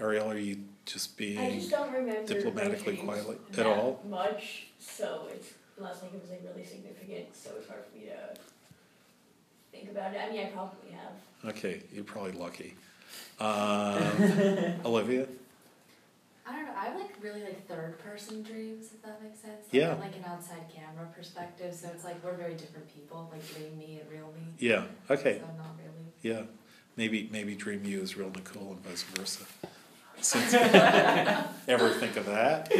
[0.00, 1.38] Ariel, are you just being.
[1.38, 4.02] I just don't remember diplomatically my quietly at that all?
[4.08, 8.06] much, so it's unless like it was like really significant, so it's hard for me
[8.06, 8.40] to
[9.72, 10.20] think about it.
[10.20, 11.50] I mean, I probably have.
[11.56, 12.74] Okay, you're probably lucky.
[13.38, 15.26] Um, Olivia?
[16.50, 16.72] I don't know.
[16.76, 19.54] I have like really like third person dreams, if that makes sense.
[19.64, 19.94] Like, Yeah.
[19.94, 24.00] Like an outside camera perspective, so it's like we're very different people, like dream me
[24.00, 24.50] and real me.
[24.58, 26.04] Yeah, okay, So not really.
[26.22, 26.42] yeah.
[26.96, 29.44] Maybe maybe Dream You is real Nicole and vice versa.
[30.20, 30.52] since
[31.68, 32.70] ever think of that.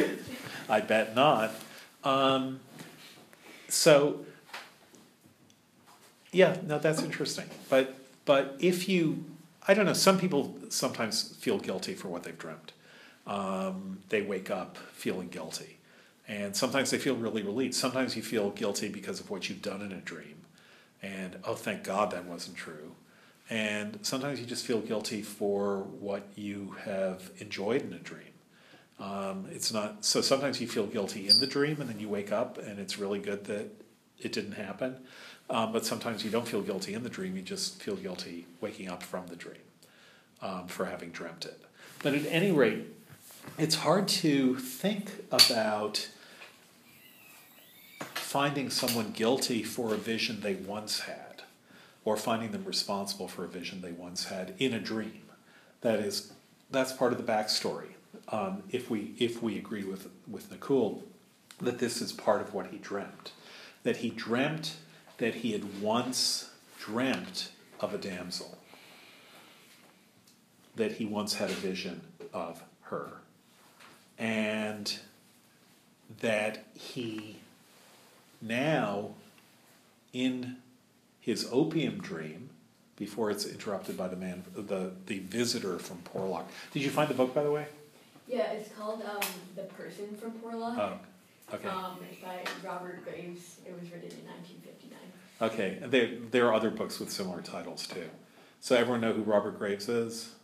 [0.69, 1.53] I bet not.
[2.05, 2.61] Um,
[3.69, 4.25] so,
[6.33, 7.47] yeah, no, that's interesting.
[7.69, 9.25] But but if you,
[9.67, 9.93] I don't know.
[9.93, 12.73] Some people sometimes feel guilty for what they've dreamt.
[13.31, 15.79] Um, they wake up feeling guilty,
[16.27, 17.77] and sometimes they feel really relieved.
[17.77, 20.35] Sometimes you feel guilty because of what you've done in a dream,
[21.01, 22.97] and oh, thank God that wasn't true.
[23.49, 28.35] And sometimes you just feel guilty for what you have enjoyed in a dream.
[28.99, 30.21] Um, it's not so.
[30.21, 33.21] Sometimes you feel guilty in the dream, and then you wake up, and it's really
[33.21, 33.71] good that
[34.19, 34.97] it didn't happen.
[35.49, 37.37] Um, but sometimes you don't feel guilty in the dream.
[37.37, 39.63] You just feel guilty waking up from the dream
[40.43, 41.61] um, for having dreamt it.
[42.03, 42.87] But at any rate,
[43.59, 46.09] it's hard to think about
[48.15, 51.43] finding someone guilty for a vision they once had,
[52.05, 55.23] or finding them responsible for a vision they once had in a dream.
[55.81, 56.33] That is,
[56.71, 57.89] that's part of the backstory.
[58.29, 61.03] Um, if we if we agree with with Nakul,
[61.61, 63.33] that this is part of what he dreamt,
[63.83, 64.77] that he dreamt
[65.19, 68.59] that he had once dreamt of a damsel,
[70.77, 72.01] that he once had a vision
[72.33, 73.20] of her,
[74.21, 74.99] and
[76.21, 77.37] that he
[78.43, 79.11] now,
[80.13, 80.57] in
[81.21, 82.51] his opium dream,
[82.97, 86.45] before it's interrupted by the man, the, the visitor from Porlock.
[86.73, 87.67] Did you find the book, by the way?
[88.29, 89.21] Yeah, it's called um,
[89.57, 90.79] The Person from Porlock.
[90.79, 91.69] Oh, okay.
[91.69, 93.57] Um, it's by Robert Graves.
[93.67, 94.99] It was written in 1959.
[95.43, 98.11] Okay, and there, there are other books with similar titles too.
[98.61, 100.35] So everyone know who Robert Graves is?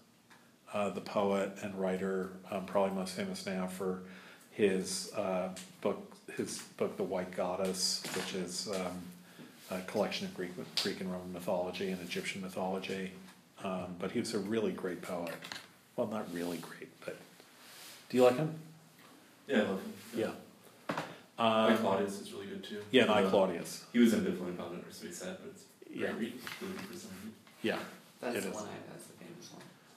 [0.76, 4.00] Uh, the poet and writer, um, probably most famous now for
[4.50, 5.48] his uh,
[5.80, 8.92] book, his book, The White Goddess, which is um,
[9.70, 10.50] a collection of Greek,
[10.82, 13.12] Greek and Roman mythology and Egyptian mythology.
[13.64, 15.32] Um, but he was a really great poet.
[15.96, 17.16] Well, not really great, but
[18.10, 18.52] do you like him?
[19.48, 19.92] Yeah, I love him.
[20.14, 20.30] Yeah.
[21.38, 22.82] My Um, Claudius is really good too.
[22.90, 23.84] yeah, and I Uh, Claudius.
[23.94, 26.18] He was ambivalent about it, or so he said, but it's Yeah, read.
[26.18, 27.30] Really good for somebody.
[27.62, 27.78] yeah,
[28.20, 28.54] That's It the is.
[28.54, 28.95] one I, that's the famous one.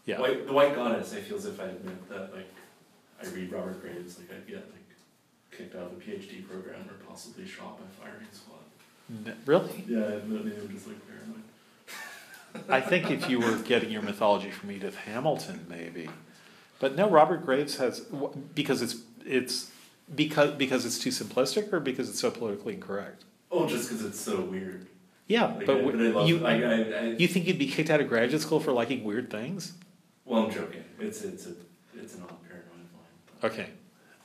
[0.05, 0.19] Yeah.
[0.19, 2.47] White, the White Goddess, I feel as if I admit that, like,
[3.21, 4.85] I read Robert Graves, like, I'd get, like,
[5.51, 8.59] kicked out of a PhD program or possibly shot by firing squad.
[9.27, 9.83] N- Really?
[9.87, 11.43] Yeah, then they were just, like, paranoid.
[12.69, 16.09] I think if you were getting your mythology from Edith Hamilton, maybe,
[16.79, 17.99] but no, Robert Graves has
[18.55, 18.95] because it's
[19.25, 19.69] it's
[20.15, 23.23] because because it's too simplistic or because it's so politically incorrect.
[23.51, 24.87] Oh, just because it's so weird.
[25.27, 27.67] Yeah, Like, but I, but I love, you I, I, I, you think you'd be
[27.67, 29.73] kicked out of graduate school for liking weird things?
[30.29, 30.83] Well, I'm joking.
[30.99, 31.53] It's, it's a,
[31.97, 32.87] it's an odd paranoid
[33.41, 33.69] but- Okay,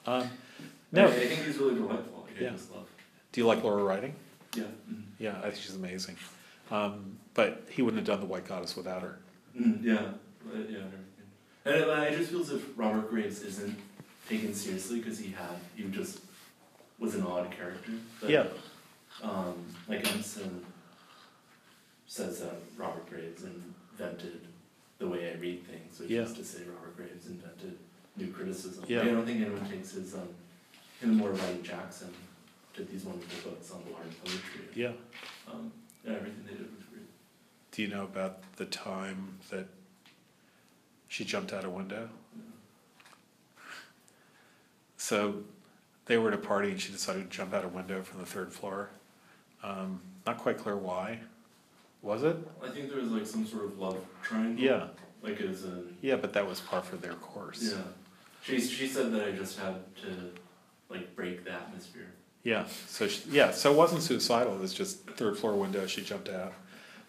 [0.06, 0.28] um, I,
[0.92, 1.06] no.
[1.08, 2.26] I think he's really delightful.
[2.28, 2.48] Like, Yeah.
[2.48, 2.86] I just love.
[3.32, 4.14] Do you like Laura Riding?
[4.54, 4.64] Yeah.
[4.92, 5.02] Mm.
[5.18, 6.16] Yeah, I think she's amazing.
[6.70, 9.18] Um, but he wouldn't have done the White Goddess without her.
[9.58, 10.00] Mm, yeah, uh,
[10.52, 11.24] yeah, and everything.
[11.64, 13.76] And I, I just feel as if Robert Graves isn't
[14.28, 16.20] taken seriously because he had he just
[16.98, 17.92] was an odd character.
[18.20, 18.44] But, Yeah.
[19.22, 19.54] Um,
[19.88, 20.64] like Emerson
[22.06, 24.46] says that Robert Graves invented
[24.98, 26.22] the way I read things, which Yeah.
[26.22, 27.78] is to say Robert Graves invented
[28.16, 28.84] new criticism.
[28.86, 29.02] Yeah.
[29.02, 30.28] I don't think anyone takes his um,
[31.00, 32.12] him more Wright Jackson
[32.74, 34.64] did these wonderful books on large poetry.
[34.74, 34.92] Yeah.
[35.50, 35.72] Um,
[36.04, 37.06] yeah, everything they did was great.
[37.72, 39.66] Do you know about the time that
[41.08, 42.08] she jumped out a window?
[44.96, 45.42] So
[46.06, 48.26] they were at a party and she decided to jump out a window from the
[48.26, 48.90] third floor.
[49.62, 51.20] Um, not quite clear why.
[52.04, 52.36] Was it?
[52.62, 54.62] I think there was like some sort of love triangle.
[54.64, 54.86] Yeah.
[55.22, 57.62] Like it was a Yeah, but that was par for their course.
[57.72, 57.80] yeah.
[58.42, 60.30] She she said that I just had to
[60.90, 62.12] like break the atmosphere.
[62.42, 62.66] Yeah.
[62.88, 63.50] So she, yeah.
[63.52, 64.54] So it wasn't suicidal.
[64.54, 65.86] It was just third floor window.
[65.86, 66.52] She jumped out,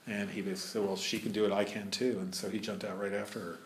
[0.07, 1.51] and he basically said, "Well, she can do it.
[1.51, 3.59] I can too." And so he jumped out right after her,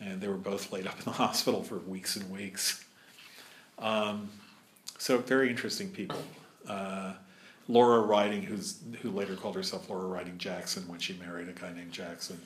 [0.00, 2.84] and they were both laid up in the hospital for weeks and weeks.
[3.78, 4.28] Um,
[4.98, 6.18] so very interesting people.
[6.68, 7.12] Uh,
[7.68, 11.72] Laura Riding, who's who later called herself Laura Riding Jackson when she married a guy
[11.72, 12.40] named Jackson,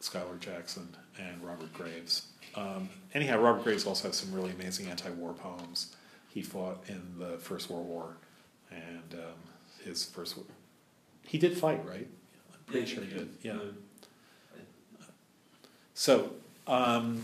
[0.00, 0.88] Schuyler Jackson,
[1.18, 2.26] and Robert Graves.
[2.54, 5.94] Um, anyhow, Robert Graves also has some really amazing anti-war poems.
[6.28, 8.16] He fought in the First World War,
[8.70, 10.38] and um, his first.
[11.22, 12.08] He did fight, right?
[12.52, 13.28] I'm pretty sure he did.
[13.42, 13.52] Yeah.
[13.54, 15.04] Uh,
[15.98, 16.30] So,
[16.66, 17.22] um,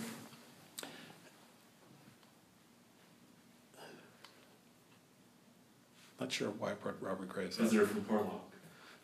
[6.23, 7.65] not sure why I brought Robert Graves up.
[7.65, 8.41] visitor from Porlock.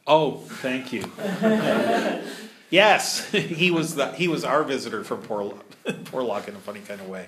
[0.07, 1.05] Oh, thank you.
[2.70, 7.01] yes, he was the, he was our visitor from Porlock, Porlock in a funny kind
[7.01, 7.27] of way.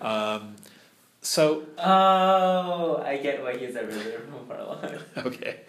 [0.00, 0.54] Um,
[1.20, 5.00] so Oh, I get why he's a visitor from Portland.
[5.18, 5.60] okay,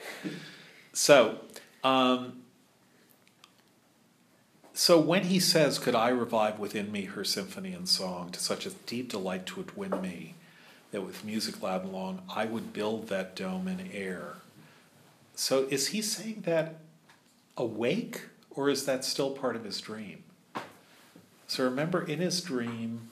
[0.94, 1.40] so
[1.84, 2.44] um,
[4.76, 8.68] so when he says, Could I revive within me her symphony and song to such
[8.68, 10.36] a deep delight twould win me,
[10.96, 14.36] that with music loud and long I would build that dome in air.
[15.36, 16.76] So is he saying that
[17.58, 20.24] awake, or is that still part of his dream?
[21.48, 23.12] So remember, in his dream,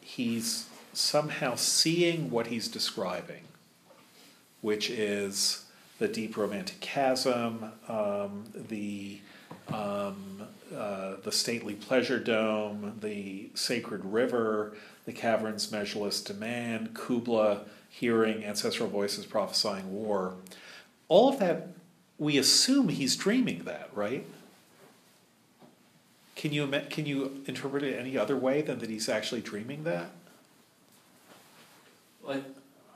[0.00, 3.42] he's somehow seeing what he's describing,
[4.62, 5.66] which is
[5.98, 9.20] the deep romantic chasm, um, the
[9.68, 10.42] um,
[10.74, 18.88] uh, the stately pleasure dome, the sacred river, the cavern's measureless demand, Kubla hearing ancestral
[18.88, 20.34] voices prophesying war.
[21.08, 21.68] All of that,
[22.18, 24.24] we assume he's dreaming that, right?
[26.36, 30.10] Can you can you interpret it any other way than that he's actually dreaming that?
[32.28, 32.40] I,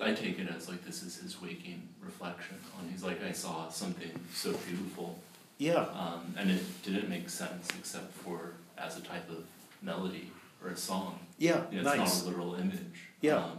[0.01, 3.69] I take it as like this is his waking reflection on, he's like, I saw
[3.69, 5.19] something so beautiful.
[5.59, 5.87] Yeah.
[5.95, 9.45] Um, and it didn't make sense except for as a type of
[9.83, 10.31] melody
[10.67, 11.19] or a song.
[11.39, 11.63] Yeah.
[11.71, 12.15] You know, it's nice.
[12.17, 13.09] not a literal image.
[13.21, 13.37] Yeah.
[13.37, 13.59] Um,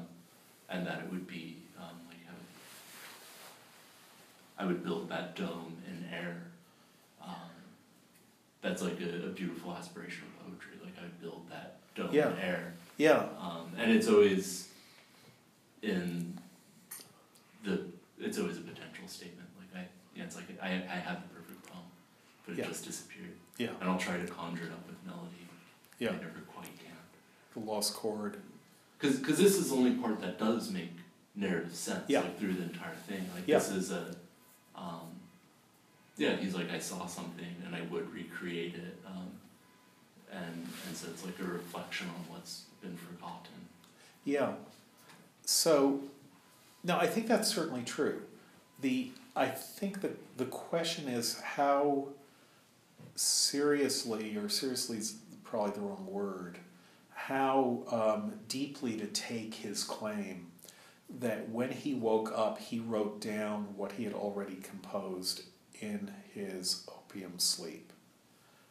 [0.69, 2.45] and that it would be um, like I would,
[4.59, 6.43] I would build that dome in air.
[7.23, 7.33] Um,
[8.61, 10.73] that's like a, a beautiful aspiration of poetry.
[10.83, 12.31] Like I would build that dome Yeah.
[12.33, 12.73] in air.
[12.97, 13.25] Yeah.
[13.39, 14.69] Um, and it's always
[15.81, 16.37] in
[17.63, 17.81] the
[18.19, 19.47] it's always a potential statement.
[19.57, 21.83] Like I yeah, it's like I I have the perfect poem,
[22.45, 22.67] but it Yeah.
[22.67, 23.35] just disappeared.
[23.57, 23.69] Yeah.
[23.79, 25.47] And I'll try to conjure it up with melody.
[25.99, 26.09] Yeah.
[26.09, 26.46] I never.
[27.57, 28.37] The lost chord.
[28.99, 30.91] Because this is the only part that does make
[31.35, 32.21] narrative sense, Yeah.
[32.21, 33.29] like through the entire thing.
[33.35, 33.59] Like Yeah.
[33.59, 34.15] this is a,
[34.75, 35.01] um,
[36.17, 36.35] yeah.
[36.35, 39.29] He's like I saw something and I would recreate it, um,
[40.31, 43.53] and and so it's like a reflection on what's been forgotten.
[44.23, 44.55] Yeah.
[45.45, 46.01] So,
[46.83, 48.23] no, I think that's certainly true.
[48.81, 52.07] The I think that the question is how
[53.15, 56.57] seriously, or seriously is probably the wrong word,
[57.27, 60.47] how um, deeply to take his claim
[61.19, 65.41] that when he woke up, he wrote down what he had already composed
[65.81, 67.91] in his opium sleep.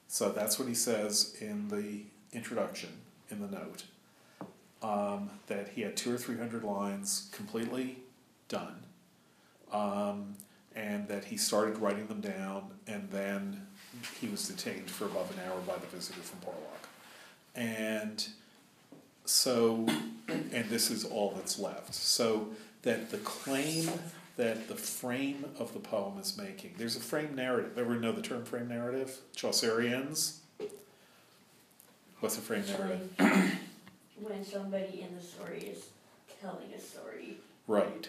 [0.09, 2.89] So that's what he says in the introduction,
[3.31, 3.85] in the note
[4.83, 7.99] um, that he had two or three hundred lines completely
[8.49, 8.85] done,
[9.71, 10.35] um,
[10.75, 13.67] and that he started writing them down, and then
[14.19, 16.89] he was detained for above an hour by the visitor from Porlock.
[17.55, 18.27] And
[19.27, 19.87] so,
[20.29, 21.95] and this is all that's left.
[21.95, 22.49] So
[22.83, 23.91] that the claim
[24.37, 27.79] that the frame of the poem is making, there's a frame narrative.
[27.79, 29.19] Everyone know the term frame narrative?
[29.35, 30.41] Chaucerians?
[32.21, 33.11] What's a frame narrative?
[34.21, 35.89] when somebody in the story is
[36.41, 37.37] telling a story.
[37.67, 38.09] Right.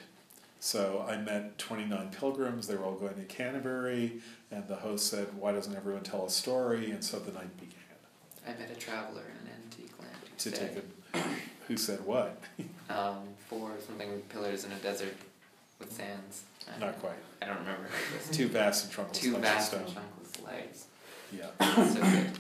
[0.60, 2.68] So I met 29 pilgrims.
[2.68, 4.22] They were all going to Canterbury,
[4.52, 6.92] and the host said, Why doesn't everyone tell a story?
[6.92, 7.74] And so the night began.
[8.48, 10.82] I met a traveler in an antique land To take a,
[11.68, 12.42] who said what?
[12.90, 15.16] um, for something with pillars in a desert
[15.80, 16.44] with sands.
[16.76, 17.14] I Not quite.
[17.42, 17.88] I don't remember.
[18.32, 20.04] Two vast and trunkless two vast and stone.
[20.04, 20.86] chunkless legs.
[21.32, 21.94] Yeah.
[21.94, 22.32] So good.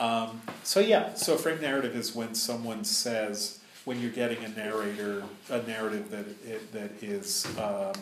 [0.00, 4.48] Um, so yeah, so a frame narrative is when someone says, when you're getting a
[4.48, 7.92] narrator, a narrative that it, that is um,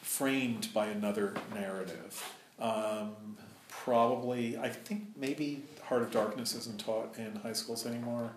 [0.00, 2.32] framed by another narrative.
[2.60, 3.36] Um,
[3.68, 8.30] probably, I think maybe Heart of Darkness isn't taught in high schools anymore.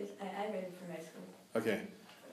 [0.00, 0.10] It is.
[0.20, 1.22] I, I read it for high school.
[1.56, 1.80] Okay,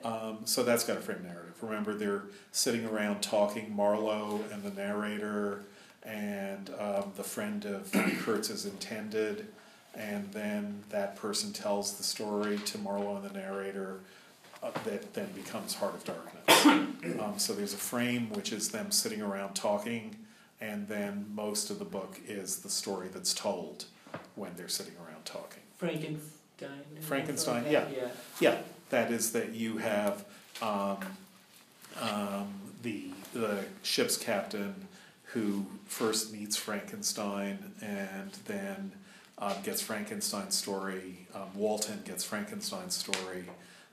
[0.04, 1.54] um, so that's got a frame narrative.
[1.60, 5.64] Remember, they're sitting around talking, Marlow and the narrator,
[6.02, 7.90] and um, the friend of
[8.20, 9.48] Kurtz is intended,
[9.94, 14.00] and then that person tells the story to Marlow and the narrator
[14.62, 16.66] uh, that then becomes Heart of Darkness.
[17.20, 20.16] um, so there's a frame which is them sitting around talking,
[20.60, 23.86] and then most of the book is the story that's told
[24.36, 25.62] when they're sitting around talking.
[25.76, 26.37] Frankenstein.
[27.00, 28.08] Frankenstein, that, yeah.
[28.40, 28.58] Yeah,
[28.90, 30.24] that is that you have
[30.62, 30.98] um,
[32.00, 34.74] um, the the ship's captain
[35.32, 38.92] who first meets Frankenstein and then
[39.38, 41.26] um, gets Frankenstein's story.
[41.34, 43.44] Um, Walton gets Frankenstein's story,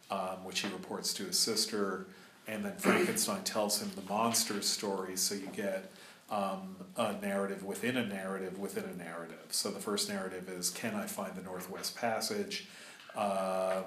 [0.10, 2.08] um, which he reports to his sister,
[2.48, 5.18] and then Frankenstein tells him the monster's story.
[5.18, 5.92] So you get
[6.30, 9.45] um, a narrative within a narrative within a narrative.
[9.49, 12.68] So the first narrative is Can I find the Northwest Passage?
[13.15, 13.84] Um,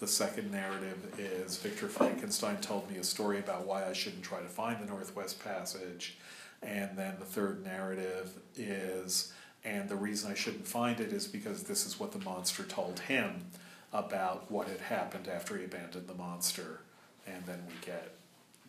[0.00, 4.40] the second narrative is Victor Frankenstein told me a story about why I shouldn't try
[4.40, 6.18] to find the Northwest Passage.
[6.62, 9.32] And then the third narrative is,
[9.64, 13.00] and the reason I shouldn't find it is because this is what the monster told
[13.00, 13.46] him
[13.92, 16.80] about what had happened after he abandoned the monster.
[17.26, 18.16] And then we get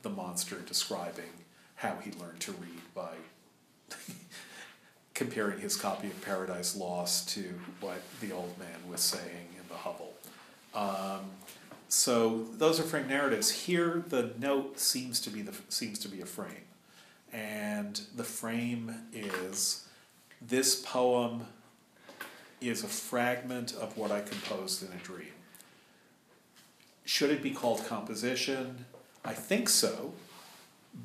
[0.03, 1.44] the monster describing
[1.75, 3.11] how he learned to read by
[5.13, 9.75] comparing his copy of Paradise Lost to what the old man was saying in the
[9.75, 10.13] hovel.
[10.73, 11.31] Um,
[11.87, 13.49] so those are frame narratives.
[13.51, 16.65] Here, the note seems to be the seems to be a frame,
[17.31, 19.87] and the frame is
[20.41, 21.45] this poem
[22.61, 25.27] is a fragment of what I composed in a dream.
[27.05, 28.85] Should it be called composition?
[29.23, 30.13] I think so,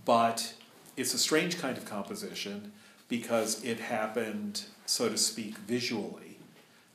[0.04, 0.54] but
[0.96, 2.72] it's a strange kind of composition
[3.08, 6.38] because it happened, so to speak, visually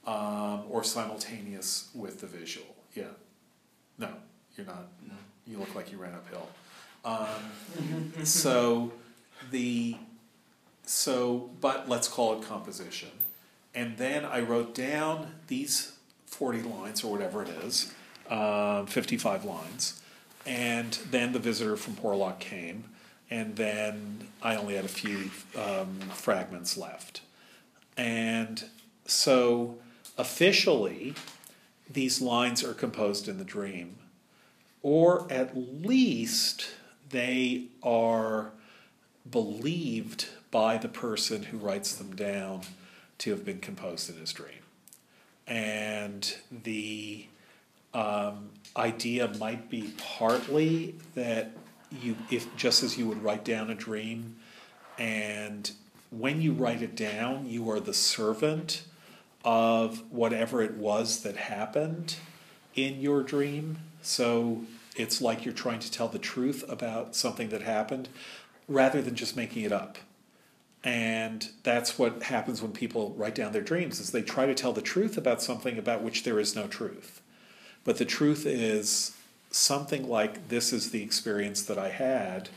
[0.08, 2.76] um, or simultaneous with the visual.
[2.94, 3.06] Yeah.
[3.98, 4.10] No,
[4.56, 4.88] you're not.
[5.06, 5.16] No.
[5.48, 6.48] You look like you ran uphill.
[7.04, 8.92] Um, so
[9.52, 9.96] the
[10.86, 13.10] so but let's call it composition.
[13.74, 15.96] And then I wrote down these
[16.28, 17.94] 40 lines or whatever it is,
[18.30, 20.02] um, 55 lines.
[20.46, 22.86] And then the visitor from Porlock came,
[23.30, 27.22] and then I only had a few um, fragments left.
[27.98, 28.64] And
[29.06, 29.78] so
[30.18, 31.16] officially,
[31.90, 33.98] these lines are composed in the dream,
[34.82, 36.68] or at least
[37.10, 38.52] they are
[39.30, 42.62] believed by the person who writes them down
[43.18, 44.62] to have been composed in his dream.
[45.48, 47.28] And the
[47.94, 51.52] um, idea might be partly that
[52.02, 54.38] you, if just as you would write down a dream,
[54.98, 55.72] and
[56.12, 58.84] when you write it down, you are the servant
[59.44, 62.16] of whatever it was that happened
[62.74, 63.78] in your dream.
[64.02, 64.62] So
[64.96, 68.10] it's like you're trying to tell the truth about something that happened
[68.68, 69.98] rather than just making it up.
[70.84, 74.72] And that's what happens when people write down their dreams is they try to tell
[74.72, 77.22] the truth about something about which there is no truth.
[77.84, 79.16] But the truth is
[79.56, 82.50] something like this is the experience that I had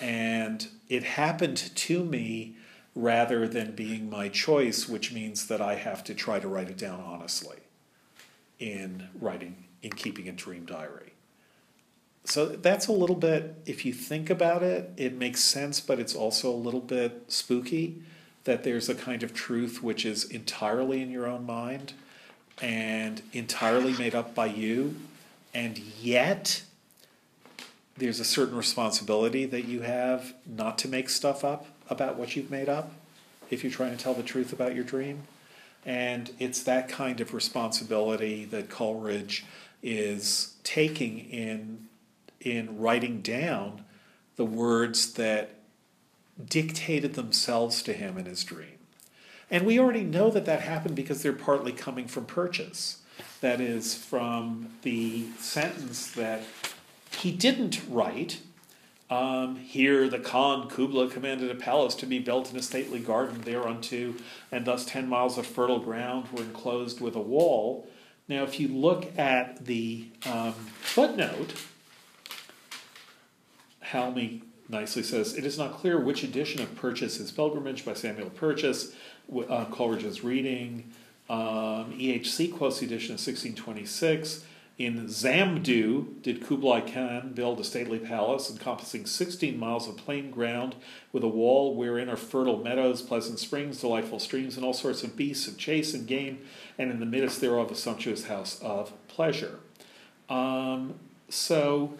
[0.00, 2.54] and it happened to me
[2.94, 6.78] rather than being my choice, which means that I have to try to write it
[6.78, 7.58] down honestly
[8.58, 11.12] in writing, in keeping a dream diary.
[12.24, 16.14] So that's a little bit, if you think about it, it makes sense, but it's
[16.14, 18.02] also a little bit spooky
[18.44, 21.92] that there's a kind of truth which is entirely in your own mind
[22.62, 24.96] and entirely made up by you,
[25.52, 26.62] and yet
[27.96, 32.50] there's a certain responsibility that you have not to make stuff up about what you've
[32.50, 32.92] made up
[33.50, 35.22] if you're trying to tell the truth about your dream.
[35.84, 39.44] And it's that kind of responsibility that Coleridge
[39.82, 41.88] is taking in
[42.40, 43.84] in writing down
[44.36, 45.56] the words that
[46.42, 48.78] dictated themselves to him in his dream.
[49.50, 52.99] And we already know that that happened because they're partly coming from Purchas.
[53.40, 56.42] That is, from the sentence that
[57.16, 58.40] he didn't write.
[59.10, 63.40] Um, here the Khan Kubla commanded a palace to be built in a stately garden
[63.40, 64.14] thereunto,
[64.52, 67.88] and thus ten miles of fertile ground were enclosed with a wall.
[68.28, 71.54] Now, if you look at the um, footnote,
[73.86, 78.30] Halmi nicely says, It is not clear which edition of Purchas is Pilgrimage by Samuel
[78.30, 78.94] Purchas,
[79.48, 80.92] uh, Coleridge's reading.
[81.30, 82.28] Um, E.H.
[82.28, 84.44] Sequo's edition of 1626.
[84.78, 90.74] In Xamdu did Kublai Khan build a stately palace encompassing 16 miles of plain ground
[91.12, 95.16] with a wall wherein are fertile meadows, pleasant springs, delightful streams, and all sorts of
[95.16, 96.40] beasts of chase and game,
[96.78, 99.60] and in the midst thereof a sumptuous house of pleasure.
[100.28, 100.94] Um,
[101.28, 101.94] so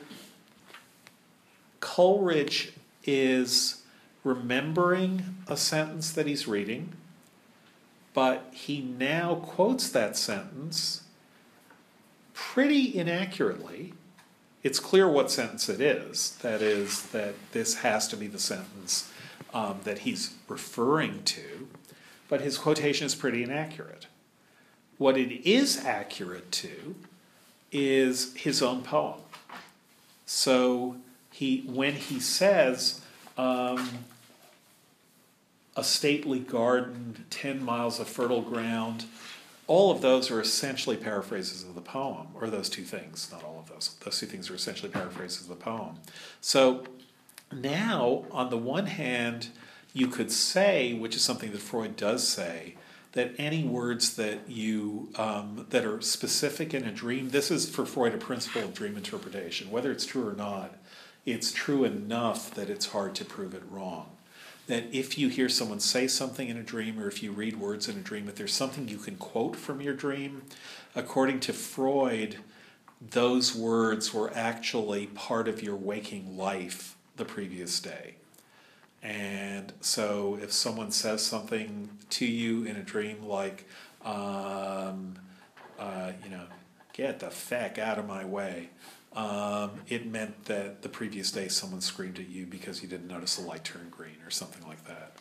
[1.78, 2.72] Coleridge
[3.04, 3.82] is
[4.24, 6.94] remembering a sentence that he's reading,
[8.12, 11.02] but he now quotes that sentence
[12.34, 13.94] pretty inaccurately.
[14.62, 16.36] It's clear what sentence it is.
[16.42, 19.10] That is, that this has to be the sentence
[19.54, 21.68] um, that he's referring to,
[22.28, 24.06] but his quotation is pretty inaccurate.
[24.98, 26.94] What it is accurate to
[27.72, 29.20] is his own poem.
[30.26, 30.96] So
[31.32, 33.00] he, when he says,
[33.38, 34.04] um,
[35.80, 39.06] a stately garden, 10 miles of fertile ground,
[39.66, 43.58] all of those are essentially paraphrases of the poem, or those two things, not all
[43.58, 43.96] of those.
[44.04, 45.96] Those two things are essentially paraphrases of the poem.
[46.42, 46.84] So
[47.50, 49.48] now, on the one hand,
[49.94, 52.74] you could say, which is something that Freud does say,
[53.12, 57.86] that any words that you um, that are specific in a dream, this is for
[57.86, 59.70] Freud a principle of dream interpretation.
[59.70, 60.76] Whether it's true or not,
[61.24, 64.10] it's true enough that it's hard to prove it wrong
[64.70, 67.88] that if you hear someone say something in a dream or if you read words
[67.88, 70.42] in a dream, if there's something you can quote from your dream,
[70.94, 72.36] according to Freud,
[73.00, 78.14] those words were actually part of your waking life the previous day.
[79.02, 83.66] And so if someone says something to you in a dream like,
[84.04, 85.16] um,
[85.78, 86.44] uh, you know,
[86.92, 88.68] get the feck out of my way,
[89.14, 93.36] um, it meant that the previous day someone screamed at you because you didn't notice
[93.36, 95.12] the light turn green or something like that.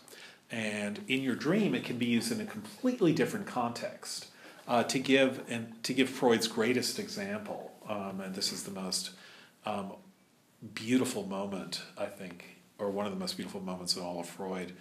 [0.51, 4.27] And in your dream, it can be used in a completely different context.
[4.67, 9.11] Uh, to give and to give Freud's greatest example, um, and this is the most
[9.65, 9.93] um,
[10.75, 14.73] beautiful moment, I think, or one of the most beautiful moments in all of Freud,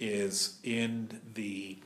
[0.00, 1.76] is in the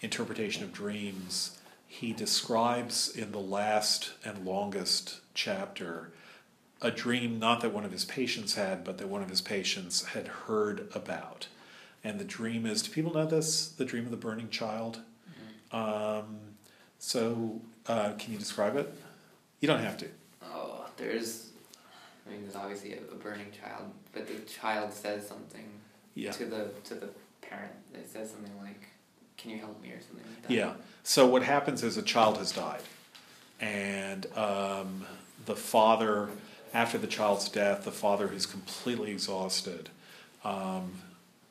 [0.00, 1.58] interpretation of dreams.
[1.88, 6.12] He describes in the last and longest chapter
[6.80, 10.04] a dream not that one of his patients had, but that one of his patients
[10.06, 11.48] had heard about.
[12.04, 13.68] And the dream is do people know this?
[13.68, 15.00] The dream of the burning child?
[15.72, 16.38] Um,
[16.98, 18.92] so, uh, can you describe it?
[19.60, 20.06] You don't have to.
[20.44, 21.50] Oh, there's.
[22.26, 25.64] I mean, there's obviously a, a burning child, but the child says something
[26.14, 26.32] Yeah.
[26.32, 27.08] to the to the
[27.42, 27.72] parent.
[27.94, 28.80] It says something like,
[29.36, 30.50] "Can you help me?" or something like that.
[30.50, 30.72] Yeah.
[31.02, 32.82] So what happens is a child has died,
[33.60, 35.04] and um,
[35.46, 36.28] the father,
[36.78, 39.88] after the child's death, the father who's completely exhausted,
[40.44, 40.92] um,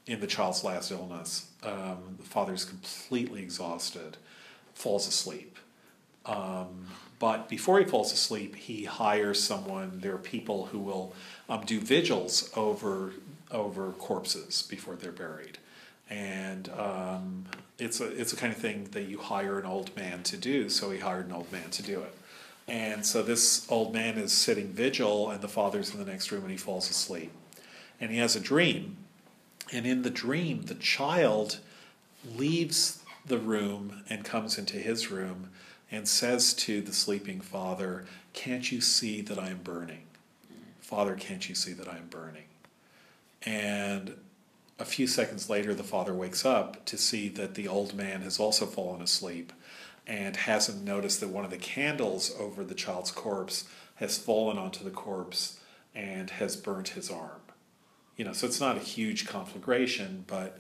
[0.05, 4.15] in the child's last illness, um, the father's completely exhausted,
[4.73, 5.57] falls asleep.
[6.25, 6.87] Um,
[7.19, 9.99] but before he falls asleep, he hires someone.
[9.99, 11.13] There are people who will
[11.49, 13.11] um, do vigils over
[13.51, 15.57] over corpses before they're buried,
[16.09, 17.45] and um,
[17.79, 20.69] it's a it's a kind of thing that you hire an old man to do.
[20.69, 22.13] So he hired an old man to do it,
[22.67, 26.43] and so this old man is sitting vigil, and the father's in the next room,
[26.43, 27.31] and he falls asleep,
[27.99, 28.97] and he has a dream,
[29.71, 31.59] and in the dream, the child
[32.35, 35.49] leaves the room and comes into his room
[35.91, 40.03] and says to the sleeping father, Can't you see that I am burning?
[40.79, 42.43] Father, can't you see that I am burning?
[43.43, 44.15] And
[44.79, 48.39] a few seconds later, the father wakes up to see that the old man has
[48.39, 49.51] also fallen asleep
[50.07, 53.65] and hasn't noticed that one of the candles over the child's corpse
[53.95, 55.59] has fallen onto the corpse
[55.93, 57.41] and has burnt his arm.
[58.15, 60.59] You know, so it's not a huge conflagration, but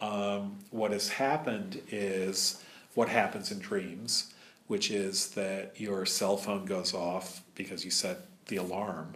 [0.00, 2.62] um, what has happened is
[2.94, 4.32] what happens in dreams,
[4.66, 9.14] which is that your cell phone goes off because you set the alarm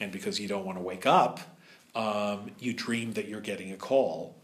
[0.00, 1.40] and because you don't want to wake up,
[1.94, 4.34] um, you dream that you're getting a call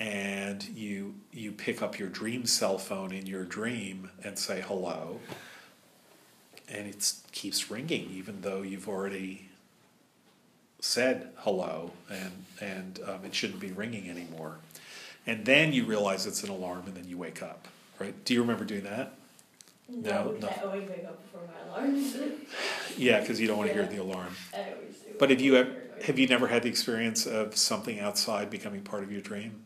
[0.00, 5.20] and you you pick up your dream cell phone in your dream and say hello
[6.68, 9.48] and it keeps ringing even though you've already
[10.80, 14.56] said hello and and um, it shouldn't be ringing anymore.
[15.26, 17.68] And then you realize it's an alarm and then you wake up
[17.98, 18.14] right?
[18.24, 19.12] Do you remember doing that?
[19.86, 20.48] No, no.
[20.48, 22.02] I always wake up before my alarm.
[22.96, 24.34] yeah because you don't want to hear the alarm.
[24.54, 25.14] I always do.
[25.18, 29.02] but have you ever have you never had the experience of something outside becoming part
[29.02, 29.64] of your dream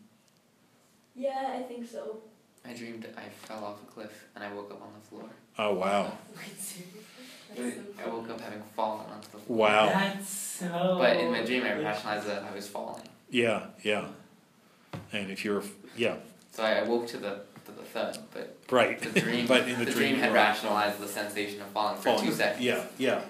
[1.15, 2.19] Yeah, I think so.
[2.67, 5.25] I dreamed I fell off a cliff and I woke up on the floor.
[5.59, 7.83] oh wow Wait, seriously?
[8.05, 9.59] I woke up having fallen onto the floor.
[9.59, 10.97] wow That's so.
[10.99, 13.03] But in my dream, I rationalized that I was falling.
[13.31, 14.07] yeah yeah
[15.13, 15.63] and if you're
[15.97, 16.17] yeah
[16.53, 19.85] So I woke to the to the thud, but right the dream, but in the,
[19.85, 22.27] the dream, dream had you rationalized the sensation of falling for Falling.
[22.27, 22.63] two seconds.
[22.65, 23.23] Yeah, yeah.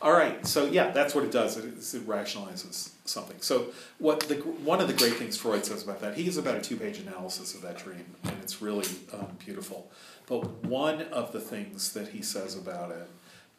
[0.00, 1.56] All right, so yeah, that's what it does.
[1.56, 3.40] It, it rationalizes something.
[3.40, 3.68] So
[3.98, 6.60] what the one of the great things Freud says about that, he gives about a
[6.60, 9.90] two-page analysis of that dream, and it's really um, beautiful.
[10.26, 13.08] But one of the things that he says about it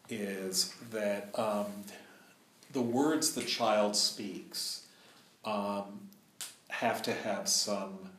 [0.09, 1.65] is that um,
[2.71, 4.87] the words the child speaks
[5.43, 6.09] um,
[6.69, 8.11] have to have some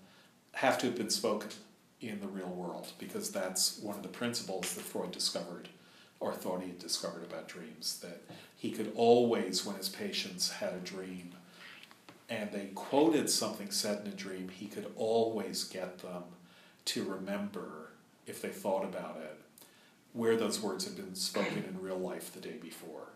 [0.52, 1.50] have to have been spoken
[2.02, 5.68] in the real world because that's one of the principles that Freud discovered
[6.20, 8.22] or thought he had discovered about dreams that
[8.56, 11.32] he could always when his patients had a dream
[12.28, 16.22] and they quoted something said in a dream he could always get them
[16.84, 17.90] to remember
[18.26, 19.40] if they thought about it
[20.12, 23.08] where those words had been spoken in real life the day before.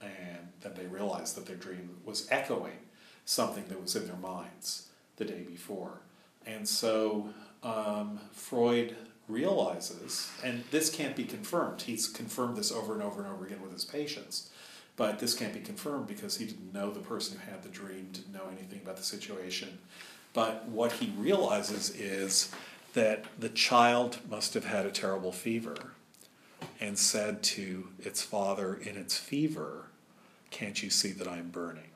[0.00, 2.78] And then they realized that their dream was echoing
[3.24, 6.00] something that was in their minds the day before.
[6.46, 7.28] And so
[7.62, 8.96] um, Freud
[9.30, 13.62] realizes, and this can't be confirmed, he's confirmed this over and over and over again
[13.62, 14.50] with his patients,
[14.96, 18.08] but this can't be confirmed because he didn't know the person who had the dream,
[18.12, 19.78] didn't know anything about the situation.
[20.32, 22.52] But what he realizes is
[22.94, 25.92] that the child must have had a terrible fever
[26.80, 29.86] and said to its father in its fever,
[30.50, 31.90] Can't you see that I'm burning?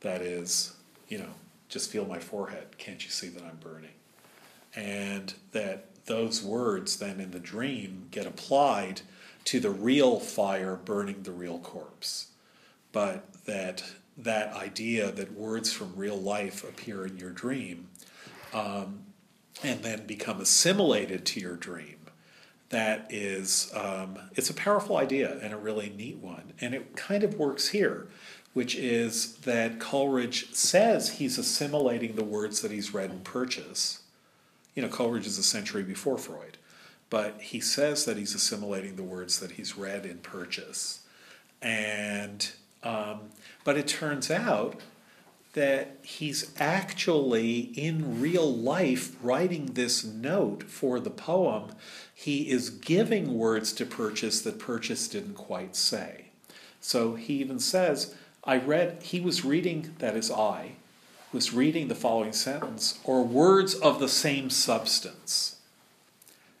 [0.00, 0.76] That is,
[1.08, 1.34] you know,
[1.68, 2.78] just feel my forehead.
[2.78, 3.90] Can't you see that I'm burning?
[4.74, 9.02] And that those words then in the dream get applied
[9.44, 12.28] to the real fire burning the real corpse.
[12.92, 13.82] But that
[14.16, 17.88] that idea that words from real life appear in your dream
[18.54, 19.00] um,
[19.62, 21.96] and then become assimilated to your dream.
[22.70, 26.52] That is, um, it's a powerful idea and a really neat one.
[26.60, 28.08] And it kind of works here,
[28.54, 34.00] which is that Coleridge says he's assimilating the words that he's read in Purchas.
[34.76, 36.58] You know, Coleridge is a century before Freud,
[37.10, 41.00] but he says that he's assimilating the words that he's read in Purchas.
[41.60, 42.48] And,
[42.84, 43.30] um,
[43.64, 44.80] but it turns out
[45.54, 51.70] that he's actually in real life writing this note for the poem.
[52.14, 56.26] He is giving words to Purchas that Purchas didn't quite say.
[56.78, 60.72] So he even says, I read, he was reading, that is I,
[61.36, 65.56] was reading the following sentence, or words of the same substance.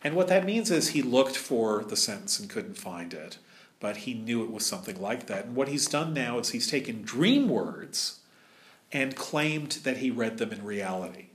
[0.04, 3.38] And what that means is he looked for the sentence and couldn't find it,
[3.80, 5.46] but he knew it was something like that.
[5.46, 8.20] And what he's done now is he's taken dream words
[8.92, 11.28] and claimed that he read them in reality.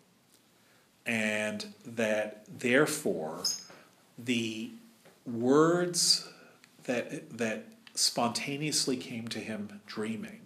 [1.03, 3.41] And that therefore
[4.19, 4.69] the
[5.26, 6.30] words
[6.84, 7.65] that, that
[7.95, 10.41] spontaneously came to him dreaming,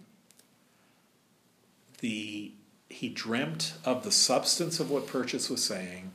[2.00, 2.52] the,
[2.96, 6.12] he dreamt of the substance of what Purchas was saying,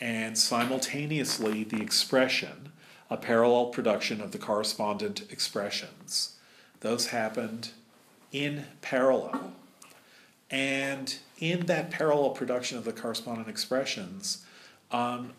[0.00, 2.70] and simultaneously the expression,
[3.10, 6.36] a parallel production of the correspondent expressions.
[6.78, 7.70] Those happened
[8.30, 9.54] in parallel.
[10.52, 14.46] And in that parallel production of the correspondent expressions,
[14.92, 15.32] um,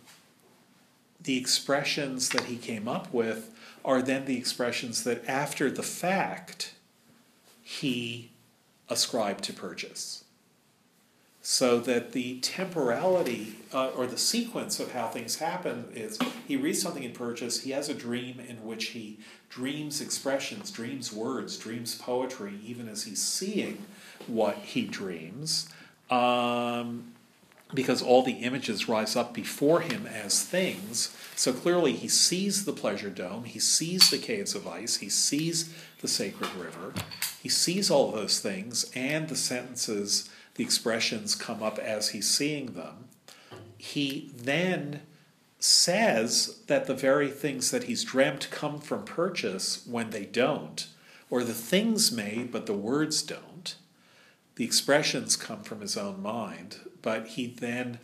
[1.22, 3.50] the expressions that he came up with
[3.86, 6.74] are then the expressions that after the fact
[7.64, 8.32] he
[8.90, 10.25] ascribed to Purchas.
[11.48, 16.18] So that the temporality uh, or the sequence of how things happen is
[16.48, 21.14] he reads something in Purchas, he has a dream in which he dreams expressions, dreams
[21.14, 23.86] words, dreams poetry, even as he's seeing
[24.26, 25.70] what he dreams.
[26.10, 27.12] Um,
[27.76, 31.16] because all the images rise up before him as things.
[31.36, 35.72] So clearly, he sees the pleasure dome, he sees the caves of ice, he sees
[36.02, 36.94] the sacred river,
[37.44, 42.74] he sees all those things, and the sentences, the expressions come up as he's seeing
[42.74, 43.10] them.
[43.78, 45.02] He then
[45.60, 50.88] says that the very things that he's dreamt come from Purchas when they don't,
[51.30, 53.76] or the things may, but the words don't.
[54.56, 58.00] The expressions come from his own mind, but he then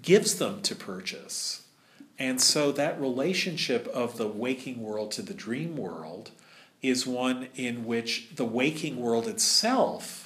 [0.00, 1.62] gives them to Purchas.
[2.18, 6.30] And so that relationship of the waking world to the dream world
[6.80, 10.21] is one in which the waking world itself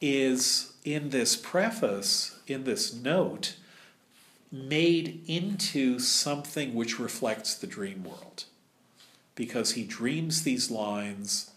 [0.00, 3.56] is, in this preface, in this note,
[4.52, 8.44] made into something which reflects the dream world.
[9.34, 11.50] Because he dreams these lines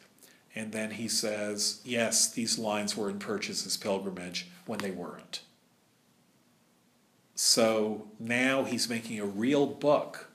[0.55, 5.41] and then he says, yes, these lines were in Purchas's pilgrimage when they weren't.
[7.35, 10.29] So now he's making a real book,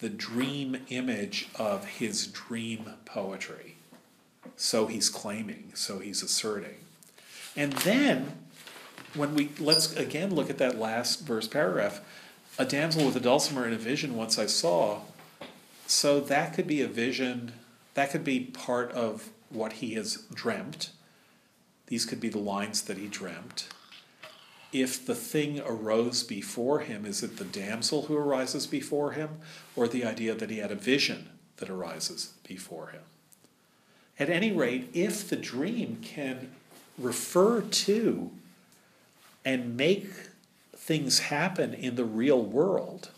[0.00, 3.76] the dream image of his dream poetry.
[4.56, 6.81] So he's claiming, so he's asserting.
[7.56, 8.38] And then,
[9.14, 12.00] when we, let's again look at that last verse paragraph
[12.58, 15.00] a damsel with a dulcimer in a vision once I saw.
[15.86, 17.52] So that could be a vision
[17.94, 20.90] that could be part of what he has dreamt.
[21.86, 23.68] These could be the lines that he dreamt.
[24.72, 29.40] If the thing arose before him, is it the damsel who arises before him,
[29.76, 33.02] or the idea that he had a vision that arises before him?
[34.18, 36.52] At any rate, if the dream can
[36.98, 38.30] refer to
[39.44, 40.08] and make
[40.76, 43.10] things happen in the real world,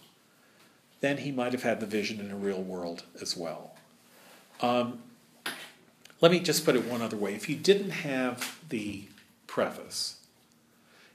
[1.00, 3.74] then he might have had the vision in a real world as well.
[4.60, 5.00] Um,
[6.20, 7.34] let me just put it one other way.
[7.34, 9.04] If you didn't have the
[9.46, 10.16] preface,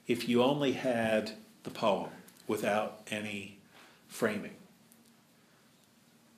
[0.08, 1.32] if you only had
[1.64, 2.10] the poem
[2.48, 3.58] without any
[4.08, 4.56] framing,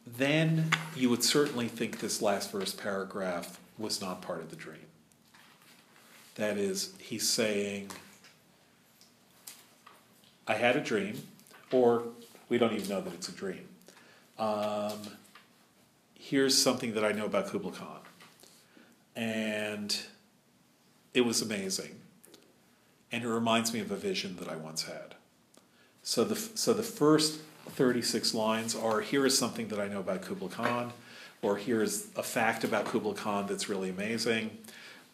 [0.05, 4.90] then you would certainly think this last verse paragraph was not part of the dream.
[6.35, 7.89] That is, he's saying,
[10.47, 11.21] I had a dream,
[11.71, 12.03] or
[12.49, 13.67] we don't even know that it's a dream.
[14.39, 14.99] Um,
[16.15, 17.99] here's something that I know about Kubla Khan.
[19.15, 19.97] And
[21.13, 21.99] it was amazing.
[23.11, 25.15] And it reminds me of a vision that I once had.
[26.03, 30.21] So the, so the first 36 lines are here is something that I know about
[30.21, 30.93] Kubla Khan,
[31.41, 34.57] or here's a fact about Kubla Khan that's really amazing.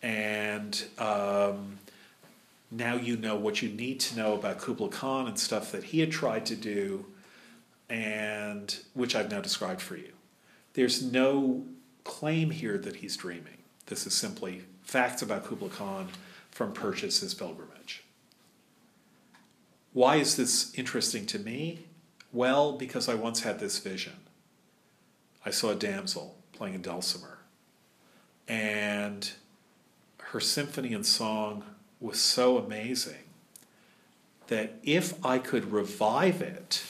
[0.01, 1.79] And um,
[2.69, 5.99] now you know what you need to know about Kubla Khan and stuff that he
[5.99, 7.05] had tried to do,
[7.89, 10.11] and which I've now described for you.
[10.73, 11.63] There's no
[12.03, 13.57] claim here that he's dreaming.
[13.87, 16.09] This is simply facts about Kubla Khan
[16.51, 18.03] from Purchas's pilgrimage.
[19.93, 21.85] Why is this interesting to me?
[22.31, 24.13] Well, because I once had this vision.
[25.45, 27.39] I saw a damsel playing a dulcimer,
[28.47, 29.31] and
[30.31, 31.63] her symphony and song
[32.01, 33.23] was so amazing
[34.47, 36.83] that if I could revive it,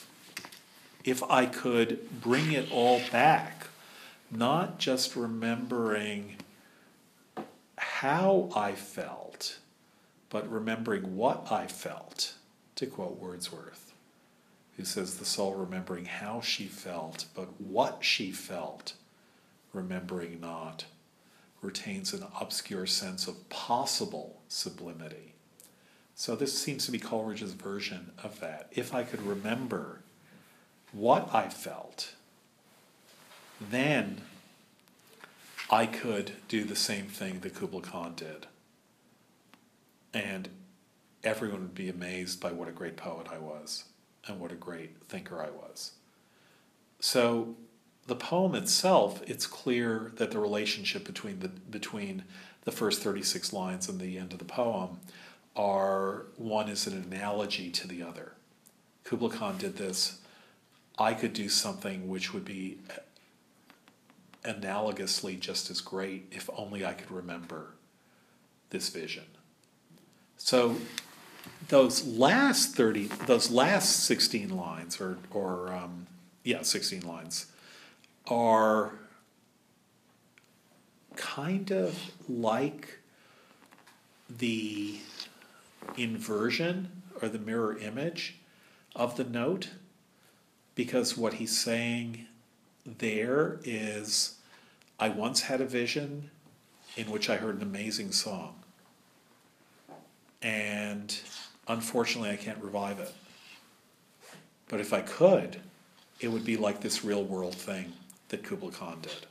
[1.04, 3.68] if I could bring it all back,
[4.32, 6.38] not just remembering
[7.78, 9.60] how I felt,
[10.30, 12.34] but remembering what I felt,
[12.76, 13.94] to quote Wordsworth,
[14.78, 18.94] who says, The soul remembering how she felt, but what she felt,
[19.74, 20.86] remembering not,
[21.62, 25.34] retains an obscure sense of possible sublimity.
[26.16, 28.70] So this seems to be Coleridge's version of that.
[28.72, 30.02] If I could remember
[30.92, 32.14] what I felt,
[33.62, 34.22] then
[35.70, 38.48] I could do the same thing that Kubla Khan did.
[40.14, 40.50] And
[41.24, 43.84] everyone would be amazed by what a great poet I was
[44.28, 45.92] and what a great thinker I was.
[47.00, 47.56] So
[48.08, 52.24] the poem itself, it's clear that the relationship between the between
[52.64, 55.00] the first 36 lines and the end of the poem
[55.56, 58.34] are one is an analogy to the other.
[59.04, 60.20] Kubla Khan did this.
[60.98, 62.80] I could do something which would be
[64.44, 67.68] analogously just as great if only I could remember
[68.70, 69.26] this vision.
[70.38, 70.78] So
[71.70, 76.08] those last 30 those last 16 lines or or um,
[76.44, 77.48] yeah 16 lines
[78.30, 78.94] are
[81.16, 81.98] kind of
[82.28, 83.00] like
[84.30, 85.00] the
[85.96, 88.36] inversion or the mirror image
[88.96, 89.70] of the note
[90.76, 92.28] because what he's saying
[92.86, 94.38] there is
[95.00, 96.30] I once had a vision
[96.96, 98.56] in which I heard an amazing song.
[100.42, 101.18] And
[101.68, 103.14] unfortunately, I can't revive it.
[104.68, 105.62] But if I could,
[106.20, 107.94] it would be like this real world thing
[108.30, 109.26] that Kubla Khan did.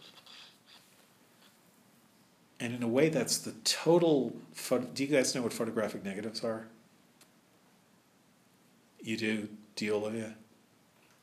[2.59, 4.35] And in a way, that's the total.
[4.55, 6.67] Photo- do you guys know what photographic negatives are?
[9.03, 9.49] You do?
[9.77, 10.35] Do you, Olivia?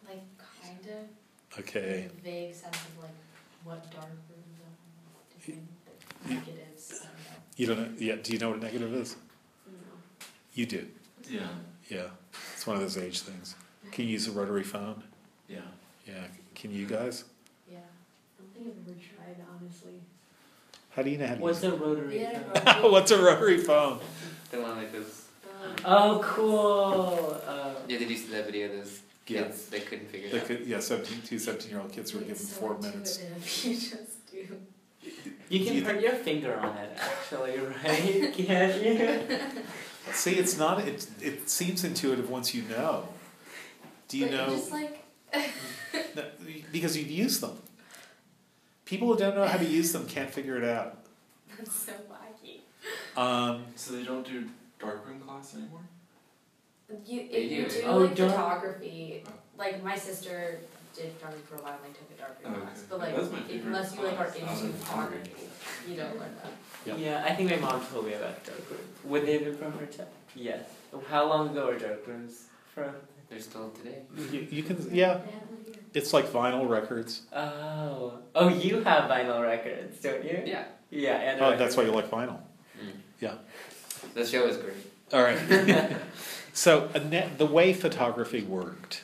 [0.08, 0.22] Like,
[0.64, 1.60] kind of.
[1.60, 2.10] Okay.
[2.18, 3.10] A vague sense of like
[3.64, 4.60] what dark rooms
[5.48, 5.62] are, You-
[6.36, 7.02] negatives.
[7.02, 7.40] I don't know.
[7.58, 7.90] You don't know?
[7.98, 8.16] Yeah.
[8.22, 9.16] Do you know what a negative is?
[9.68, 9.74] No.
[10.54, 10.88] You do.
[11.30, 11.48] Yeah,
[11.90, 12.08] Yeah.
[12.54, 13.56] It's one of those age things.
[13.92, 15.04] Can you use a rotary phone?
[15.48, 15.62] yeah.
[16.08, 16.26] Yeah.
[16.56, 17.24] Can you guys?
[18.56, 18.62] Yeah.
[18.62, 19.00] I don't think I've ever
[19.36, 19.94] tried, honestly.
[20.92, 22.86] How do you know how to What's use a rotary Yeah, phone?
[22.86, 22.92] it?
[22.92, 24.00] What's a rotary phone?
[24.52, 25.26] The one like those.
[25.64, 27.42] Um, Oh, cool.
[27.48, 28.68] Uh, Yeah, did you see that video?
[28.68, 29.44] of Those Yeah.
[29.44, 30.48] kids they couldn't figure The it out.
[30.48, 33.20] kid, yeah, 17, two 17 year old kids were it's given so four minutes.
[33.22, 34.58] intuitive, You just do.
[35.50, 38.34] you can you put your finger on it, actually, right?
[38.34, 39.38] Can't you?
[40.12, 43.08] See, it's not, it, it seems intuitive once you know.
[44.10, 44.50] Do you but know?
[44.56, 45.04] Just like
[46.16, 46.24] No,
[46.72, 47.58] because you've used them.
[48.86, 50.98] People who don't know how to use them can't figure it out.
[51.58, 52.60] that's so wacky.
[53.20, 54.50] Um, So they don't do
[54.80, 55.80] darkroom class anymore?
[57.06, 57.70] You They if you do.
[57.82, 59.24] do Oh, like dark- photography,
[59.58, 60.60] like my sister
[60.96, 62.62] did photography for a while and I took a darkroom Okay.
[62.62, 62.84] class.
[62.90, 65.90] But like That's my favorite unless you like are into out photography, photography.
[65.90, 66.52] you don't learn that.
[66.86, 66.96] Yeah.
[66.96, 68.80] Yeah, I think my mom told me about darkroom.
[69.06, 70.08] Would they be from her time?
[70.36, 70.66] Yes.
[71.10, 72.44] How long ago are darkrooms
[72.74, 72.94] from?
[73.30, 74.02] They're still today.
[74.32, 75.74] you, you can, yeah, They have one here.
[75.94, 77.22] It's like vinyl records.
[77.34, 78.20] Oh.
[78.36, 80.42] Oh, you have vinyl records, don't you?
[80.46, 80.66] Yeah.
[80.90, 82.40] Yeah, and Oh, that's why you like vinyl.
[82.80, 82.92] Mm.
[83.20, 83.36] Yeah.
[84.14, 84.76] The show is great.
[85.12, 85.96] All right.
[86.54, 89.04] so a net, the way photography worked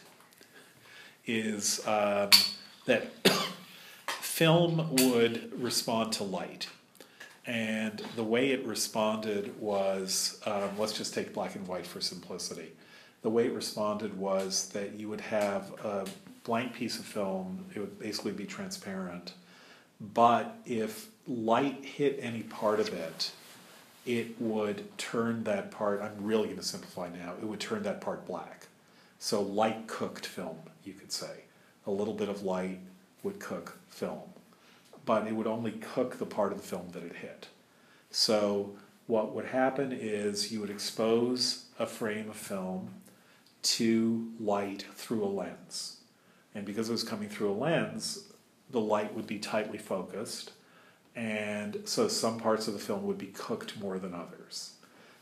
[1.26, 2.30] is um,
[2.86, 3.08] that
[4.08, 6.68] film would respond to light.
[7.46, 12.72] And the way it responded was um, let's just take black and white for simplicity.
[13.22, 16.06] The way it responded was that you would have a
[16.50, 19.34] blank piece of film, it would basically be transparent.
[20.02, 23.30] But if light hit any part of it,
[24.04, 28.02] it would turn that part, I'm really going to simplify now, it would turn that
[28.02, 28.66] part black.
[29.20, 31.44] So light cooked film, you could say.
[31.86, 32.80] A little bit of light
[33.22, 34.30] would cook film,
[35.06, 37.48] but it would only cook the part of the film that it hit.
[38.10, 38.72] So
[39.06, 42.90] what would happen is you would expose a frame of film
[43.62, 45.99] to light through a lens.
[46.56, 48.26] And because it was coming through a lens,
[48.70, 50.52] the light would be tightly focused
[51.20, 54.74] and so some parts of the film would be cooked more than others.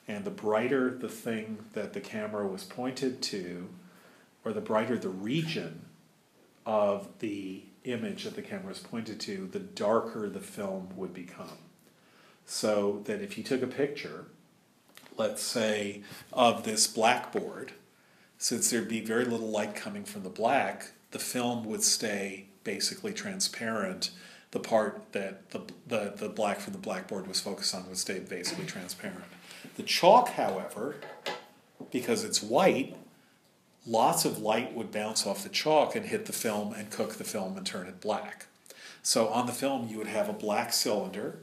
[0.08, 3.68] And the brighter the thing that the camera was pointed to,
[4.46, 5.86] or the brighter the region
[6.68, 11.58] of the image that the camera was pointed to, the darker the film would become.
[12.46, 14.26] So that if you took a picture,
[15.18, 17.74] let's say, of this blackboard,
[18.38, 23.14] since there'd be very little light coming from the black, the film would stay basically
[23.14, 24.12] transparent.
[24.52, 28.20] The part that the, the, the black from the blackboard was focused on would stay
[28.20, 29.26] basically transparent.
[29.76, 30.96] The chalk, however,
[31.92, 32.96] because it's white,
[33.86, 37.24] lots of light would bounce off the chalk and hit the film and cook the
[37.24, 38.48] film and turn it black.
[39.02, 41.40] So on the film, you would have a black cylinder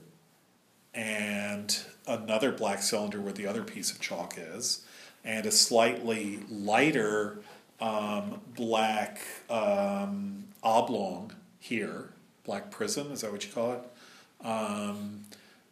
[0.92, 1.76] and
[2.06, 4.84] another black cylinder where the other piece of chalk is,
[5.24, 7.38] and a slightly lighter
[7.84, 9.20] um, black
[9.50, 12.10] um, oblong here,
[12.44, 14.46] black prism, is that what you call it?
[14.46, 15.24] Um,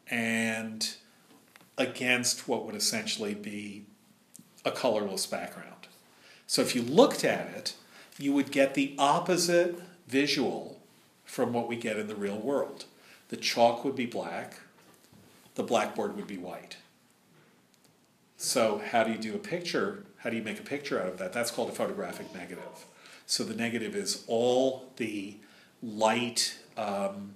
[0.08, 0.94] and
[1.78, 3.86] against what would essentially be
[4.62, 5.86] a colorless background.
[6.46, 7.74] So if you looked at it,
[8.18, 10.78] you would get the opposite visual
[11.24, 12.84] from what we get in the real world.
[13.30, 14.60] The chalk would be black,
[15.54, 16.76] the blackboard would be white.
[18.42, 20.04] So how do you do a picture?
[20.16, 21.32] How do you make a picture out of that?
[21.32, 22.86] That's called a photographic negative.
[23.24, 25.36] So the negative is all the
[25.80, 27.34] light um,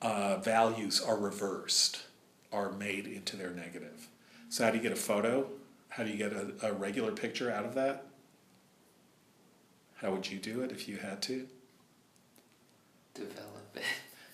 [0.00, 2.04] uh, values are reversed,
[2.52, 4.06] are made into their negative.
[4.48, 5.50] So how do you get a photo?
[5.88, 8.06] How do you get a, a regular picture out of that?
[9.96, 11.48] How would you do it if you had to?
[13.12, 13.82] Develop it.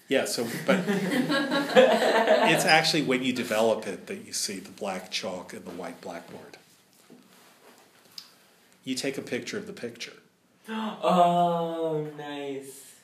[0.08, 5.52] Yeah, so but it's actually when you develop it that you see the black chalk
[5.52, 6.58] and the white blackboard.
[8.84, 10.12] You take a picture of the picture.
[10.68, 12.94] Oh, nice.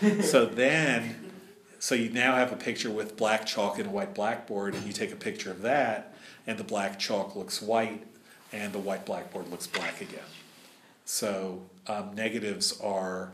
[0.22, 1.32] So then
[1.78, 4.92] so you now have a picture with black chalk and a white blackboard and you
[4.92, 6.14] take a picture of that
[6.46, 8.04] and the black chalk looks white
[8.52, 10.18] and the white blackboard looks black again.
[11.04, 13.32] So um, negatives are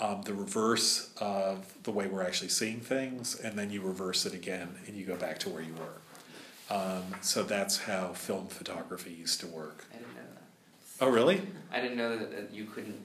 [0.00, 4.34] um, the reverse of the way we're actually seeing things, and then you reverse it
[4.34, 6.74] again and you go back to where you were.
[6.74, 9.84] Um, so that's how film photography used to work.
[9.92, 11.04] I didn't know that.
[11.04, 11.42] Oh, really?
[11.72, 13.00] I didn't know that, that you couldn't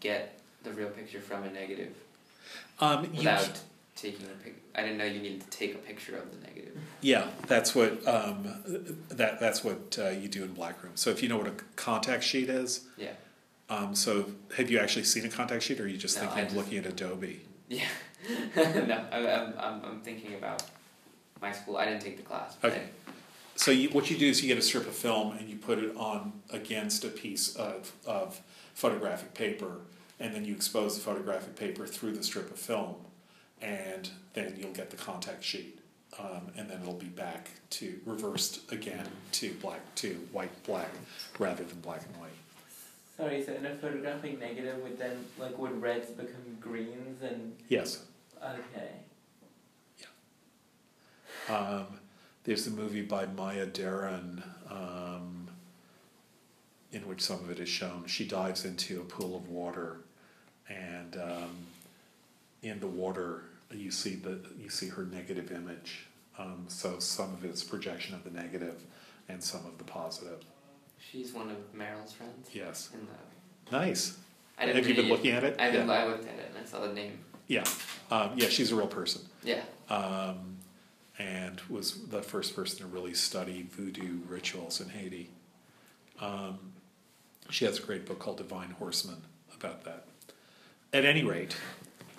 [0.00, 1.94] get the real picture from a negative
[2.80, 3.60] Um, you without
[3.96, 4.62] taking a pic.
[4.74, 6.76] I didn't know you needed to take a picture of the negative.
[7.00, 8.46] Yeah, that's what um,
[9.08, 10.92] that that's what uh, you do in Blackroom.
[10.94, 13.08] So if you know what a contact sheet is, Yeah.
[13.70, 14.26] Um, so
[14.56, 16.46] have you actually seen a contact sheet, or are you just No, thinking I of
[16.48, 17.40] just- looking at Adobe?
[17.68, 17.84] Yeah.
[18.56, 20.62] no, I, I'm, I'm, I'm thinking about
[21.40, 21.76] my school.
[21.76, 22.56] I didn't take the class.
[22.64, 22.82] Okay.
[23.56, 25.78] So you, what you do is you get a strip of film and you put
[25.78, 28.40] it on against a piece of, of
[28.74, 29.78] photographic paper,
[30.20, 32.94] and then you expose the photographic paper through the strip of film,
[33.60, 35.80] and then you'll get the contact sheet,
[36.18, 40.90] um, and then it'll be back to reversed again to black to white black
[41.38, 42.27] rather than black and white.
[43.18, 47.54] Sorry, so in a photographic negative, would then, like, would reds become greens and.
[47.68, 48.04] Yes.
[48.42, 48.92] Okay.
[51.48, 51.86] Um,
[52.44, 55.48] there's a movie by Maya Deren um,
[56.92, 58.04] in which some of it is shown.
[58.06, 59.98] She dives into a pool of water,
[60.68, 61.56] and um,
[62.62, 66.06] in the water you see the you see her negative image.
[66.38, 68.82] Um, so some of it's projection of the negative,
[69.28, 70.44] and some of the positive.
[71.10, 72.48] She's one of Meryl's friends.
[72.52, 74.18] Yes, In the, nice.
[74.58, 75.56] I didn't Have you been looking at it?
[75.58, 75.90] I, yeah.
[75.90, 77.18] I looked at it and I saw the name.
[77.46, 77.64] yeah,
[78.10, 78.48] um, yeah.
[78.48, 79.22] She's a real person.
[79.42, 79.62] Yeah.
[79.88, 80.56] um,
[81.18, 85.30] and was the first person to really study voodoo rituals in Haiti.
[86.20, 86.58] Um,
[87.50, 89.22] she has a great book called Divine Horsemen
[89.56, 90.04] about that.
[90.92, 91.56] At any rate,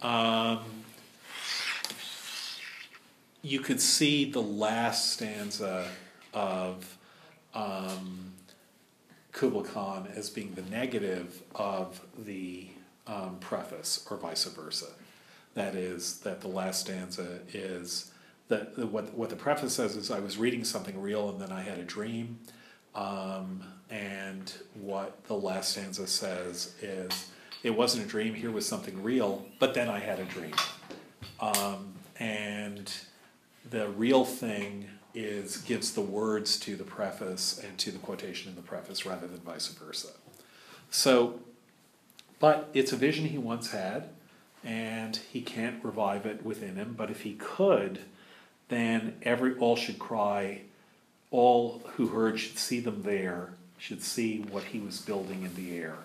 [0.01, 0.59] um,
[3.41, 5.87] you could see the last stanza
[6.33, 6.97] of
[7.53, 8.33] um,
[9.31, 12.67] Kubla Khan as being the negative of the
[13.07, 14.87] um, preface, or vice versa.
[15.55, 18.11] That is, that the last stanza is
[18.49, 21.61] that what what the preface says is I was reading something real and then I
[21.61, 22.39] had a dream,
[22.95, 27.29] um, and what the last stanza says is
[27.63, 28.33] it wasn't a dream.
[28.33, 30.55] Here was something real, but then I had a dream,
[31.39, 32.91] um, and
[33.69, 38.55] the real thing is gives the words to the preface and to the quotation in
[38.55, 40.09] the preface rather than vice versa.
[40.91, 41.39] So,
[42.39, 44.09] but it's a vision he once had,
[44.63, 46.95] and he can't revive it within him.
[46.97, 47.99] But if he could,
[48.69, 50.61] then every all should cry,
[51.31, 55.77] all who heard should see them there, should see what he was building in the
[55.77, 55.97] air.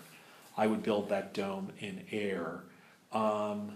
[0.56, 2.60] I would build that dome in air.
[3.12, 3.72] Um,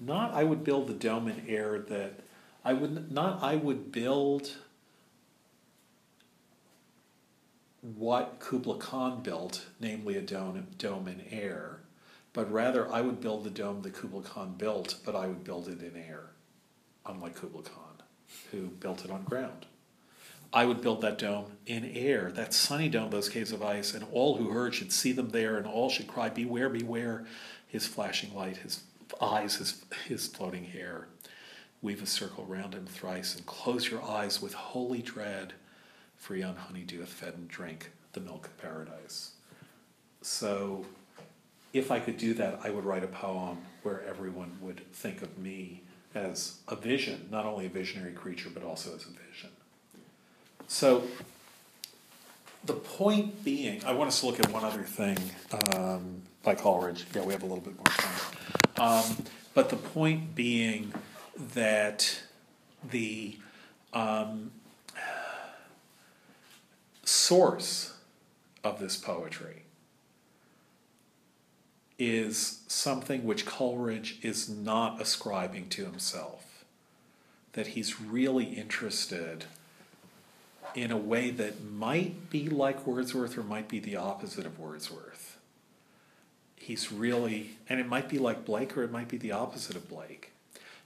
[0.00, 2.20] not I would build the dome in air that
[2.64, 4.52] I would not I would build
[7.82, 11.80] what Kubla Khan built, namely a dome, dome in air,
[12.32, 15.68] but rather I would build the dome that Kubla Khan built, but I would build
[15.68, 16.30] it in air.
[17.06, 18.02] unlike Kubla Khan,
[18.50, 19.66] who built it on ground.
[20.52, 24.04] I would build that dome in air, that sunny dome, those caves of ice, and
[24.12, 27.26] all who heard should see them there, and all should cry, Beware, beware,
[27.66, 28.82] his flashing light, his
[29.20, 31.08] eyes, his, his floating hair.
[31.84, 35.52] Weave a circle round him thrice, and close your eyes with holy dread,
[36.16, 39.32] for yon honeydew hath fed and drink the milk of paradise.
[40.22, 40.86] So,
[41.74, 45.36] if I could do that, I would write a poem where everyone would think of
[45.36, 45.82] me
[46.14, 49.50] as a vision, not only a visionary creature, but also as a vision.
[50.66, 51.04] So,
[52.64, 55.18] the point being, I want us to look at one other thing
[55.74, 57.04] um, by Coleridge.
[57.14, 58.22] Yeah, we have a little bit more time.
[58.78, 60.90] Um, but the point being
[61.36, 62.20] that
[62.90, 63.38] the
[63.92, 64.50] um,
[67.04, 67.94] source
[68.62, 69.62] of this poetry
[71.98, 76.64] is something which Coleridge is not ascribing to himself.
[77.52, 79.44] That he's really interested
[80.74, 85.38] in a way that might be like Wordsworth or might be the opposite of Wordsworth.
[86.56, 89.88] He's really, and it might be like Blake or it might be the opposite of
[89.88, 90.32] Blake.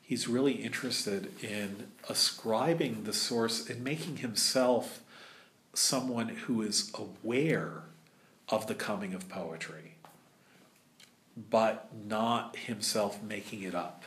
[0.09, 5.03] He's really interested in ascribing the source and making himself
[5.75, 7.83] someone who is aware
[8.49, 9.97] of the coming of poetry,
[11.51, 14.03] but not himself making it up.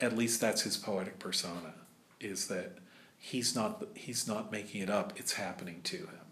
[0.00, 1.74] At least that's his poetic persona,
[2.20, 2.78] is that
[3.18, 6.26] he's not he's not making it up, it's happening to him.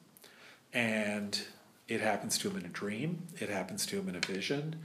[0.73, 1.43] And
[1.89, 4.77] it happens to him in a dream, it happens to him in a vision,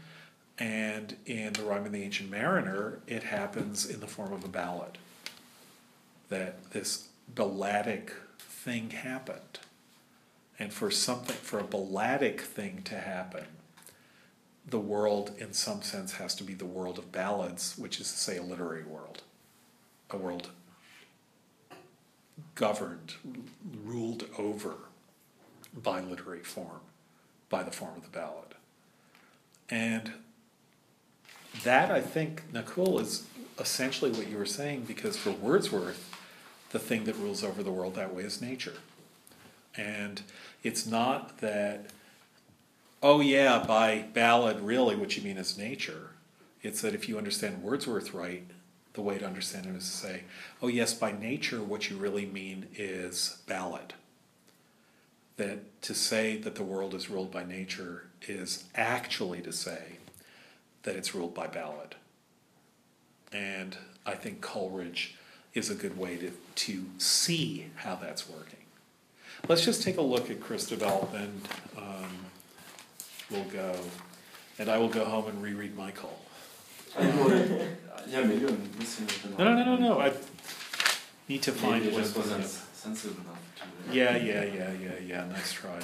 [0.59, 4.49] and in The Rime of the Ancient Mariner, it happens in the form of a
[4.49, 4.97] ballad.
[6.29, 9.59] That this balladic thing happened.
[10.59, 13.45] And for something, for a balladic thing to happen,
[14.65, 18.17] the world, in some sense, has to be the world of ballads, which is to
[18.17, 19.23] say, a literary world,
[20.09, 20.49] a world
[22.55, 23.15] governed,
[23.83, 24.75] ruled over
[25.75, 26.81] by literary form,
[27.49, 28.55] by the form of the ballad.
[29.69, 30.13] And
[31.63, 33.25] that, I think, Nakul, is
[33.59, 36.09] essentially what you were saying, because for Wordsworth,
[36.71, 38.77] the thing that rules over the world that way is nature.
[39.77, 40.21] And
[40.63, 41.85] it's not that,
[43.01, 46.09] oh yeah, by ballad, really, what you mean is nature.
[46.63, 48.43] It's that if you understand Wordsworth right,
[48.93, 50.23] the way to understand him is to say,
[50.61, 53.93] oh yes, by nature, what you really mean is ballad.
[55.37, 59.97] That to say that the world is ruled by nature is actually to say
[60.83, 61.95] that it's ruled by ballot.
[63.31, 65.15] And I think Coleridge
[65.53, 68.59] is a good way to, to see how that's working.
[69.47, 71.47] Let's just take a look at Christabel and
[71.77, 72.25] um,
[73.31, 73.75] we'll go.
[74.59, 76.17] And I will go home and reread Michael.
[76.99, 79.37] Yeah, maybe I'm missing it.
[79.37, 79.99] No, no, no, no, no.
[79.99, 80.13] I
[81.27, 82.01] need to Maybe find it one.
[82.03, 83.95] just wasn't sensitive enough to it.
[83.95, 85.25] Yeah, yeah, yeah, yeah, yeah.
[85.25, 85.79] Nice try.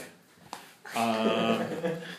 [0.95, 1.65] Um,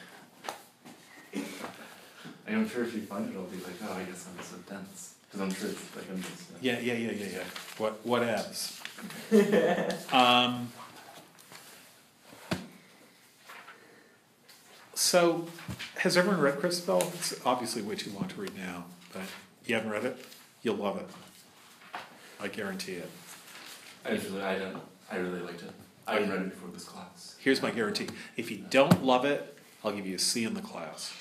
[2.58, 5.14] I'm sure if you find it, I'll be like, oh, I guess I'm so dense.
[5.26, 6.50] Because I'm sure it's like I'm just.
[6.60, 7.44] yeah, yeah, yeah, yeah, yeah.
[7.78, 8.80] What, what else?
[10.12, 10.72] um,
[14.94, 15.46] so,
[15.98, 17.02] has everyone read Christabel?
[17.14, 19.22] It's obviously way too long to read now, but
[19.66, 20.24] you haven't read it?
[20.62, 21.06] You'll love it.
[22.40, 23.10] I guarantee it.
[24.04, 25.70] I really, I don't, I really liked it.
[26.06, 27.36] I haven't read it before this class.
[27.38, 28.08] Here's my guarantee.
[28.36, 31.12] If you don't love it, I'll give you a C in the class.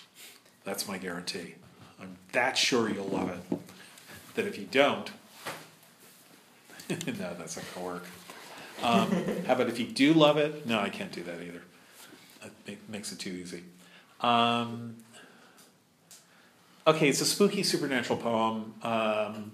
[0.69, 1.55] That's my guarantee.
[1.99, 3.59] I'm that sure you'll love it.
[4.35, 5.09] That if you don't,
[6.89, 8.05] no, that's not gonna work.
[8.83, 9.09] Um,
[9.47, 10.67] how about if you do love it?
[10.67, 11.63] No, I can't do that either.
[12.67, 13.63] Make, makes it too easy.
[14.21, 14.97] Um,
[16.85, 18.75] okay, it's a spooky supernatural poem.
[18.83, 19.53] Um,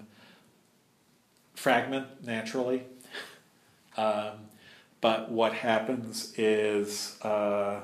[1.54, 2.82] fragment, naturally.
[3.96, 4.32] Um,
[5.00, 7.80] but what happens is uh,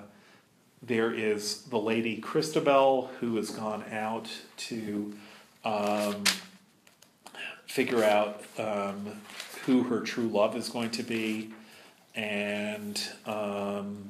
[0.85, 5.15] there is the lady Christabel who has gone out to
[5.65, 6.25] um,
[7.67, 9.21] figure out um,
[9.65, 11.51] who her true love is going to be,
[12.17, 14.09] and um,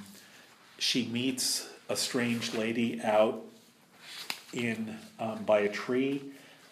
[0.79, 3.43] she meets a strange lady out
[4.55, 6.23] in um, by a tree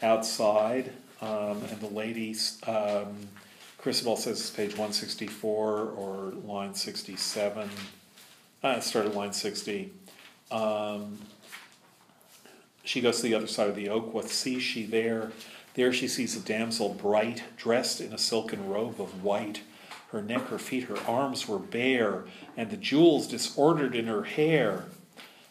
[0.02, 2.34] outside, um, and the lady.
[3.76, 7.70] Christabel says it's page 164 or line 67.
[8.62, 9.90] I started line 60.
[10.50, 11.18] Um,
[12.84, 14.12] she goes to the other side of the oak.
[14.12, 15.32] What sees she there?
[15.74, 19.62] There she sees a damsel bright, dressed in a silken robe of white.
[20.12, 22.24] Her neck, her feet, her arms were bare,
[22.56, 24.84] and the jewels disordered in her hair.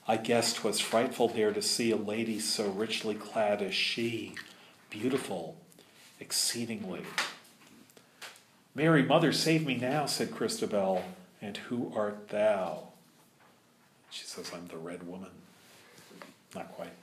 [0.08, 4.36] I guessed 'twas frightful there to see a lady so richly clad as she,
[4.90, 5.56] beautiful
[6.20, 7.04] exceedingly.
[8.76, 11.04] Mary, mother, save me now, said Christabel,
[11.42, 12.89] and who art thou?
[14.10, 15.32] She says, I'm the red woman.
[16.56, 16.94] Not quite.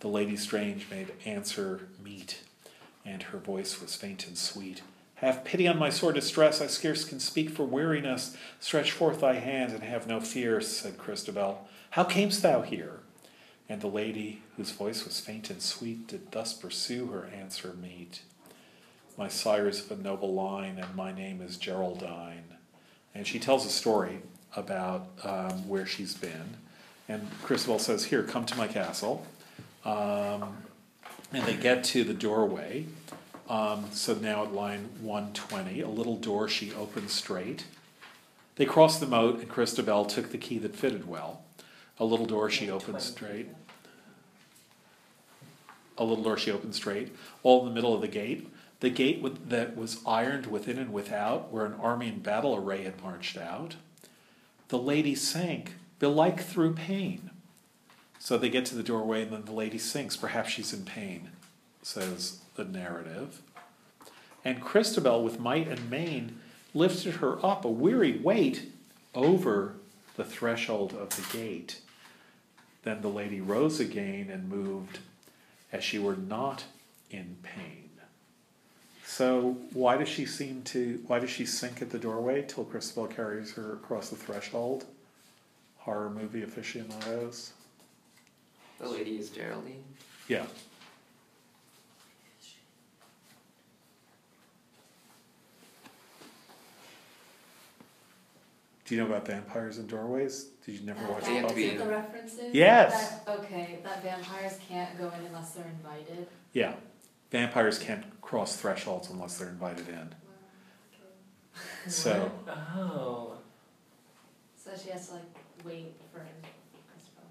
[0.00, 2.42] The lady strange made answer meet,
[3.04, 4.82] and her voice was faint and sweet.
[5.16, 8.36] Have pity on my sore distress, I scarce can speak for weariness.
[8.60, 11.66] Stretch forth thy hand and have no fear, said Christabel.
[11.90, 13.00] How camest thou here?
[13.68, 18.22] And the lady, whose voice was faint and sweet, did thus pursue her answer meet.
[19.16, 22.54] My sire is of a noble line, and my name is Geraldine.
[23.12, 24.20] And she tells a story
[24.56, 26.56] about um, where she's been.
[27.08, 29.26] And Christabel says, Here, come to my castle.
[29.84, 30.58] Um,
[31.32, 32.86] and they get to the doorway.
[33.48, 37.64] Um, so now at line 120, a little door she opened straight.
[38.56, 41.42] They crossed the moat, and Christabel took the key that fitted well.
[41.98, 43.48] A little door she opened straight.
[45.96, 48.52] A little door she opened straight, all in the middle of the gate.
[48.80, 52.84] The gate with, that was ironed within and without, where an army in battle array
[52.84, 53.76] had marched out.
[54.68, 57.30] The lady sank, belike through pain.
[58.18, 60.16] So they get to the doorway, and then the lady sinks.
[60.16, 61.30] Perhaps she's in pain,
[61.82, 63.40] says the narrative.
[64.44, 66.40] And Christabel, with might and main,
[66.74, 68.72] lifted her up a weary weight
[69.14, 69.74] over
[70.16, 71.80] the threshold of the gate.
[72.82, 74.98] Then the lady rose again and moved
[75.72, 76.64] as she were not
[77.10, 77.77] in pain.
[79.18, 83.08] So why does she seem to why does she sink at the doorway till Christabel
[83.08, 84.84] carries her across the threshold?
[85.78, 87.52] Horror movie aficionados.
[88.78, 89.82] The lady is Geraldine.
[90.28, 90.46] Yeah.
[98.84, 100.44] Do you know about vampires and doorways?
[100.64, 101.76] Did you never uh, watch They have to Buffy?
[101.76, 102.54] the references?
[102.54, 103.18] Yes.
[103.24, 106.28] That, okay, that vampires can't go in unless they're invited.
[106.52, 106.74] Yeah.
[107.30, 110.14] Vampires can't cross thresholds unless they're invited in.
[111.88, 113.32] So Oh.
[114.56, 115.22] So she has to like
[115.64, 116.24] wait for
[116.90, 117.28] Christabel.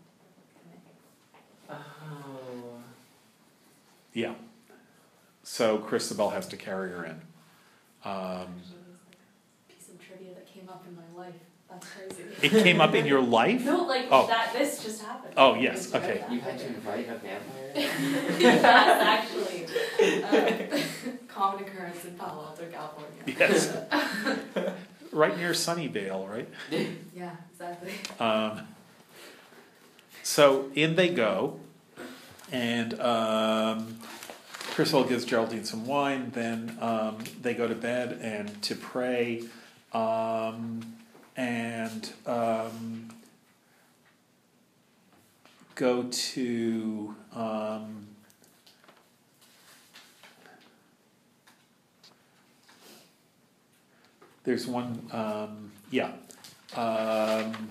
[1.69, 2.79] Oh.
[4.13, 4.33] yeah.
[5.43, 7.21] So Christabel has to carry her in.
[8.03, 8.47] Um,
[9.69, 11.35] Piece of trivia that came up in my life.
[11.79, 11.87] That's
[12.39, 12.55] crazy.
[12.57, 13.63] it came up in your life?
[13.65, 14.27] No, like Oh.
[14.27, 14.53] that.
[14.53, 15.33] This just happened.
[15.37, 16.23] Oh, yes, Did you know okay.
[16.29, 17.73] You had to invite a vampire?
[18.61, 19.65] That's actually
[19.99, 20.83] a
[21.27, 23.23] common occurrence in Palo Alto, California.
[23.37, 23.75] Yes.
[25.11, 26.49] right near Sunnyvale, right?
[27.15, 27.91] Yeah, exactly.
[28.19, 28.67] Um,
[30.23, 31.59] so in they go,
[32.51, 33.97] and um,
[34.73, 36.31] Christabel gives Geraldine some wine.
[36.33, 39.43] Then um, they go to bed and to pray,
[39.93, 40.81] um,
[41.38, 43.09] and um,
[45.76, 47.15] go to.
[47.34, 48.07] Um,
[54.43, 56.11] there's one, um, yeah.
[56.76, 57.69] Um,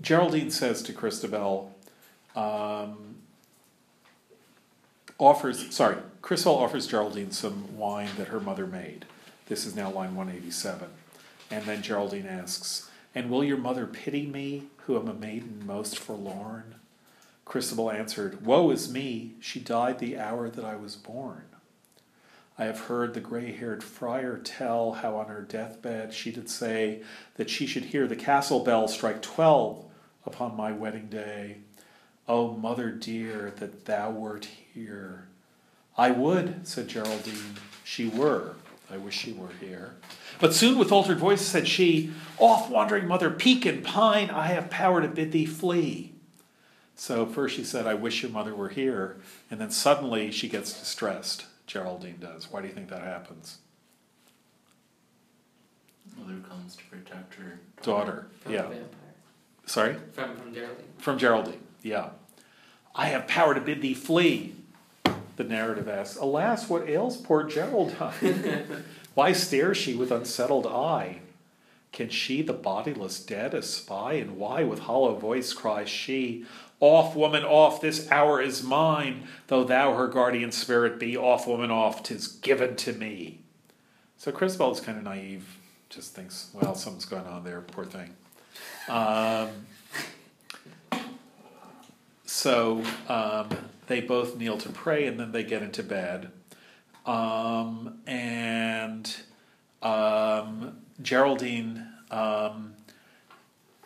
[0.00, 1.74] Geraldine says to Christabel,
[2.36, 3.16] um,
[5.18, 9.06] offers, sorry, Christabel offers Geraldine some wine that her mother made.
[9.46, 10.88] This is now line 187.
[11.50, 15.98] And then Geraldine asks, And will your mother pity me, who am a maiden most
[15.98, 16.76] forlorn?
[17.44, 21.44] Christabel answered, Woe is me, she died the hour that I was born.
[22.56, 27.02] I have heard the gray haired friar tell how on her deathbed she did say
[27.34, 29.84] that she should hear the castle bell strike twelve
[30.24, 31.58] upon my wedding day.
[32.28, 35.26] O mother dear, that thou wert here.
[35.98, 38.54] I would, said Geraldine, she were.
[38.94, 39.96] I wish she were here.
[40.38, 44.70] But soon with altered voice said she, Off, wandering mother, peak and pine, I have
[44.70, 46.12] power to bid thee flee.
[46.94, 49.16] So first she said, I wish your mother were here.
[49.50, 51.46] And then suddenly she gets distressed.
[51.66, 52.52] Geraldine does.
[52.52, 53.58] Why do you think that happens?
[56.16, 58.28] Mother comes to protect her Daughter.
[58.42, 58.68] From Yeah.
[59.66, 59.96] Sorry?
[60.12, 60.84] From from Geraldine.
[60.98, 61.60] From Geraldine.
[61.82, 62.10] Yeah.
[62.94, 64.54] I have power to bid thee flee.
[65.36, 68.84] The narrative asks, Alas, what ails poor Geraldine?
[69.14, 71.20] Why stares she with unsettled eye?
[71.92, 74.18] Can she the bodiless dead espy?
[74.18, 76.44] And why with hollow voice cries she,
[76.80, 79.28] Off, woman, off, this hour is mine.
[79.46, 83.42] Though thou her guardian spirit be, off, woman, off, tis given to me.
[84.18, 85.46] So Christabel is kind of naive,
[85.88, 88.16] just thinks, well, something's going on there, poor thing.
[88.88, 89.50] Um,
[92.26, 93.48] so um,
[93.86, 96.30] they both kneel to pray and then they get into bed.
[97.06, 99.14] Um, and
[99.82, 102.74] um, Geraldine um,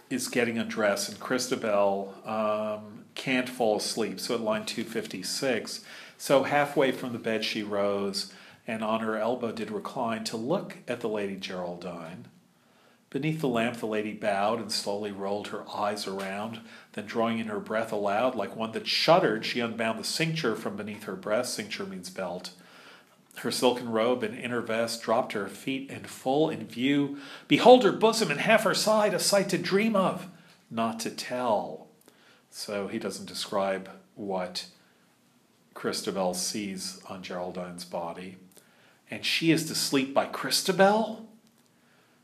[0.09, 4.21] is getting undressed, and Christabel um, can't fall asleep.
[4.21, 5.85] So at line 256,
[6.17, 8.33] So halfway from the bed she rose,
[8.67, 12.27] and on her elbow did recline to look at the Lady Geraldine.
[13.11, 16.61] Beneath the lamp the lady bowed and slowly rolled her eyes around,
[16.93, 20.77] then drawing in her breath aloud, like one that shuddered, she unbound the cincture from
[20.77, 22.51] beneath her breast, cincture means belt.
[23.37, 27.19] Her silken robe and inner vest dropped to her feet and full in view.
[27.47, 30.27] Behold her bosom and half her side, a sight to dream of,
[30.71, 31.87] not to tell.
[32.51, 34.67] So he doesn't describe what
[35.73, 38.37] Christabel sees on Geraldine's body.
[39.11, 41.28] And she is to sleep by Christabel?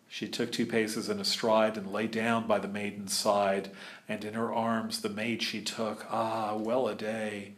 [0.09, 3.71] She took two paces in a stride and lay down by the maiden's side,
[4.09, 7.55] and in her arms the maid she took, ah, well a day,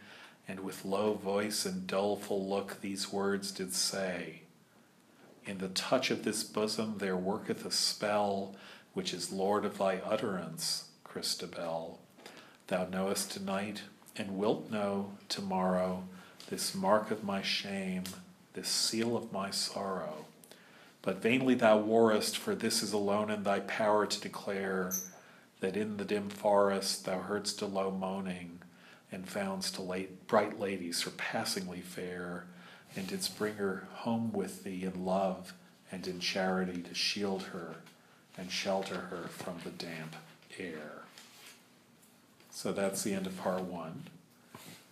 [0.49, 4.43] and with low voice and doleful look these words did say
[5.45, 8.55] In the touch of this bosom there worketh a spell,
[8.95, 12.01] which is lord of thy utterance, Christabel.
[12.69, 13.83] Thou knowest tonight,
[14.17, 16.05] and wilt know tomorrow,
[16.49, 18.05] this mark of my shame,
[18.55, 20.25] this seal of my sorrow.
[21.07, 24.91] But vainly thou warrest, for this is alone in thy power to declare
[25.61, 28.59] that in the dim forest thou heardst a low moaning,
[29.13, 32.47] and foundst a late, bright lady surpassingly fair,
[32.97, 35.53] and didst bring her home with thee in love
[35.93, 37.77] and in charity to shield her
[38.37, 40.17] and shelter her from the damp
[40.59, 41.05] air.
[42.51, 44.03] So that's the end of part one,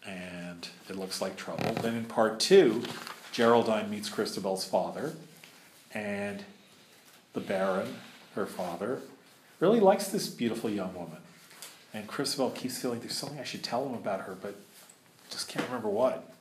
[0.06, 1.74] and it looks like trouble.
[1.82, 2.84] Then in part two,
[3.32, 5.14] Geraldine meets Christabel's father,
[5.94, 6.44] and
[7.32, 7.94] the Baron,
[8.34, 9.00] her father,
[9.60, 11.18] really likes this beautiful young woman.
[11.92, 14.56] And Christabel keeps feeling there's something I should tell him about her, but
[15.30, 16.32] just can't remember what.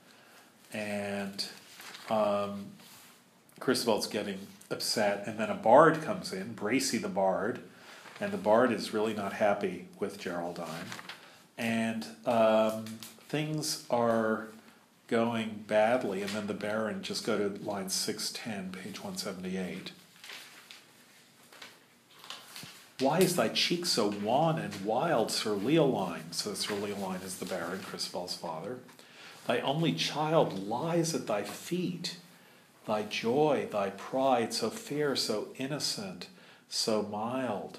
[0.73, 1.45] And
[2.09, 2.65] um,
[3.59, 4.39] Christabel's getting
[4.71, 7.59] upset, and then a bard comes in, Bracy the bard,
[8.19, 10.85] and the bard is really not happy with Geraldine.
[11.57, 12.85] And um,
[13.29, 14.47] things are
[15.13, 19.91] going badly, and then the Baron, just go to line 610, page 178.
[22.97, 26.31] Why is thy cheek so wan and wild, Sir Leoline?
[26.33, 28.79] So Sir Leoline is the Baron, Christabel's father.
[29.45, 32.17] Thy only child lies at thy feet.
[32.87, 36.25] Thy joy, thy pride, so fair, so innocent,
[36.69, 37.77] so mild.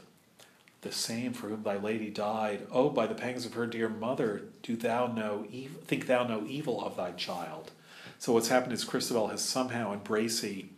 [0.84, 2.66] The same for whom thy lady died.
[2.70, 5.46] Oh, by the pangs of her dear mother, do thou know
[5.86, 7.70] think thou no evil of thy child.
[8.18, 10.68] So what's happened is Christabel has somehow and Bracy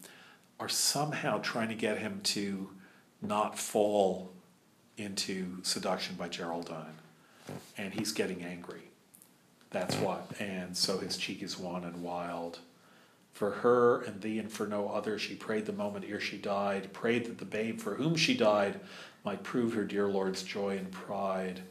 [0.60, 2.70] are somehow trying to get him to
[3.20, 4.30] not fall
[4.96, 6.94] into seduction by Geraldine.
[7.76, 8.90] And he's getting angry.
[9.70, 10.30] That's what.
[10.38, 12.60] And so his cheek is wan and wild.
[13.32, 16.92] For her and thee and for no other, she prayed the moment ere she died,
[16.92, 18.80] prayed that the babe for whom she died
[19.26, 21.62] might prove her dear Lord's joy and pride.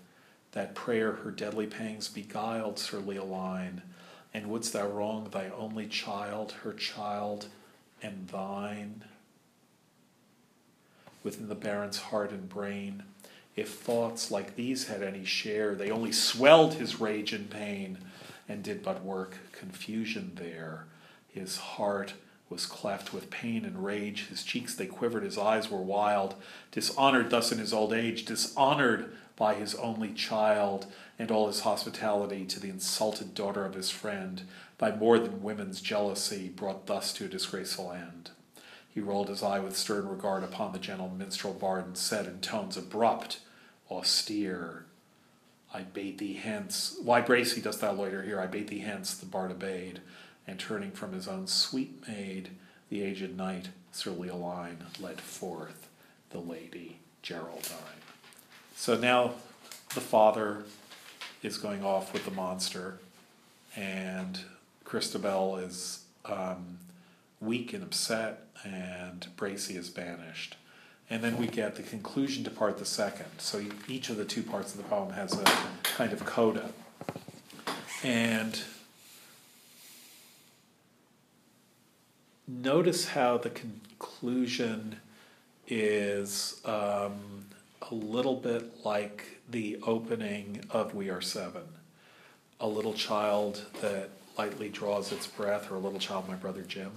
[0.52, 3.82] That prayer her deadly pangs beguiled, Sir Leoline.
[4.34, 7.48] And wouldst thou wrong thy only child, her child,
[8.04, 9.06] and thine?
[11.24, 13.04] Within the Baron's heart and brain,
[13.56, 18.00] if thoughts like these had any share, they only swelled his rage and pain,
[18.50, 20.88] and did but work confusion there.
[21.30, 22.16] His heart
[22.50, 26.36] was cleft with pain and rage, his cheeks they quivered, his eyes were wild,
[26.72, 30.86] dishonored thus in his old age, dishonored by his only child,
[31.18, 34.44] and all his hospitality to the insulted daughter of his friend,
[34.78, 38.32] by more than women's jealousy, brought thus to a disgraceful end.
[38.88, 42.40] He rolled his eye with stern regard upon the gentle minstrel bard, and said in
[42.40, 43.40] tones abrupt,
[43.90, 44.86] austere,
[45.74, 46.98] I bade thee hence.
[47.04, 48.40] Why, Bracy, dost thou loiter here?
[48.40, 50.00] I bade thee hence, the bard obeyed,
[50.48, 52.50] and turning from his own sweet maid,
[52.90, 55.88] the aged knight, Sir Leoline, led forth
[56.30, 58.02] the lady Geraldine.
[58.76, 59.34] So now
[59.94, 60.64] the father
[61.42, 63.00] is going off with the monster,
[63.76, 64.40] and
[64.84, 66.80] Christabel is um,
[67.40, 70.58] weak and upset, and Bracy is banished.
[71.10, 73.28] And then we get the conclusion to part the second.
[73.38, 75.44] So each of the two parts of the poem has a
[75.84, 76.72] kind of coda.
[78.04, 78.60] And
[82.48, 84.98] notice how the conclusion
[85.68, 87.46] is um,
[87.90, 91.64] a little bit like the opening of We Are Seven.
[92.60, 96.92] A little child that lightly draws its breath, or a little child, my brother Jim,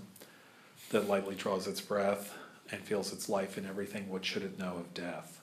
[0.90, 2.34] that lightly draws its breath
[2.70, 5.40] and feels its life in everything, what should it know of death?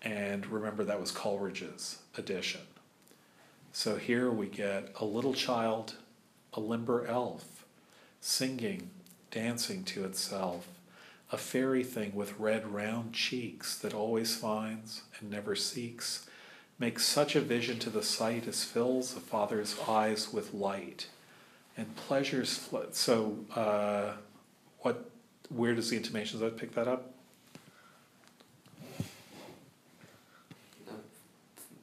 [0.00, 2.60] And remember, that was Coleridge's edition.
[3.72, 5.94] So here we get a little child,
[6.52, 7.64] a limber elf,
[8.20, 8.90] singing,
[9.32, 10.68] dancing to itself,
[11.32, 16.28] a fairy thing with red round cheeks that always finds and never seeks,
[16.78, 21.08] makes such a vision to the sight as fills a father's eyes with light.
[21.76, 24.12] And pleasures, flo- so, uh,
[24.80, 25.10] what,
[25.48, 27.14] where does the intimations that pick that up?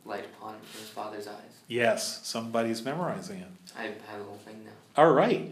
[0.06, 1.36] Light upon his father's eyes.
[1.68, 3.48] Yes, somebody's memorizing it.
[3.78, 5.02] I have the whole thing now.
[5.02, 5.52] All right.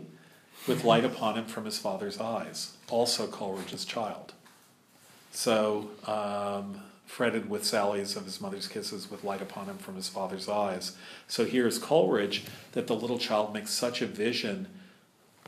[0.67, 4.33] With light upon him from his father's eyes, also Coleridge's child.
[5.31, 10.09] So, um, fretted with sallies of his mother's kisses, with light upon him from his
[10.09, 10.95] father's eyes.
[11.27, 14.67] So here's Coleridge that the little child makes such a vision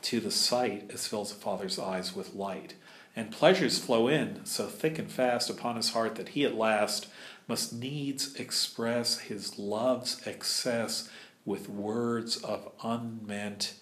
[0.04, 2.76] to the sight as fills the father's eyes with light.
[3.16, 7.08] And pleasures flow in so thick and fast upon his heart that he at last
[7.48, 11.10] must needs express his love's excess
[11.46, 13.74] with words of unmeant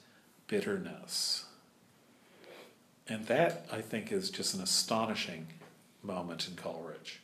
[0.47, 1.45] bitterness.
[3.07, 5.47] And that, I think, is just an astonishing
[6.03, 7.21] moment in Coleridge.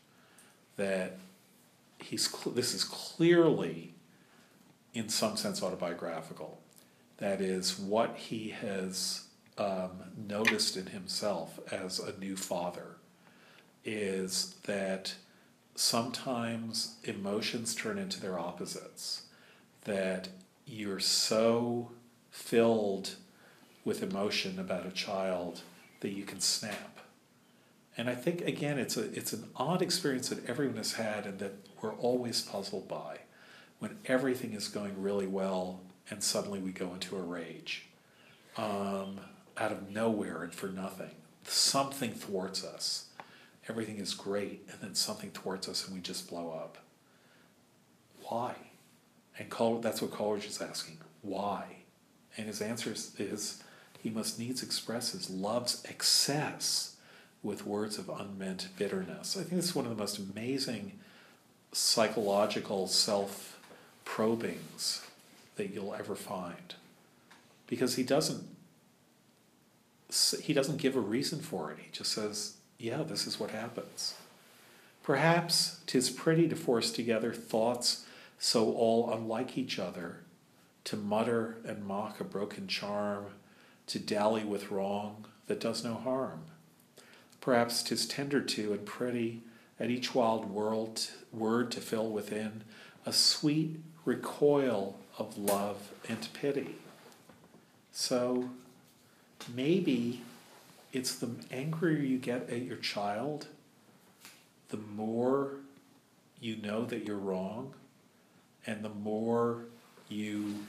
[0.78, 1.18] That
[2.00, 3.94] he's cl- this is clearly,
[4.94, 6.60] in some sense, autobiographical.
[7.18, 9.26] That is what he has
[9.58, 12.98] um, noticed in himself as a new father.
[13.86, 15.16] Is that
[15.76, 19.24] sometimes emotions turn into their opposites.
[19.84, 20.30] That
[20.66, 21.92] you're so
[22.34, 23.12] filled
[23.86, 25.62] with emotion about a child
[26.00, 26.98] that you can snap.
[27.96, 31.38] And I think again it's a it's an odd experience that everyone has had and
[31.38, 33.20] that we're always puzzled by
[33.78, 37.86] when everything is going really well and suddenly we go into a rage.
[38.58, 39.20] Um,
[39.56, 41.12] out of nowhere and for nothing.
[41.44, 43.10] Something thwarts us.
[43.70, 46.80] Everything is great and then something thwarts us and we just blow up.
[48.24, 48.56] Why?
[49.38, 50.98] And Col- that's what Coleridge is asking.
[51.22, 51.83] Why?
[52.38, 53.64] And his answer is,
[54.02, 56.96] he must needs express his love's excess
[57.42, 59.38] with words of unmeant bitterness.
[59.38, 60.94] I think this is one of the most amazing
[61.72, 63.60] psychological self
[64.06, 65.02] probings
[65.56, 66.76] that you'll ever find.
[67.68, 68.48] Because he doesn't
[70.42, 71.80] he doesn't give a reason for it.
[71.80, 74.14] He just says, "Yeah, this is what happens."
[75.02, 78.06] Perhaps 'tis pretty to force together thoughts
[78.38, 80.23] so all unlike each other,
[80.86, 83.26] to mutter and mock a broken charm,
[83.88, 86.46] to dally with wrong that does no harm.
[87.42, 89.42] Perhaps 'tis tender to and pretty
[89.80, 92.64] at each wild world word to fill within
[93.06, 96.76] a sweet recoil of love and pity.
[97.92, 98.50] So
[99.54, 100.22] maybe
[100.92, 103.48] it's the angrier you get at your child,
[104.70, 105.56] the more
[106.40, 107.74] you know that you're wrong,
[108.66, 109.66] and the more
[110.08, 110.66] you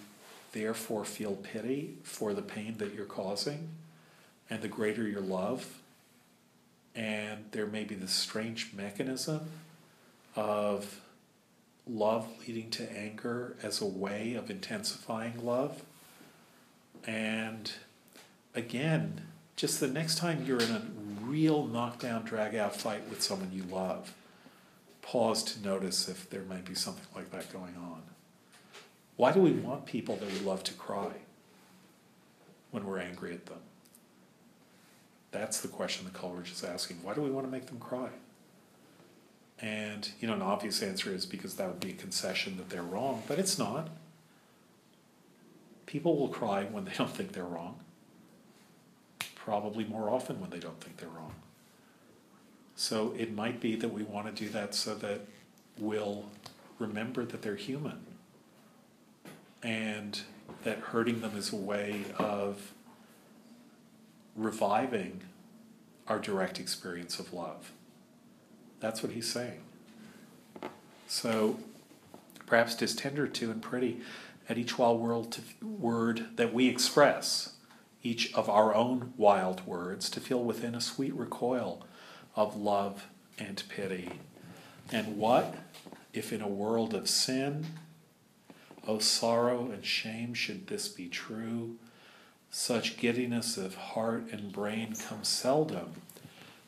[0.54, 3.68] therefore feel pity for the pain that you're causing,
[4.48, 5.80] and the greater your love.
[6.94, 9.50] And there may be this strange mechanism
[10.36, 11.00] of
[11.86, 15.82] love leading to anger as a way of intensifying love.
[17.04, 17.70] And
[18.54, 19.22] again,
[19.56, 20.82] just the next time you're in a
[21.20, 24.14] real knockdown, drag out fight with someone you love,
[25.02, 28.02] pause to notice if there might be something like that going on.
[29.16, 31.12] Why do we want people that we love to cry
[32.70, 33.60] when we're angry at them?
[35.30, 36.98] That's the question that Coleridge is asking.
[37.02, 38.10] Why do we want to make them cry?
[39.60, 42.82] And, you know, an obvious answer is because that would be a concession that they're
[42.82, 43.88] wrong, but it's not.
[45.86, 47.78] People will cry when they don't think they're wrong,
[49.36, 51.34] probably more often when they don't think they're wrong.
[52.74, 55.20] So it might be that we want to do that so that
[55.78, 56.24] we'll
[56.80, 58.13] remember that they're human
[59.64, 60.20] and
[60.62, 62.72] that hurting them is a way of
[64.36, 65.22] reviving
[66.06, 67.72] our direct experience of love.
[68.78, 69.62] That's what he's saying.
[71.08, 71.58] So
[72.46, 74.00] perhaps 'tis tender to and pretty
[74.48, 77.54] at each wild world word that we express,
[78.02, 81.86] each of our own wild words, to feel within a sweet recoil
[82.36, 83.06] of love
[83.38, 84.20] and pity.
[84.92, 85.54] And what
[86.12, 87.66] if in a world of sin,
[88.86, 91.76] O sorrow and shame, should this be true?
[92.50, 95.94] Such giddiness of heart and brain comes seldom,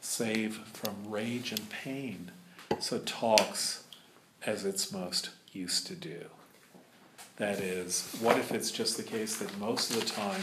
[0.01, 2.33] save from rage and pain.
[2.81, 3.85] So talks
[4.45, 6.27] as it's most used to do.
[7.37, 10.41] That is, what if it's just the case that most of the time,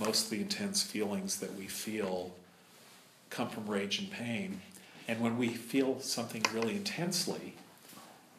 [0.00, 2.32] most of the intense feelings that we feel
[3.30, 4.60] come from rage and pain?
[5.06, 7.54] And when we feel something really intensely,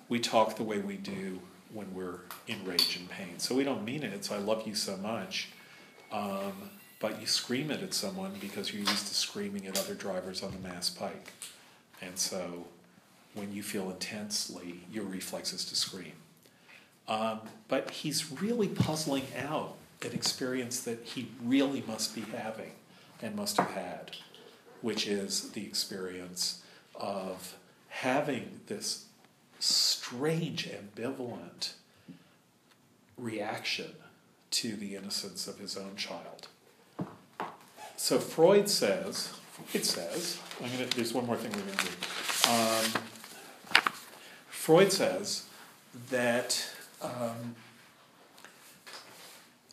[0.09, 1.39] we talk the way we do
[1.77, 3.37] when we're in rage and pain.
[3.37, 5.49] So we don't mean it, it's I love you so much.
[6.11, 10.41] Um, but you scream it at someone because you're used to screaming at other drivers
[10.41, 11.33] on the Mass Pike.
[12.01, 12.65] And so
[13.35, 16.13] when you feel intensely, your reflex is to scream.
[17.07, 22.71] Um, but he's really puzzling out an experience that he really must be having
[23.21, 24.11] and must have had,
[24.81, 26.63] which is the experience
[26.95, 27.55] of
[27.89, 29.05] having this
[29.59, 31.73] strange, ambivalent
[33.17, 33.93] reaction
[34.51, 36.47] to the innocence of his own child.
[37.95, 42.49] So Freud says, Freud says, I'm gonna, there's one more thing we're gonna do.
[42.49, 43.03] Um,
[44.47, 45.45] Freud says
[46.09, 46.69] that
[47.01, 47.55] um,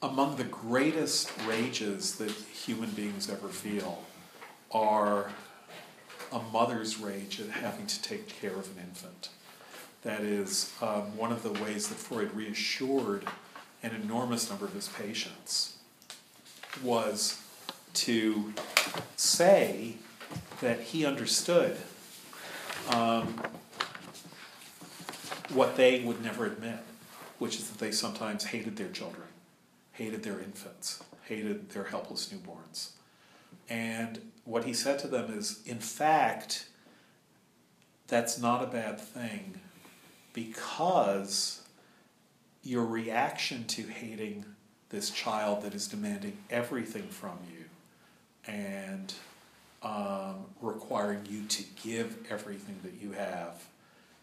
[0.03, 4.05] among the greatest rages that human beings ever feel
[4.71, 5.31] are
[6.33, 9.29] a mother's rage at having to take care of an infant.
[10.05, 13.25] That is um, one of the ways that Freud reassured
[13.83, 15.79] an enormous number of his patients
[16.83, 17.41] was
[17.95, 18.53] to
[19.17, 19.95] say
[20.61, 21.79] that he understood
[22.91, 23.41] um,
[25.55, 26.81] what they would never admit,
[27.39, 29.29] which is that they sometimes hated their children,
[29.93, 32.91] hated their infants, hated their helpless newborns.
[33.71, 36.67] And what he said to them is, in fact,
[38.07, 39.61] that's not a bad thing
[40.35, 41.63] because
[42.63, 44.45] your reaction to hating
[44.91, 47.65] this child that is demanding everything from you
[48.47, 49.15] and
[49.83, 53.63] um, requiring you to give everything that you have,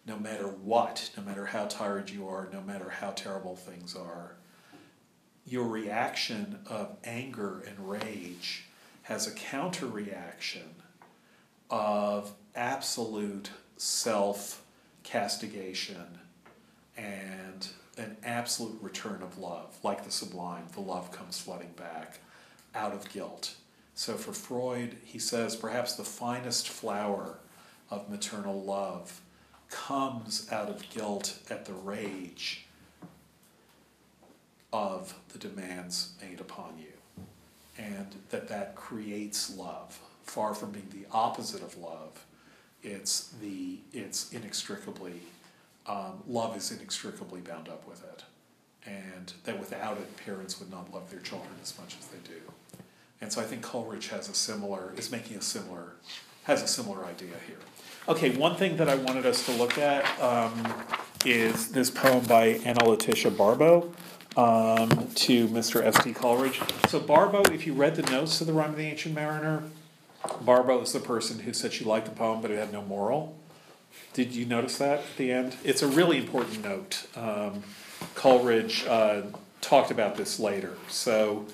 [0.05, 4.35] no matter what, no matter how tired you are, no matter how terrible things are,
[5.45, 8.65] your reaction of anger and rage
[9.03, 10.75] has a counter reaction
[11.69, 14.60] of absolute self
[15.03, 16.19] castigation
[16.97, 17.67] and
[17.97, 22.19] an absolute return of love, like the sublime, the love comes flooding back
[22.73, 23.55] out of guilt.
[23.95, 27.37] So for Freud, he says perhaps the finest flower
[27.89, 29.21] of maternal love
[29.69, 32.65] comes out of guilt at the rage
[34.73, 36.93] of the demands made upon you.
[37.77, 42.25] And that that creates love, far from being the opposite of love.
[42.83, 45.21] It's the it's inextricably
[45.87, 48.23] um, love is inextricably bound up with it,
[48.85, 52.39] and that without it, parents would not love their children as much as they do.
[53.19, 55.93] And so I think Coleridge has a similar is making a similar
[56.43, 57.57] has a similar idea here.
[58.07, 60.73] Okay, one thing that I wanted us to look at um,
[61.23, 63.93] is this poem by Anna Letitia Barbauld
[64.35, 65.83] um, to Mr.
[65.83, 66.13] S.T.
[66.13, 66.59] Coleridge.
[66.89, 69.61] So Barbauld, if you read the notes to the Rime of the Ancient Mariner,
[70.23, 73.37] Barbauld is the person who said she liked the poem but it had no moral.
[74.13, 75.55] Did you notice that at the end?
[75.63, 77.07] It's a really important note.
[77.15, 77.63] Um,
[78.15, 79.23] Coleridge uh,
[79.61, 80.75] talked about this later.
[80.89, 81.45] So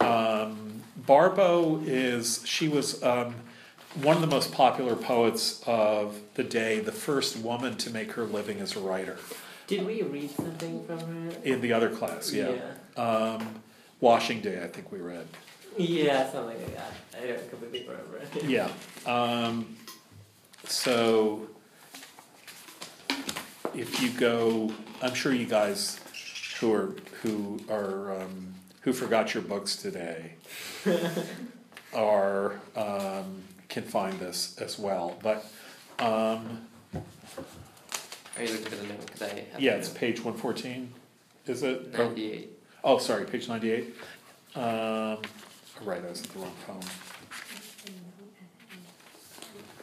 [0.00, 3.34] um, Barbauld is, she was um,
[4.02, 8.24] one of the most popular poets of the day, the first woman to make her
[8.24, 9.18] living as a writer.
[9.66, 11.30] Did we read something from her?
[11.44, 12.54] In the other class, yeah.
[12.96, 13.62] Um,
[14.00, 15.26] Washing Day, I think we read.
[15.78, 16.92] Yeah, something like that.
[17.22, 18.20] I don't completely remember.
[18.46, 18.68] Yeah.
[19.06, 19.76] Um,
[20.64, 21.48] so
[23.74, 26.00] if you go, I'm sure you guys
[26.60, 30.34] who are who are um, who forgot your books today
[31.94, 35.16] are um, can find this as well.
[35.22, 35.44] But
[35.98, 39.06] um, Are you looking for the note?
[39.06, 39.96] Because I have yeah, it's note.
[39.98, 40.92] page one fourteen.
[41.46, 41.92] Is it?
[41.96, 42.50] 98.
[42.84, 43.94] Oh, sorry, page ninety-eight.
[44.54, 45.18] Um,
[45.82, 46.80] right, I was at the wrong poem.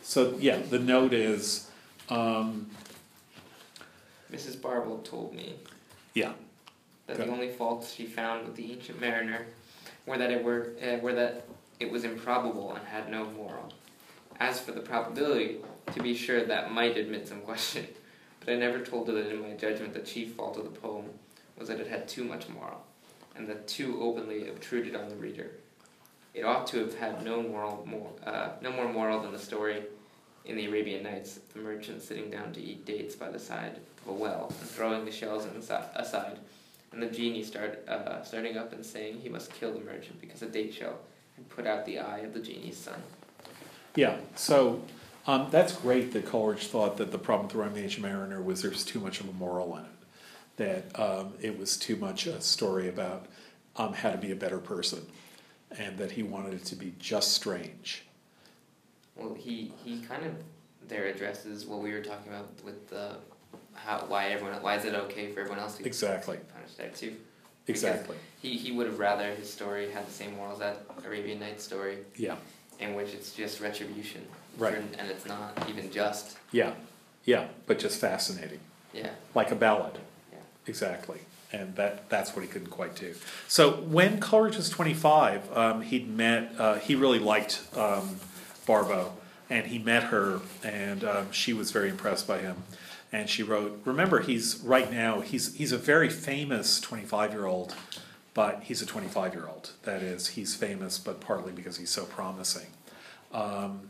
[0.02, 1.70] So, yeah, the note is,
[2.10, 2.70] um,
[4.32, 4.62] Mrs.
[4.62, 5.56] Barbauld told me
[6.14, 6.34] yeah,
[7.08, 9.46] that the only faults she found with the ancient mariner
[10.06, 11.46] were that it were uh, were that
[11.80, 13.72] it was improbable and had no moral.
[14.40, 15.58] As for the probability,
[15.94, 17.88] to be sure that might admit some question,
[18.40, 21.06] but I never told her that in my judgment the chief fault of the poem
[21.58, 22.84] was that it had too much moral,
[23.36, 25.52] and that too openly obtruded on the reader.
[26.36, 29.84] It ought to have had no moral more uh, no more moral than the story
[30.44, 34.10] in the Arabian Nights, the merchant sitting down to eat dates by the side of
[34.10, 36.38] a well and throwing the shells insi- aside,
[36.92, 40.42] and the genie start uh, starting up and saying he must kill the merchant because
[40.42, 41.00] a date shell
[41.36, 43.02] had put out the eye of the genie's son.
[43.96, 44.82] yeah, so,
[45.28, 48.86] um, that's great that Coleridge thought that the problem with the Ancient Mariner was there's
[48.86, 49.92] too much of a moral in it.
[50.58, 53.26] That, um, it was too much a story about,
[53.76, 55.06] um, how to be a better person,
[55.78, 58.04] and that he wanted it to be just strange.
[59.16, 60.34] Well, he he kind of
[60.88, 63.16] there addresses what we were talking about with the
[63.74, 67.16] how why everyone why is it okay for everyone else to Exactly, punish that too.
[67.68, 71.64] exactly, He he would have rather his story had the same morals that Arabian Nights
[71.64, 72.36] story, yeah,
[72.80, 74.22] in which it's just retribution.
[74.58, 74.74] Right.
[74.76, 76.38] For- and it's not even just.
[76.52, 76.74] yeah,
[77.26, 78.60] yeah, but just fascinating.
[78.94, 79.10] Yeah.
[79.34, 79.98] like a ballad.
[80.32, 80.40] Yeah.
[80.68, 81.20] Exactly.
[81.54, 83.14] And that, that's what he couldn't quite do.
[83.48, 88.20] So when Coleridge was twenty-five, um, he'd met, uh, he really liked, um,
[88.68, 89.12] Barbauld,
[89.50, 92.64] and he met her, and, um, she was very impressed by him.
[93.12, 97.74] And she wrote, remember, he's, right now, he's, he's a very famous twenty-five-year-old,
[98.34, 99.70] but he's a twenty-five-year-old.
[99.84, 102.68] That is, he's famous, but partly because he's so promising.
[103.32, 103.90] Um,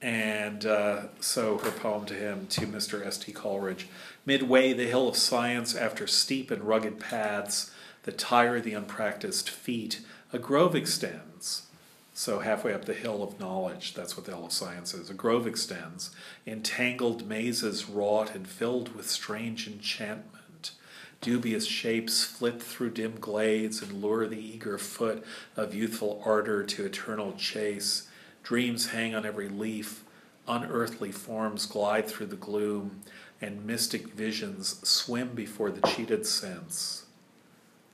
[0.00, 3.06] and uh, so her poem to him, to Mr.
[3.06, 3.32] S.T.
[3.32, 3.88] Coleridge
[4.24, 7.72] Midway the hill of science, after steep and rugged paths
[8.04, 10.00] that tire the unpracticed feet,
[10.32, 11.66] a grove extends.
[12.14, 15.10] So, halfway up the hill of knowledge, that's what the hill of science is.
[15.10, 16.10] A grove extends,
[16.46, 20.72] entangled mazes wrought and filled with strange enchantment.
[21.20, 25.24] Dubious shapes flit through dim glades and lure the eager foot
[25.56, 28.08] of youthful ardor to eternal chase.
[28.42, 30.04] Dreams hang on every leaf,
[30.46, 33.02] unearthly forms glide through the gloom,
[33.42, 37.04] and mystic visions swim before the cheated sense.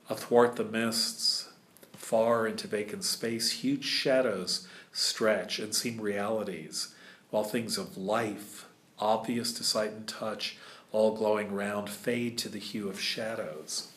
[0.09, 1.49] Athwart the mists,
[1.93, 6.93] far into vacant space, huge shadows stretch and seem realities,
[7.31, 8.67] while things of life,
[8.99, 10.57] obvious to sight and touch,
[10.91, 13.91] all glowing round, fade to the hue of shadows.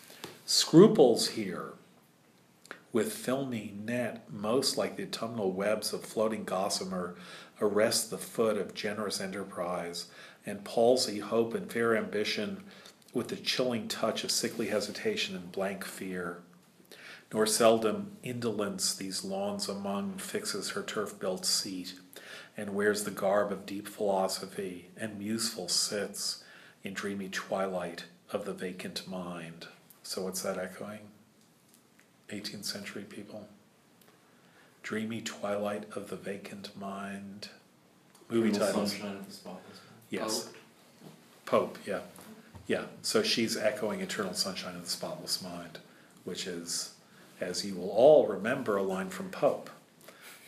[0.44, 1.72] Scruples here
[2.92, 7.14] with filmy net, most like the autumnal webs of floating gossamer,
[7.60, 10.06] arrest the foot of generous enterprise,
[10.44, 12.64] and palsy hope and fair ambition
[13.12, 16.38] with the chilling touch of sickly hesitation and blank fear.
[17.32, 21.94] Nor seldom indolence these lawns among fixes her turf built seat,
[22.56, 26.44] and wears the garb of deep philosophy, and museful sits
[26.84, 29.66] in dreamy twilight of the vacant mind.
[30.02, 31.00] So, what's that echoing?
[32.28, 33.48] 18th century people.
[34.82, 37.48] Dreamy Twilight of the Vacant Mind.
[38.28, 38.92] Movie titles.
[38.92, 39.24] Sunshine
[40.20, 40.54] of the Spotless Mind.
[40.54, 41.44] Yes.
[41.46, 42.00] Pope, yeah.
[42.66, 42.84] Yeah.
[43.02, 45.78] So she's echoing Eternal Sunshine of the Spotless Mind,
[46.24, 46.94] which is,
[47.40, 49.70] as you will all remember, a line from Pope.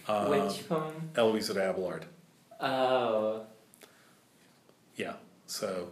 [0.07, 1.11] Um, Which poem?
[1.17, 2.05] Eloise of Abelard.
[2.61, 3.43] Oh.
[4.97, 5.15] Yeah.
[5.47, 5.89] So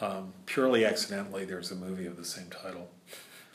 [0.00, 2.88] um, purely accidentally, there's a movie of the same title.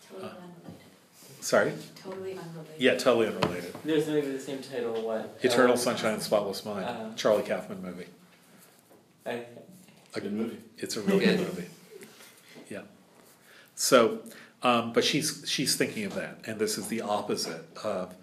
[0.10, 1.44] Totally Uh, unrelated.
[1.44, 1.74] Sorry?
[2.02, 2.76] Totally unrelated.
[2.80, 3.74] Yeah, totally unrelated.
[3.84, 5.38] There's a movie with the same title, what?
[5.42, 6.86] Eternal Sunshine of the Spotless Mind.
[6.86, 7.10] Uh.
[7.16, 8.08] Charlie Kaufman movie.
[9.26, 9.46] I,
[10.14, 10.58] a good movie.
[10.78, 11.48] It's a really good Good.
[11.48, 11.68] movie.
[12.70, 12.82] Yeah.
[13.76, 14.20] So,
[14.64, 18.16] um, but she's she's thinking of that, and this is the opposite of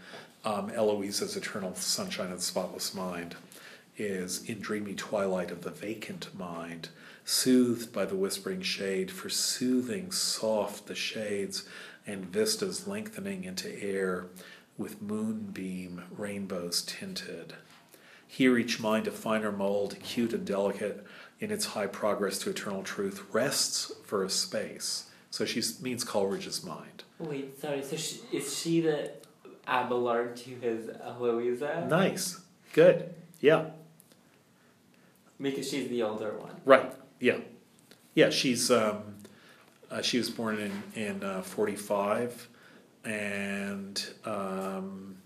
[0.44, 3.36] um, Eloise's eternal sunshine of the spotless mind.
[3.96, 6.90] Is in dreamy twilight of the vacant mind,
[7.24, 11.64] soothed by the whispering shade, for soothing soft the shades,
[12.06, 14.26] and vistas lengthening into air,
[14.76, 17.54] with moonbeam rainbows tinted.
[18.30, 21.04] Here each mind of finer mold, acute and delicate,
[21.40, 25.10] in its high progress to eternal truth, rests for a space.
[25.30, 27.04] So she means Coleridge's mind.
[27.18, 27.82] wait, sorry.
[27.82, 29.12] So she, is she the
[29.66, 31.86] Abelard to his Eloisa?
[31.88, 32.40] Nice.
[32.72, 33.14] Good.
[33.40, 33.70] Yeah.
[35.40, 36.60] Because she's the older one.
[36.64, 36.92] Right.
[37.20, 37.38] Yeah.
[38.14, 38.30] Yeah.
[38.30, 39.02] She's um,
[39.90, 42.48] uh, she was born in in uh, forty five,
[43.04, 45.16] and um,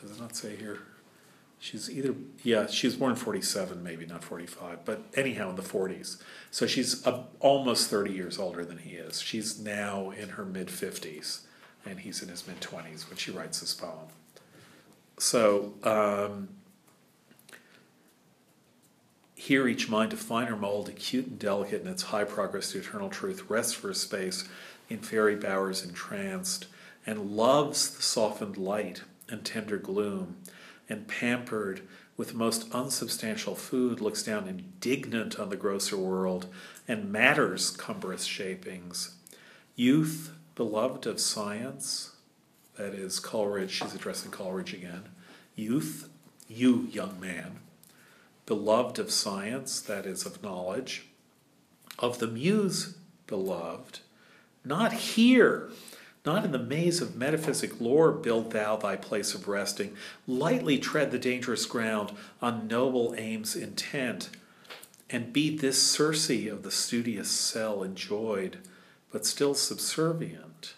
[0.00, 0.80] does it not say here?
[1.62, 5.62] She's either yeah she's born forty seven maybe not forty five but anyhow in the
[5.62, 6.20] forties.
[6.50, 7.06] So she's
[7.38, 9.20] almost thirty years older than he is.
[9.20, 11.42] She's now in her mid fifties
[11.84, 14.08] and he's in his mid twenties when she writes this poem.
[15.18, 16.48] So um,
[19.34, 23.10] here each mind of finer mold, acute and delicate in its high progress to eternal
[23.10, 24.48] truth, rests for a space
[24.88, 26.66] in fairy bowers entranced,
[27.06, 30.36] and loves the softened light and tender gloom,
[30.90, 31.82] and pampered
[32.16, 36.46] with most unsubstantial food, looks down indignant on the grosser world,
[36.86, 39.14] and matter's cumbrous shapings.
[39.74, 42.16] Youth, beloved of science,
[42.76, 45.04] that is Coleridge, she's addressing Coleridge again.
[45.54, 46.10] Youth,
[46.46, 47.60] you young man,
[48.44, 51.06] beloved of science, that is, of knowledge,
[51.98, 54.00] of the muse beloved,
[54.64, 55.70] not here,
[56.24, 61.10] not in the maze of metaphysic lore build thou thy place of resting, lightly tread
[61.10, 64.30] the dangerous ground on noble aims intent,
[65.08, 68.58] and be this Circe of the studious cell enjoyed,
[69.10, 70.74] but still subservient.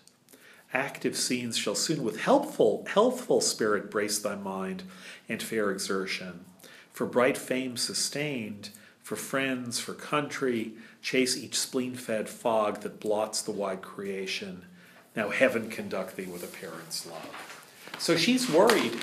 [0.72, 4.84] Active scenes shall soon with helpful, healthful spirit brace thy mind
[5.28, 6.46] and fair exertion
[6.92, 8.70] for bright fame sustained,
[9.02, 14.64] for friends, for country, chase each spleen fed fog that blots the wide creation.
[15.14, 17.94] Now heaven conduct thee with a parent's love.
[17.98, 18.98] So she's worried.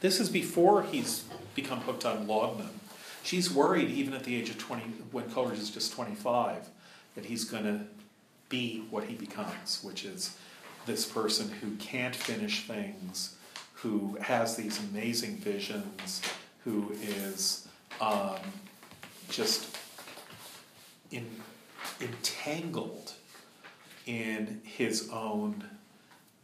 [0.00, 2.80] This is before he's become hooked on laudanum.
[3.22, 6.68] She's worried, even at the age of 20, when Coleridge is just 25,
[7.16, 7.80] that he's going to
[8.48, 10.36] be what he becomes, which is
[10.84, 13.34] this person who can't finish things,
[13.74, 16.22] who has these amazing visions,
[16.62, 17.66] who is
[18.00, 18.38] um,
[19.28, 19.76] just
[21.10, 21.26] in,
[22.00, 23.14] entangled
[24.06, 25.64] in his own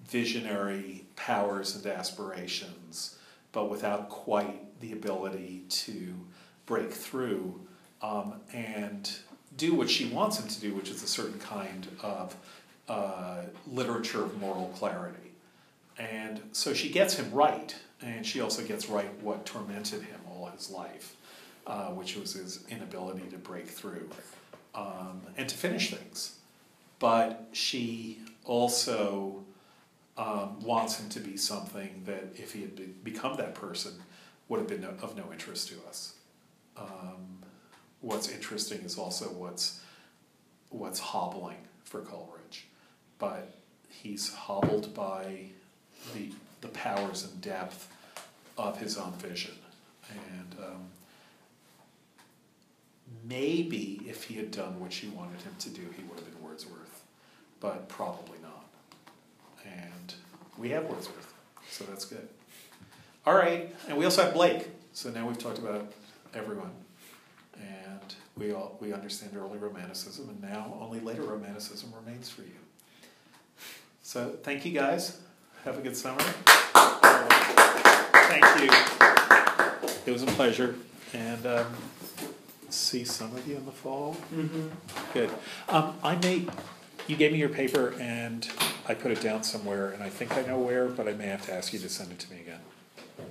[0.08, 3.18] visionary powers and aspirations,
[3.52, 6.14] but without quite the ability to
[6.66, 7.60] break through
[8.02, 9.10] um, and
[9.56, 12.34] do what she wants him to do, which is a certain kind of
[12.88, 15.18] uh, literature of moral clarity.
[15.98, 20.46] And so she gets him right, and she also gets right what tormented him all
[20.46, 21.16] his life,
[21.66, 24.08] uh, which was his inability to break through
[24.74, 26.38] um, and to finish things.
[27.02, 29.42] But she also
[30.16, 33.94] um, wants him to be something that, if he had be- become that person,
[34.48, 36.14] would have been no, of no interest to us.
[36.76, 37.40] Um,
[38.02, 39.80] what's interesting is also what's
[40.70, 42.68] what's hobbling for Coleridge,
[43.18, 43.52] but
[43.88, 45.46] he's hobbled by
[46.14, 47.88] the the powers and depth
[48.56, 49.56] of his own vision,
[50.08, 50.84] and um,
[53.28, 56.42] maybe if he had done what she wanted him to do, he would have been
[56.42, 57.02] Wordsworth,
[57.62, 58.66] but probably not.
[59.64, 60.14] And
[60.58, 61.32] we have Wordsworth,
[61.70, 62.28] so that's good.
[63.24, 64.68] All right, and we also have Blake.
[64.92, 65.90] So now we've talked about
[66.34, 66.72] everyone,
[67.56, 72.48] and we all we understand early Romanticism, and now only later Romanticism remains for you.
[74.02, 75.20] So thank you guys.
[75.64, 76.20] Have a good summer.
[78.32, 78.70] Thank you.
[80.04, 80.74] It was a pleasure,
[81.14, 81.66] and um,
[82.70, 84.16] see some of you in the fall.
[84.34, 84.68] Mm-hmm.
[85.14, 85.30] Good.
[85.68, 86.46] Um, I may.
[87.08, 88.48] You gave me your paper, and
[88.86, 91.44] I put it down somewhere, and I think I know where, but I may have
[91.46, 92.60] to ask you to send it to me again.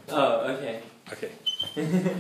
[0.10, 0.82] Oh, okay.
[1.14, 1.32] Okay.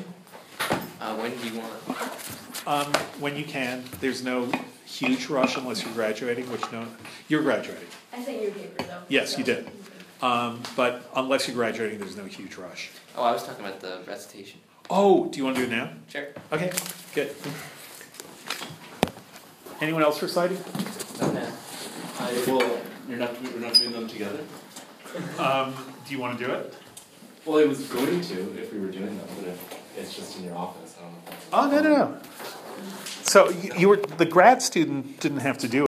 [1.01, 2.67] Uh, when do you want?
[2.67, 3.83] Um, when you can.
[4.01, 4.51] There's no
[4.85, 6.85] huge rush unless you're graduating, which no,
[7.27, 7.87] you're graduating.
[8.13, 9.01] I sent you a paper though.
[9.09, 9.67] Yes, so- you did.
[10.21, 12.91] Um, but unless you're graduating, there's no huge rush.
[13.17, 14.59] Oh, I was talking about the recitation.
[14.91, 15.89] Oh, do you want to do it now?
[16.07, 16.27] Sure.
[16.51, 16.71] Okay,
[17.15, 17.33] good.
[19.81, 20.59] Anyone else reciting?
[22.21, 24.43] I, well, you're not, we're not doing them together?
[25.39, 25.73] Um,
[26.05, 26.73] do you want to do it?
[27.45, 30.45] Well, I was going to if we were doing them, but if it's just in
[30.45, 31.81] your office, I don't know.
[31.81, 32.21] Oh, no, no, no.
[33.23, 35.79] So you, you were, the grad student didn't have to do it.